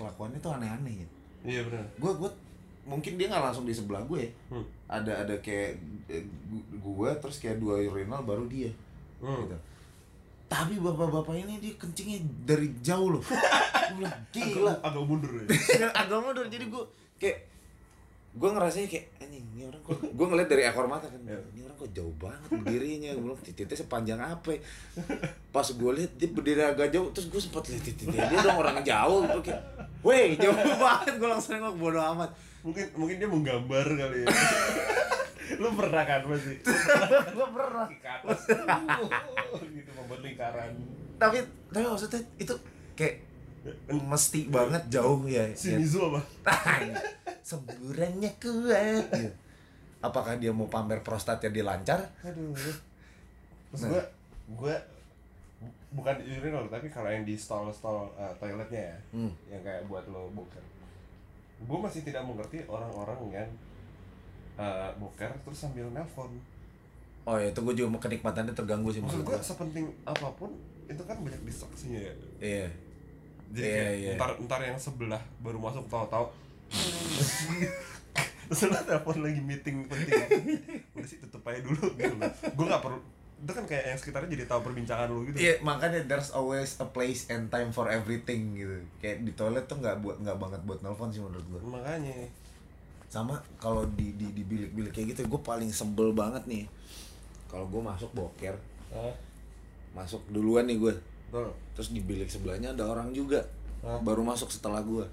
kelakuannya 0.00 0.40
tuh 0.40 0.56
aneh-aneh 0.56 0.94
ya. 0.96 1.08
iya 1.42 1.60
benar 1.62 1.84
Gue 1.94 2.12
gue 2.16 2.30
mungkin 2.82 3.12
dia 3.14 3.28
nggak 3.28 3.44
langsung 3.44 3.62
di 3.62 3.72
sebelah 3.72 4.00
gue. 4.02 4.24
Hmm. 4.48 4.64
Ada 4.88 5.22
ada 5.22 5.34
kayak 5.38 5.76
eh, 6.06 6.24
gu- 6.48 6.68
gue 6.74 7.10
terus 7.20 7.36
kayak 7.36 7.60
dua 7.60 7.76
urinal 7.78 8.24
baru 8.24 8.48
dia. 8.48 8.72
Hmm. 9.20 9.44
Gitu. 9.44 9.56
Tapi 10.48 10.74
bapak-bapak 10.76 11.36
ini 11.36 11.60
dia 11.60 11.76
kencingnya 11.76 12.18
dari 12.42 12.72
jauh 12.80 13.14
loh. 13.14 13.22
gue 13.90 13.96
bilang 13.96 14.16
gila. 14.30 14.74
agak 14.80 15.02
mundur 15.02 15.30
ya 15.36 15.44
Agak 16.00 16.18
mundur 16.18 16.46
jadi 16.46 16.64
gue 16.64 16.82
kayak 17.18 17.49
gue 18.30 18.48
ngerasanya 18.50 18.86
kayak 18.86 19.06
anjing 19.18 19.42
ini 19.58 19.62
orang 19.66 19.82
kok 19.82 19.98
gue 20.18 20.26
ngeliat 20.30 20.48
dari 20.48 20.62
ekor 20.62 20.86
mata 20.86 21.10
kan 21.10 21.18
ini 21.18 21.60
orang 21.66 21.76
kok 21.76 21.90
jauh 21.90 22.14
banget 22.14 22.50
berdirinya 22.50 23.10
gue 23.14 23.22
bilang 23.26 23.40
titiknya 23.42 23.76
sepanjang 23.76 24.20
apa 24.22 24.48
ya?" 24.54 24.60
pas 25.50 25.66
gue 25.66 25.90
lihat 25.98 26.12
dia 26.14 26.28
berdiri 26.30 26.62
agak 26.62 26.94
jauh 26.94 27.10
terus 27.10 27.26
gue 27.26 27.40
sempat 27.42 27.66
lihat 27.66 27.82
titiknya 27.82 28.30
dia 28.30 28.38
dong 28.38 28.58
orang 28.62 28.78
jauh 28.86 29.26
gue 29.26 29.42
kayak 29.50 29.62
weh 30.00 30.36
jauh 30.36 30.56
banget. 30.82 31.14
Gue 31.20 31.28
langsung 31.28 31.56
nengok 31.56 31.76
bodo 31.76 32.00
amat. 32.00 32.30
Mungkin 32.64 32.84
mungkin 32.96 33.16
dia 33.20 33.28
menggambar 33.28 33.86
kali 33.88 34.18
ya. 34.24 34.26
Lu 35.60 35.68
pernah 35.74 36.02
kan 36.06 36.20
pasti 36.24 36.54
gue 37.34 37.48
pernah. 37.52 37.86
ke 37.88 38.08
atas. 38.08 38.40
Gitu 39.60 39.90
membuat 39.96 40.20
lingkaran. 40.24 40.72
Tapi 41.20 41.38
tapi 41.68 41.84
maksudnya 41.84 42.20
itu 42.40 42.54
kayak 42.96 43.28
mesti 43.92 44.48
banget 44.48 44.88
jauh 44.88 45.20
ya 45.28 45.44
si 45.52 45.76
ya. 45.76 45.76
Mizu 45.76 46.00
apa 46.08 46.20
semburannya 47.42 48.30
kuat 48.36 49.04
gitu. 49.10 49.30
apakah 50.00 50.34
dia 50.34 50.50
mau 50.50 50.66
pamer 50.66 51.00
prostatnya 51.00 51.48
dia 51.48 51.62
lancar 51.62 52.00
aduh 52.20 52.54
terus 52.54 52.80
Nah. 53.82 54.02
gua 54.50 54.74
bu- 55.56 55.76
bukan 55.92 56.14
di 56.18 56.34
urinal 56.34 56.66
tapi 56.66 56.86
kalau 56.86 57.06
yang 57.06 57.22
di 57.22 57.34
stall 57.34 57.70
stall 57.70 58.10
uh, 58.12 58.32
toiletnya 58.36 58.82
ya 58.88 58.96
Hmm. 59.12 59.32
yang 59.46 59.60
kayak 59.60 59.84
buat 59.84 60.02
lo 60.06 60.26
boker 60.30 60.62
gua 61.62 61.78
masih 61.80 62.00
tidak 62.00 62.22
mengerti 62.22 62.64
orang-orang 62.64 63.20
yang 63.30 63.48
uh, 64.56 64.90
boker 64.96 65.30
terus 65.40 65.58
sambil 65.60 65.86
nelpon 65.88 66.32
Oh 67.20 67.36
ya, 67.36 67.46
itu 67.46 67.60
gue 67.60 67.74
juga 67.76 68.00
kenikmatannya 68.00 68.50
terganggu 68.50 68.88
sih 68.88 68.98
maksud 68.98 69.20
gue. 69.20 69.36
sepenting 69.38 69.86
apa 70.02 70.24
pun 70.32 70.50
itu 70.86 70.98
kan 71.00 71.14
banyak 71.16 71.38
distraksinya 71.42 72.00
ya 72.00 72.14
Iya. 72.40 72.66
jadi 73.50 73.60
Iya, 73.62 73.76
kayak 73.76 73.94
iya. 73.94 74.12
ntar 74.16 74.30
ntar 74.40 74.60
yang 74.64 74.74
sebelah 74.74 75.20
baru 75.38 75.60
masuk 75.60 75.84
tahu-tahu 75.86 76.26
terus 78.50 78.66
lo 78.66 78.78
telepon 78.82 79.22
lagi 79.22 79.40
meeting 79.42 79.86
penting 79.86 80.14
udah 80.98 81.06
sih 81.06 81.18
tutup 81.22 81.46
aja 81.46 81.62
dulu 81.62 81.86
gitu 81.94 82.14
gue 82.54 82.66
nggak 82.66 82.82
perlu 82.82 82.98
itu 83.40 83.52
kan 83.56 83.64
kayak 83.64 83.84
yang 83.88 83.98
sekitarnya 83.98 84.28
jadi 84.36 84.44
tahu 84.52 84.60
perbincangan 84.68 85.08
lu 85.08 85.24
gitu 85.32 85.40
Iya, 85.40 85.54
makanya 85.64 86.04
there's 86.04 86.28
always 86.28 86.76
a 86.76 86.84
place 86.84 87.24
and 87.32 87.48
time 87.48 87.72
for 87.72 87.88
everything 87.88 88.52
gitu. 88.52 88.84
Kayak 89.00 89.24
di 89.24 89.32
toilet 89.32 89.64
tuh 89.64 89.80
nggak 89.80 90.04
buat 90.04 90.20
nggak 90.20 90.36
banget 90.36 90.60
buat 90.68 90.84
nelpon 90.84 91.08
sih 91.08 91.24
menurut 91.24 91.40
gue. 91.48 91.60
makanya 91.64 92.12
Sama 93.08 93.40
kalau 93.56 93.88
di 93.96 94.12
di 94.20 94.28
di 94.36 94.44
bilik-bilik 94.44 94.92
kayak 94.92 95.16
gitu, 95.16 95.24
gue 95.24 95.40
paling 95.40 95.72
sebel 95.72 96.12
banget 96.12 96.44
nih. 96.44 96.68
Kalau 97.48 97.64
gue 97.64 97.80
masuk 97.80 98.12
boker, 98.12 98.60
ah 98.92 99.16
masuk 99.96 100.20
duluan 100.28 100.68
nih 100.68 100.76
gue. 100.76 100.94
Terus 101.74 101.96
di 101.96 102.04
bilik 102.04 102.28
sebelahnya 102.28 102.76
ada 102.76 102.92
orang 102.92 103.16
juga, 103.16 103.40
Hah? 103.80 104.04
baru 104.04 104.20
masuk 104.20 104.52
setelah 104.52 104.84
gue. 104.84 105.08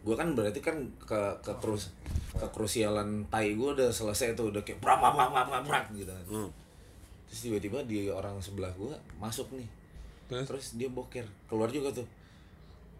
Gue 0.00 0.14
kan 0.16 0.32
berarti 0.32 0.60
kan 0.64 0.76
ke 1.00 1.20
ke 1.44 1.52
terus 1.60 1.92
ke 2.32 2.46
krusialan 2.54 3.26
tai 3.28 3.52
gue 3.52 3.70
udah 3.76 3.90
selesai 3.92 4.32
tuh 4.32 4.54
udah 4.54 4.62
kayak 4.64 4.80
brak 4.80 4.96
brak 4.96 5.14
brak, 5.30 5.62
brak 5.66 5.84
gitu 5.92 6.10
kan. 6.10 6.24
Hmm. 6.28 6.50
Terus 7.30 7.40
tiba-tiba 7.46 7.78
di 7.84 8.08
orang 8.10 8.40
sebelah 8.40 8.72
gue 8.74 8.94
masuk 9.20 9.50
nih. 9.54 9.68
terus 10.30 10.46
Terus 10.46 10.66
dia 10.78 10.88
boker, 10.90 11.26
keluar 11.50 11.70
juga 11.70 11.90
tuh. 11.90 12.06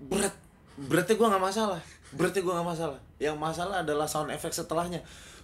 Berat. 0.07 0.35
Beratnya 0.81 1.15
gue 1.15 1.29
nggak 1.29 1.45
masalah. 1.45 1.81
Beratnya 2.15 2.43
gue 2.43 2.55
nggak 2.55 2.69
masalah. 2.69 2.99
Yang 3.23 3.37
masalah 3.39 3.77
adalah 3.83 4.07
sound 4.07 4.31
effect 4.35 4.55
setelahnya. 4.55 5.01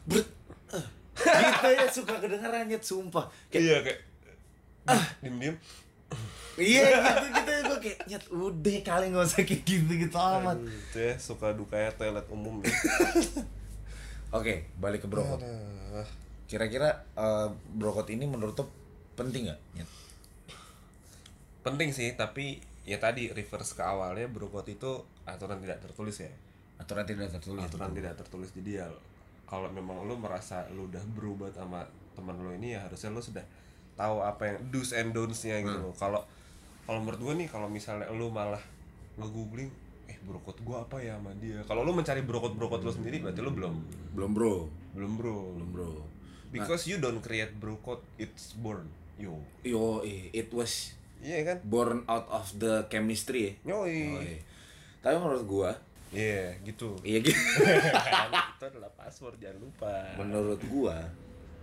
Berat. 0.06 0.28
Eh, 0.74 0.86
gitu 1.24 1.68
ya 1.72 1.86
suka 1.88 2.14
kedengeran 2.20 2.68
nyet 2.68 2.82
sumpah. 2.84 3.24
Kayak 3.48 3.62
iya 3.62 3.76
kayak 3.80 4.00
ah 4.86 5.02
diem 5.18 5.36
diem 5.42 5.56
iya 6.56 6.88
gitu 7.20 7.26
gitu 7.36 7.52
gue 7.68 7.78
kayak 7.84 7.98
nyet 8.08 8.24
udah 8.32 8.76
kali 8.80 9.04
nggak 9.12 9.24
usah 9.28 9.44
kayak 9.44 9.62
gitu 9.62 9.92
gitu 9.92 10.16
amat. 10.16 10.56
itu 10.64 10.96
ya 10.96 11.14
suka 11.20 11.52
dukanya 11.52 11.92
toilet 11.94 12.26
umum 12.32 12.64
deh 12.64 12.72
Oke, 14.34 14.66
balik 14.76 15.06
ke 15.06 15.08
brokot. 15.08 15.38
Kira-kira 16.50 17.06
eh, 17.14 17.48
brokot 17.72 18.10
ini 18.10 18.26
menurut 18.26 18.58
lo 18.58 18.66
penting 19.14 19.46
nggak? 19.46 19.86
Penting 21.62 21.94
sih 21.94 22.14
tapi 22.18 22.58
ya 22.82 22.98
tadi 22.98 23.30
reverse 23.30 23.74
ke 23.74 23.82
awalnya 23.82 24.26
brokot 24.26 24.66
itu 24.66 25.02
aturan 25.26 25.58
tidak 25.58 25.82
tertulis 25.82 26.22
ya 26.22 26.30
Aturan 26.76 27.02
tidak 27.02 27.34
tertulis. 27.34 27.66
aturan 27.66 27.90
tidak 27.90 28.14
tertulis 28.14 28.50
jadi 28.54 28.84
ya 28.84 28.86
kalau 29.46 29.66
memang 29.70 30.06
lu 30.06 30.14
merasa 30.14 30.66
lu 30.70 30.86
udah 30.86 31.02
berubah 31.14 31.50
sama 31.50 31.82
teman 32.14 32.38
lu 32.38 32.54
ini 32.54 32.74
ya 32.78 32.86
harusnya 32.86 33.10
lu 33.10 33.18
sudah 33.18 33.42
tahu 33.96 34.20
apa 34.20 34.42
yang 34.52 34.56
do's 34.68 34.92
and 34.92 35.16
don'ts-nya 35.16 35.64
gitu 35.64 35.78
loh. 35.80 35.94
Kalau 35.96 36.20
kalau 36.84 37.02
menurut 37.02 37.20
gua 37.20 37.34
nih 37.34 37.48
kalau 37.48 37.66
misalnya 37.66 38.06
lu 38.12 38.28
malah 38.30 38.60
nge-googling 39.16 39.72
eh 40.06 40.14
brokot 40.22 40.60
gua 40.62 40.84
apa 40.84 41.00
ya 41.02 41.16
sama 41.18 41.32
dia? 41.40 41.58
Kalau 41.64 41.82
lu 41.82 41.96
mencari 41.96 42.22
brokot-brokot 42.22 42.84
lu 42.84 42.92
sendiri 42.92 43.24
berarti 43.24 43.40
lu 43.42 43.50
belum. 43.56 43.74
Belum 44.14 44.30
bro, 44.36 44.54
belum 44.94 45.12
bro. 45.18 45.36
Belum 45.58 45.70
bro. 45.72 45.90
because 46.54 46.88
you 46.88 46.96
don't 47.02 47.20
create 47.20 47.52
brokot 47.58 48.00
it's 48.16 48.54
born. 48.54 48.86
Yo. 49.16 49.40
Yo, 49.64 50.04
eh, 50.04 50.28
it 50.32 50.52
was 50.52 50.92
iya 51.24 51.42
kan? 51.42 51.58
born 51.64 52.04
out 52.06 52.28
of 52.28 52.46
the 52.60 52.84
chemistry. 52.92 53.56
Ya. 53.64 53.76
yoi. 53.76 54.12
Yoi. 54.12 54.34
Tapi 55.00 55.16
menurut 55.16 55.44
gua, 55.48 55.70
iya 56.12 56.54
gitu. 56.62 56.96
Iya 57.00 57.18
gitu. 57.24 57.36
itu 58.56 58.64
adalah 58.64 58.90
password 58.94 59.36
jangan 59.40 59.58
lupa. 59.64 60.16
Menurut 60.20 60.60
gua 60.68 61.00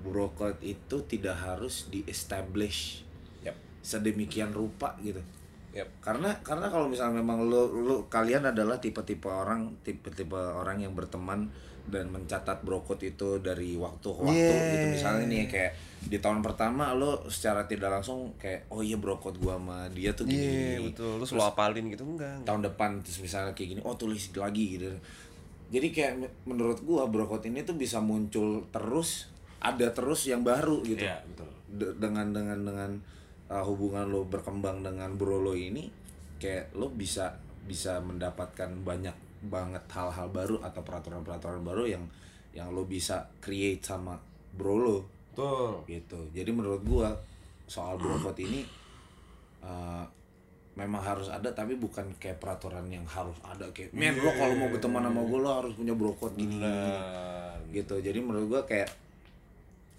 brokot 0.03 0.59
itu 0.59 0.99
tidak 1.07 1.33
harus 1.35 1.87
di 1.87 2.03
establish 2.05 3.01
Yap. 3.41 3.55
sedemikian 3.79 4.51
rupa 4.51 4.93
gitu 4.99 5.23
Yap. 5.71 5.89
karena 6.03 6.29
karena 6.43 6.67
kalau 6.67 6.85
misalnya 6.85 7.23
memang 7.23 7.47
lo 7.47 7.71
lo 7.71 8.05
kalian 8.05 8.45
adalah 8.45 8.77
tipe-tipe 8.77 9.25
orang 9.25 9.73
tipe-tipe 9.81 10.35
orang 10.35 10.77
yang 10.77 10.93
berteman 10.93 11.49
dan 11.83 12.07
mencatat 12.07 12.63
brokot 12.63 12.95
itu 13.01 13.43
dari 13.43 13.75
waktu 13.75 14.07
ke 14.07 14.21
waktu 14.23 14.39
Yeah. 14.39 14.71
gitu 14.71 14.85
misalnya 14.95 15.25
nih 15.27 15.43
kayak 15.51 15.71
di 16.07 16.15
tahun 16.15 16.39
pertama 16.39 16.95
lo 16.95 17.27
secara 17.27 17.67
tidak 17.67 17.91
langsung 17.91 18.31
kayak 18.39 18.71
oh 18.71 18.79
iya 18.79 18.95
brokot 18.95 19.35
gua 19.35 19.59
sama 19.59 19.87
dia 19.91 20.15
tuh 20.15 20.23
gini, 20.23 20.39
Iya 20.39 20.79
gini. 20.79 20.87
betul, 20.91 21.19
lu 21.19 21.25
selalu 21.27 21.43
apalin 21.49 21.85
gitu 21.91 22.03
enggak? 22.07 22.39
enggak. 22.39 22.47
tahun 22.47 22.61
depan 22.63 22.89
terus 23.03 23.19
misalnya 23.19 23.51
kayak 23.51 23.69
gini 23.75 23.81
oh 23.83 23.95
tulis 23.99 24.31
lagi 24.31 24.79
gitu 24.79 24.87
jadi 25.73 25.87
kayak 25.89 26.13
me- 26.23 26.35
menurut 26.45 26.79
gua 26.85 27.03
brokot 27.03 27.43
ini 27.43 27.65
tuh 27.65 27.75
bisa 27.75 27.99
muncul 27.99 28.63
terus 28.71 29.32
ada 29.63 29.87
terus 29.95 30.27
yang 30.27 30.43
baru 30.43 30.83
gitu. 30.83 31.01
Iya 31.01 31.23
betul. 31.23 31.49
De- 31.73 31.95
dengan 31.97 32.35
dengan 32.35 32.59
dengan 32.67 32.91
uh, 33.47 33.63
hubungan 33.63 34.11
lo 34.11 34.27
berkembang 34.27 34.83
dengan 34.83 35.15
bro 35.15 35.39
lo 35.39 35.55
ini 35.55 35.87
kayak 36.37 36.75
lo 36.75 36.91
bisa 36.91 37.39
bisa 37.63 38.03
mendapatkan 38.03 38.69
banyak 38.83 39.15
banget 39.47 39.83
hal-hal 39.91 40.27
baru 40.31 40.59
atau 40.59 40.83
peraturan-peraturan 40.83 41.63
baru 41.63 41.87
yang 41.87 42.03
yang 42.51 42.75
lo 42.75 42.83
bisa 42.83 43.23
create 43.39 43.81
sama 43.81 44.19
bro 44.53 44.75
lo. 44.77 44.97
Betul. 45.33 45.81
gitu. 45.89 46.19
Jadi 46.29 46.51
menurut 46.53 46.85
gua 46.85 47.09
soal 47.65 47.97
brokot 47.97 48.37
ini 48.37 48.61
uh, 49.65 50.05
memang 50.77 51.01
harus 51.01 51.25
ada 51.33 51.49
tapi 51.49 51.73
bukan 51.73 52.05
kayak 52.21 52.37
peraturan 52.37 52.85
yang 52.91 53.01
harus 53.09 53.33
ada. 53.41 53.65
Kayak 53.73 53.97
men 53.97 54.13
lo 54.21 54.29
kalau 54.29 54.53
mau 54.53 54.69
berteman 54.69 55.09
sama 55.09 55.21
gua 55.25 55.39
lo 55.41 55.49
harus 55.63 55.73
punya 55.73 55.97
brokot 55.97 56.37
gini, 56.37 56.61
gini, 56.61 56.61
gini." 56.61 56.91
Nah, 56.93 57.57
gitu. 57.73 57.97
Jadi 57.97 58.19
menurut 58.21 58.45
gua 58.45 58.61
kayak 58.61 59.02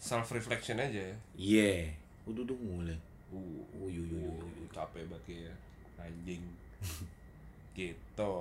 self 0.04 0.28
reflection 0.28 0.76
aja 0.76 1.00
ya. 1.00 1.16
yeah 1.34 1.88
udah 2.24 2.44
udah 2.44 2.58
mulai 2.58 2.98
Uh, 3.34 3.40
oh, 3.82 3.90
yu, 3.90 4.04
yu, 4.04 4.14
yu. 4.14 4.30
uh, 4.30 4.70
capek 4.70 5.02
banget 5.10 5.50
ya. 5.50 5.54
Anjing. 5.98 6.38
gitu. 7.74 8.34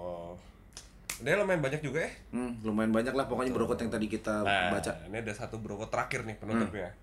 Udah 1.17 1.33
lumayan 1.33 1.65
banyak 1.65 1.81
juga 1.81 2.05
ya. 2.05 2.11
Hmm, 2.29 2.61
lumayan 2.61 2.93
banyak 2.93 3.09
lah 3.09 3.25
pokoknya 3.25 3.57
brokot 3.57 3.81
yang 3.81 3.89
tadi 3.89 4.05
kita 4.05 4.45
Nah, 4.45 4.69
baca. 4.69 4.93
ini 5.09 5.17
ada 5.17 5.33
satu 5.33 5.57
brokot 5.57 5.89
terakhir 5.89 6.29
nih 6.29 6.37
penutupnya. 6.37 6.93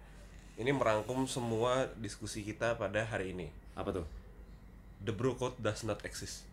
Ini 0.55 0.71
merangkum 0.71 1.27
semua 1.27 1.91
diskusi 1.99 2.47
kita 2.47 2.79
pada 2.79 3.03
hari 3.03 3.35
ini. 3.35 3.51
Apa 3.75 3.91
tuh? 3.91 4.07
The 5.03 5.11
bro 5.11 5.35
code 5.35 5.59
does 5.59 5.83
not 5.83 5.99
exist. 6.07 6.47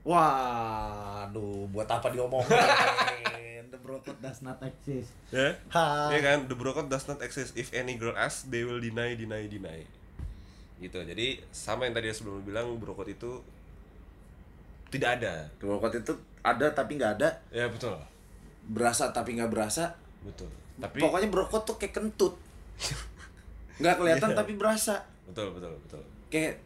Wah, 0.00 1.28
aduh, 1.28 1.68
buat 1.68 1.92
apa 1.92 2.08
diomongin? 2.08 2.56
The 3.70 3.78
brokot 3.78 4.18
does 4.18 4.42
not 4.42 4.58
exist. 4.60 5.14
Ya? 5.30 5.54
Ha. 5.70 6.10
Iya 6.10 6.20
kan? 6.20 6.38
The 6.50 6.58
bro 6.58 6.74
code 6.74 6.90
does 6.90 7.06
not 7.06 7.22
exist. 7.22 7.54
If 7.54 7.70
any 7.70 7.94
girl 7.94 8.18
asks, 8.18 8.50
they 8.50 8.66
will 8.66 8.82
deny, 8.82 9.14
deny, 9.14 9.46
deny. 9.46 9.86
Gitu. 10.76 10.98
Jadi 10.98 11.38
sama 11.54 11.86
yang 11.86 11.94
tadi 11.94 12.10
sebelum 12.10 12.42
bilang 12.42 12.74
bro 12.76 12.98
code 12.98 13.14
itu 13.14 13.38
tidak 14.90 15.22
ada. 15.22 15.46
Brokot 15.62 15.94
itu 15.94 16.12
ada 16.42 16.66
tapi 16.74 16.98
nggak 16.98 17.12
ada, 17.22 17.30
Ya 17.54 17.70
betul. 17.70 17.94
berasa 18.66 19.14
tapi 19.14 19.38
nggak 19.38 19.46
berasa. 19.54 19.94
Betul. 20.26 20.50
Tapi 20.82 20.98
Pokoknya 20.98 21.30
brokot 21.30 21.62
tuh 21.62 21.76
kayak 21.78 21.94
kentut. 21.94 22.34
Nggak 23.80 23.96
kelihatan 23.96 24.30
tapi 24.34 24.56
berasa. 24.60 25.04
betul, 25.24 25.52
betul, 25.56 25.72
betul. 25.86 26.02
Kayak 26.28 26.60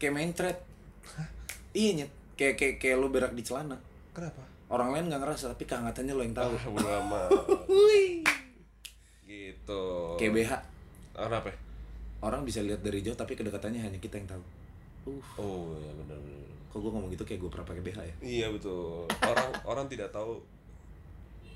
kayak 0.00 0.12
main 0.14 0.30
thread. 0.32 0.58
Iya 1.70 1.90
nyet. 2.02 2.10
Kayak 2.34 2.54
kayak 2.58 2.74
kayak 2.82 2.96
lo 2.98 3.10
berak 3.10 3.30
di 3.34 3.42
celana. 3.46 3.78
Kenapa? 4.10 4.42
Orang 4.66 4.90
lain 4.90 5.06
nggak 5.06 5.22
ngerasa 5.22 5.54
tapi 5.54 5.62
kehangatannya 5.62 6.12
lo 6.14 6.22
yang 6.26 6.34
tahu. 6.34 6.50
Ah, 6.50 7.30
gitu. 9.26 9.82
Kayak 10.18 10.32
BH. 10.34 10.52
Kenapa? 11.14 11.50
Orang 12.18 12.42
bisa 12.42 12.60
lihat 12.66 12.82
dari 12.82 13.00
jauh 13.04 13.14
tapi 13.14 13.38
kedekatannya 13.38 13.78
hanya 13.78 13.98
kita 14.02 14.18
yang 14.18 14.26
tahu. 14.26 14.42
Uh, 15.06 15.22
Oh, 15.38 15.70
ya 15.78 15.92
benar 15.94 16.18
benar. 16.18 16.42
kok 16.66 16.84
gue 16.84 16.92
ngomong 16.92 17.08
gitu 17.14 17.24
kayak 17.24 17.40
gue 17.40 17.50
pernah 17.50 17.64
pakai 17.64 17.82
BH 17.86 17.98
ya? 18.02 18.14
Iya 18.20 18.46
betul. 18.52 19.06
Orang 19.22 19.48
orang 19.64 19.86
tidak 19.86 20.10
tahu 20.10 20.42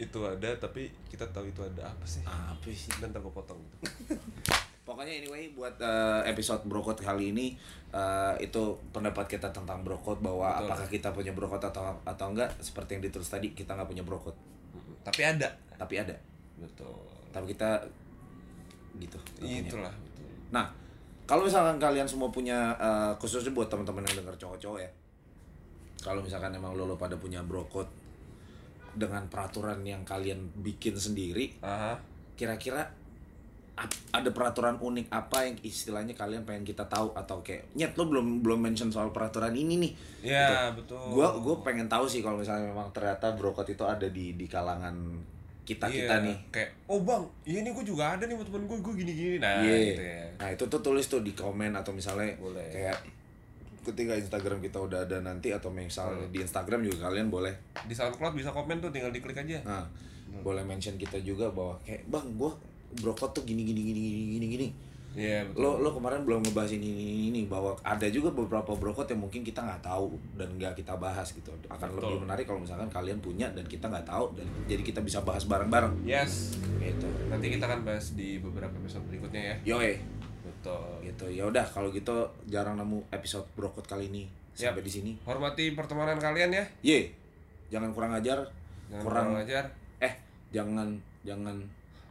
itu 0.00 0.16
ada 0.24 0.48
tapi 0.56 0.88
kita 1.12 1.28
tahu 1.28 1.50
itu 1.50 1.60
ada 1.60 1.92
apa 1.92 2.06
sih? 2.06 2.22
Apa 2.24 2.64
sih? 2.72 2.88
Dan 3.02 3.10
potong 3.12 3.58
gitu. 3.58 4.16
Pokoknya 4.90 5.22
anyway 5.22 5.46
buat 5.54 5.78
eh, 5.78 6.20
episode 6.26 6.66
brokot 6.66 6.98
kali 6.98 7.30
ini 7.30 7.54
eh, 7.94 8.34
itu 8.42 8.62
pendapat 8.90 9.30
kita 9.30 9.46
tentang 9.54 9.86
brokot 9.86 10.18
bahwa 10.18 10.50
Betul. 10.50 10.66
apakah 10.66 10.86
kita 10.90 11.08
punya 11.14 11.30
brokot 11.30 11.62
atau 11.62 11.94
atau 12.02 12.26
enggak 12.34 12.50
seperti 12.58 12.98
yang 12.98 13.02
ditulis 13.06 13.30
tadi 13.30 13.54
kita 13.54 13.78
nggak 13.78 13.86
punya 13.86 14.02
brokot. 14.02 14.34
Tapi 15.06 15.22
ada. 15.22 15.46
tapi 15.78 15.96
ada 15.96 16.12
Betul. 16.58 16.92
tapi 17.30 17.54
kita 17.54 17.78
gitu. 18.98 19.16
Itulah 19.40 19.94
betul. 19.94 20.28
Nah 20.52 20.66
kalau 21.24 21.46
misalkan 21.46 21.78
kalian 21.78 22.04
semua 22.10 22.28
punya 22.34 22.74
eh, 22.76 23.12
khususnya 23.22 23.54
buat 23.54 23.70
teman-teman 23.70 24.02
yang 24.10 24.26
denger 24.26 24.34
cowok-cowok 24.42 24.82
ya 24.82 24.90
kalau 26.00 26.24
misalkan 26.24 26.50
emang 26.52 26.72
lo, 26.74 26.88
lo 26.88 26.96
pada 26.96 27.14
punya 27.20 27.44
brokot 27.44 27.86
dengan 28.96 29.22
peraturan 29.30 29.84
yang 29.86 30.02
kalian 30.02 30.40
bikin 30.64 30.96
sendiri 30.98 31.54
kira-kira 32.34 32.80
ap- 32.82 32.99
ada 34.10 34.28
peraturan 34.28 34.76
unik 34.76 35.08
apa 35.08 35.38
yang 35.42 35.56
istilahnya 35.60 36.12
kalian 36.12 36.44
pengen 36.44 36.62
kita 36.62 36.84
tahu 36.84 37.12
atau 37.12 37.40
kayak 37.40 37.64
nyet 37.72 37.92
lo 37.92 38.04
belum 38.04 38.40
belum 38.40 38.60
mention 38.60 38.88
soal 38.88 39.08
peraturan 39.08 39.52
ini 39.52 39.74
nih 39.78 39.92
Ya 40.22 40.68
betul. 40.70 41.00
gua 41.10 41.32
gue 41.34 41.56
pengen 41.62 41.86
tahu 41.86 42.04
sih 42.04 42.20
kalau 42.20 42.36
misalnya 42.36 42.68
memang 42.68 42.90
ternyata 42.90 43.32
brokot 43.32 43.64
itu 43.66 43.80
ada 43.80 44.04
di 44.04 44.34
di 44.34 44.44
kalangan 44.44 44.92
kita 45.62 45.86
kita 45.86 46.14
Iya, 46.14 46.26
nih 46.26 46.36
Kayak, 46.50 46.70
oh 46.86 47.00
bang, 47.00 47.22
iya 47.44 47.58
nih 47.60 47.72
gue 47.72 47.84
juga 47.86 48.04
ada 48.10 48.22
nih 48.22 48.34
sama 48.34 48.44
temen 48.44 48.64
gue, 48.66 48.78
gue 48.80 48.94
gini-gini. 48.96 49.36
Nah, 49.38 49.62
Iya. 49.62 49.76
gitu 49.86 50.02
ya. 50.04 50.24
nah 50.36 50.48
itu 50.50 50.64
tuh 50.66 50.80
tulis 50.80 51.06
tuh 51.06 51.20
di 51.20 51.32
komen 51.32 51.72
atau 51.72 51.90
misalnya 51.90 52.34
Boleh. 52.36 52.68
kayak 52.68 52.98
ketika 53.80 54.12
Instagram 54.14 54.60
kita 54.60 54.76
udah 54.78 55.00
ada 55.00 55.18
nanti 55.18 55.48
atau 55.50 55.68
misalnya 55.68 56.20
Hmm. 56.20 56.28
di 56.28 56.38
Instagram 56.38 56.84
juga 56.84 57.08
kalian 57.08 57.28
boleh 57.28 57.54
Di 57.80 57.94
SoundCloud 57.94 58.34
bisa 58.34 58.50
komen 58.50 58.76
tuh, 58.78 58.90
tinggal 58.90 59.08
diklik 59.08 59.38
aja. 59.38 59.56
nah 59.62 59.84
Hmm. 60.26 60.42
boleh 60.42 60.60
mention 60.60 60.94
kita 60.94 61.16
juga 61.20 61.48
bahwa 61.48 61.80
kayak 61.80 62.04
bang 62.06 62.28
gua 62.34 62.52
brokot 62.96 63.30
tuh 63.32 63.42
gini 63.42 63.62
gini 63.62 63.80
gini 63.82 64.00
gini 64.00 64.20
gini 64.30 64.46
gini 64.48 64.68
Iya 65.10 65.42
betul. 65.42 65.58
lo 65.58 65.82
lo 65.82 65.90
kemarin 65.90 66.22
belum 66.22 66.38
ngebahas 66.40 66.70
ini 66.70 66.86
ini, 66.86 67.04
ini 67.28 67.40
bahwa 67.44 67.74
ada 67.82 68.06
juga 68.06 68.30
beberapa 68.30 68.70
brokot 68.72 69.04
yang 69.04 69.18
mungkin 69.18 69.42
kita 69.42 69.58
nggak 69.58 69.82
tahu 69.82 70.06
dan 70.34 70.54
nggak 70.54 70.70
kita 70.76 70.94
bahas 70.94 71.26
gitu 71.28 71.50
akan 71.66 71.88
Betul. 71.88 72.14
lebih 72.14 72.18
menarik 72.22 72.44
kalau 72.46 72.62
misalkan 72.62 72.86
kalian 72.86 73.18
punya 73.18 73.50
dan 73.50 73.66
kita 73.66 73.86
nggak 73.86 74.06
tahu 74.06 74.30
dan 74.32 74.46
jadi 74.64 74.78
kita 74.80 75.00
bisa 75.00 75.18
bahas 75.20 75.42
bareng-bareng 75.44 75.98
Yes. 76.04 76.54
gitu 76.78 77.10
Nanti 77.26 77.50
kita 77.50 77.66
akan 77.66 77.82
bahas 77.82 78.14
di 78.14 78.38
beberapa 78.38 78.70
episode 78.72 79.02
berikutnya 79.04 79.58
ya. 79.58 79.74
yoe 79.74 79.98
Betul. 80.40 81.02
gitu 81.02 81.26
ya 81.26 81.42
udah 81.44 81.66
kalau 81.66 81.90
gitu 81.90 82.14
jarang 82.46 82.76
nemu 82.76 83.02
episode 83.10 83.50
brokot 83.52 83.82
kali 83.82 84.06
ini 84.06 84.30
sampai 84.52 84.78
Yap. 84.78 84.86
di 84.86 84.92
sini 84.92 85.12
Hormati 85.20 85.74
pertemanan 85.74 86.22
kalian 86.22 86.54
ya. 86.54 86.64
ye 86.82 87.10
jangan 87.66 87.90
kurang 87.90 88.14
ajar 88.14 88.46
Jangan 88.86 89.02
kurang 89.02 89.26
kurang 89.26 89.42
ajar. 89.42 89.64
eh 89.98 90.14
jangan 90.50 90.86
jangan 91.22 91.58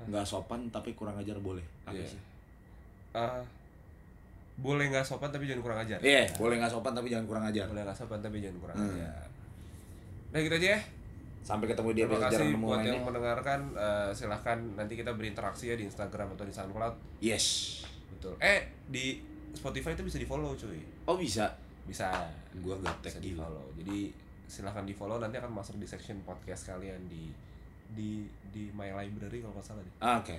nggak 0.05 0.23
sopan 0.23 0.63
tapi 0.69 0.93
kurang 0.93 1.15
ajar 1.15 1.35
boleh 1.35 1.65
apa 1.83 1.91
Iya. 1.93 2.07
sih 2.07 2.21
Ah, 3.09 3.41
boleh 4.55 4.85
nggak 4.87 5.01
sopan 5.01 5.27
tapi 5.27 5.49
jangan 5.49 5.65
kurang 5.65 5.79
ajar. 5.81 5.97
Iya, 5.97 6.29
boleh 6.35 6.61
nggak 6.61 6.69
sopan 6.69 6.93
tapi 6.93 7.09
jangan 7.09 7.25
kurang 7.25 7.41
ajar. 7.43 7.65
Boleh 7.65 7.81
nggak 7.81 7.97
sopan 7.97 8.19
tapi 8.19 8.37
jangan 8.37 8.59
kurang 8.59 8.77
Hmm. 8.77 8.91
ajar. 8.93 9.25
Nah 10.29 10.39
gitu 10.39 10.55
aja 10.55 10.69
ya. 10.75 10.81
Sampai 11.41 11.65
ketemu 11.65 11.89
di 11.89 12.01
episode 12.03 12.29
jarang 12.29 12.51
nemu 12.53 12.67
buat 12.67 12.83
yang 12.83 13.01
mendengarkan. 13.01 13.59
Eh, 13.73 14.09
silahkan 14.13 14.59
nanti 14.75 14.93
kita 14.93 15.15
berinteraksi 15.15 15.71
ya 15.71 15.75
di 15.75 15.89
Instagram 15.89 16.37
atau 16.37 16.45
di 16.45 16.53
SoundCloud. 16.53 16.95
Yes. 17.17 17.81
Betul. 18.13 18.37
Eh 18.37 18.69
di 18.85 19.17
Spotify 19.49 19.97
itu 19.97 20.05
bisa 20.05 20.21
di 20.21 20.27
follow 20.29 20.53
cuy. 20.53 20.77
Oh 21.07 21.17
bisa. 21.17 21.49
Bisa. 21.89 22.13
Gua 22.61 22.77
gaptek 22.77 23.09
Bisa 23.09 23.23
di 23.23 23.31
follow. 23.33 23.73
Jadi 23.73 24.13
silahkan 24.45 24.85
di 24.85 24.93
follow 24.93 25.17
nanti 25.17 25.41
akan 25.41 25.49
masuk 25.49 25.81
di 25.81 25.87
section 25.87 26.21
podcast 26.21 26.69
kalian 26.69 27.09
di 27.09 27.33
di 27.93 28.25
di 28.49 28.69
my 28.73 28.89
library 28.93 29.41
kalau 29.41 29.53
nggak 29.57 29.65
salah 29.65 29.81
deh. 29.81 29.95
Ah, 30.01 30.17
Oke. 30.21 30.37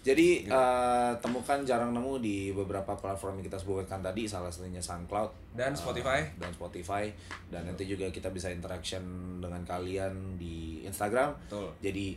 Jadi 0.00 0.48
eh, 0.48 1.12
temukan 1.20 1.60
jarang 1.60 1.92
nemu 1.92 2.24
di 2.24 2.56
beberapa 2.56 2.96
platform 2.96 3.36
yang 3.36 3.52
kita 3.52 3.60
sebutkan 3.60 4.00
tadi, 4.00 4.24
salah 4.24 4.48
satunya 4.48 4.80
SoundCloud 4.80 5.52
Dan 5.52 5.76
eh, 5.76 5.76
Spotify. 5.76 6.20
dan 6.40 6.50
Spotify 6.56 7.04
dan 7.52 7.68
nanti 7.68 7.84
juga 7.84 8.08
kita 8.08 8.32
bisa 8.32 8.48
interaction 8.48 9.04
dengan 9.44 9.60
kalian 9.68 10.40
di 10.40 10.80
Instagram. 10.88 11.36
Betul. 11.44 11.68
Jadi 11.84 12.16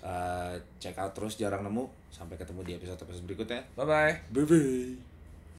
eh, 0.00 0.54
check 0.80 0.96
out 0.96 1.12
terus 1.12 1.36
jarang 1.36 1.68
nemu. 1.68 1.84
Sampai 2.08 2.40
ketemu 2.40 2.64
di 2.64 2.72
episode 2.80 2.96
episode 3.04 3.28
berikutnya. 3.28 3.60
Bye 3.76 3.84
bye. 3.84 4.14
Bye 4.32 4.46
bye. 4.48 5.17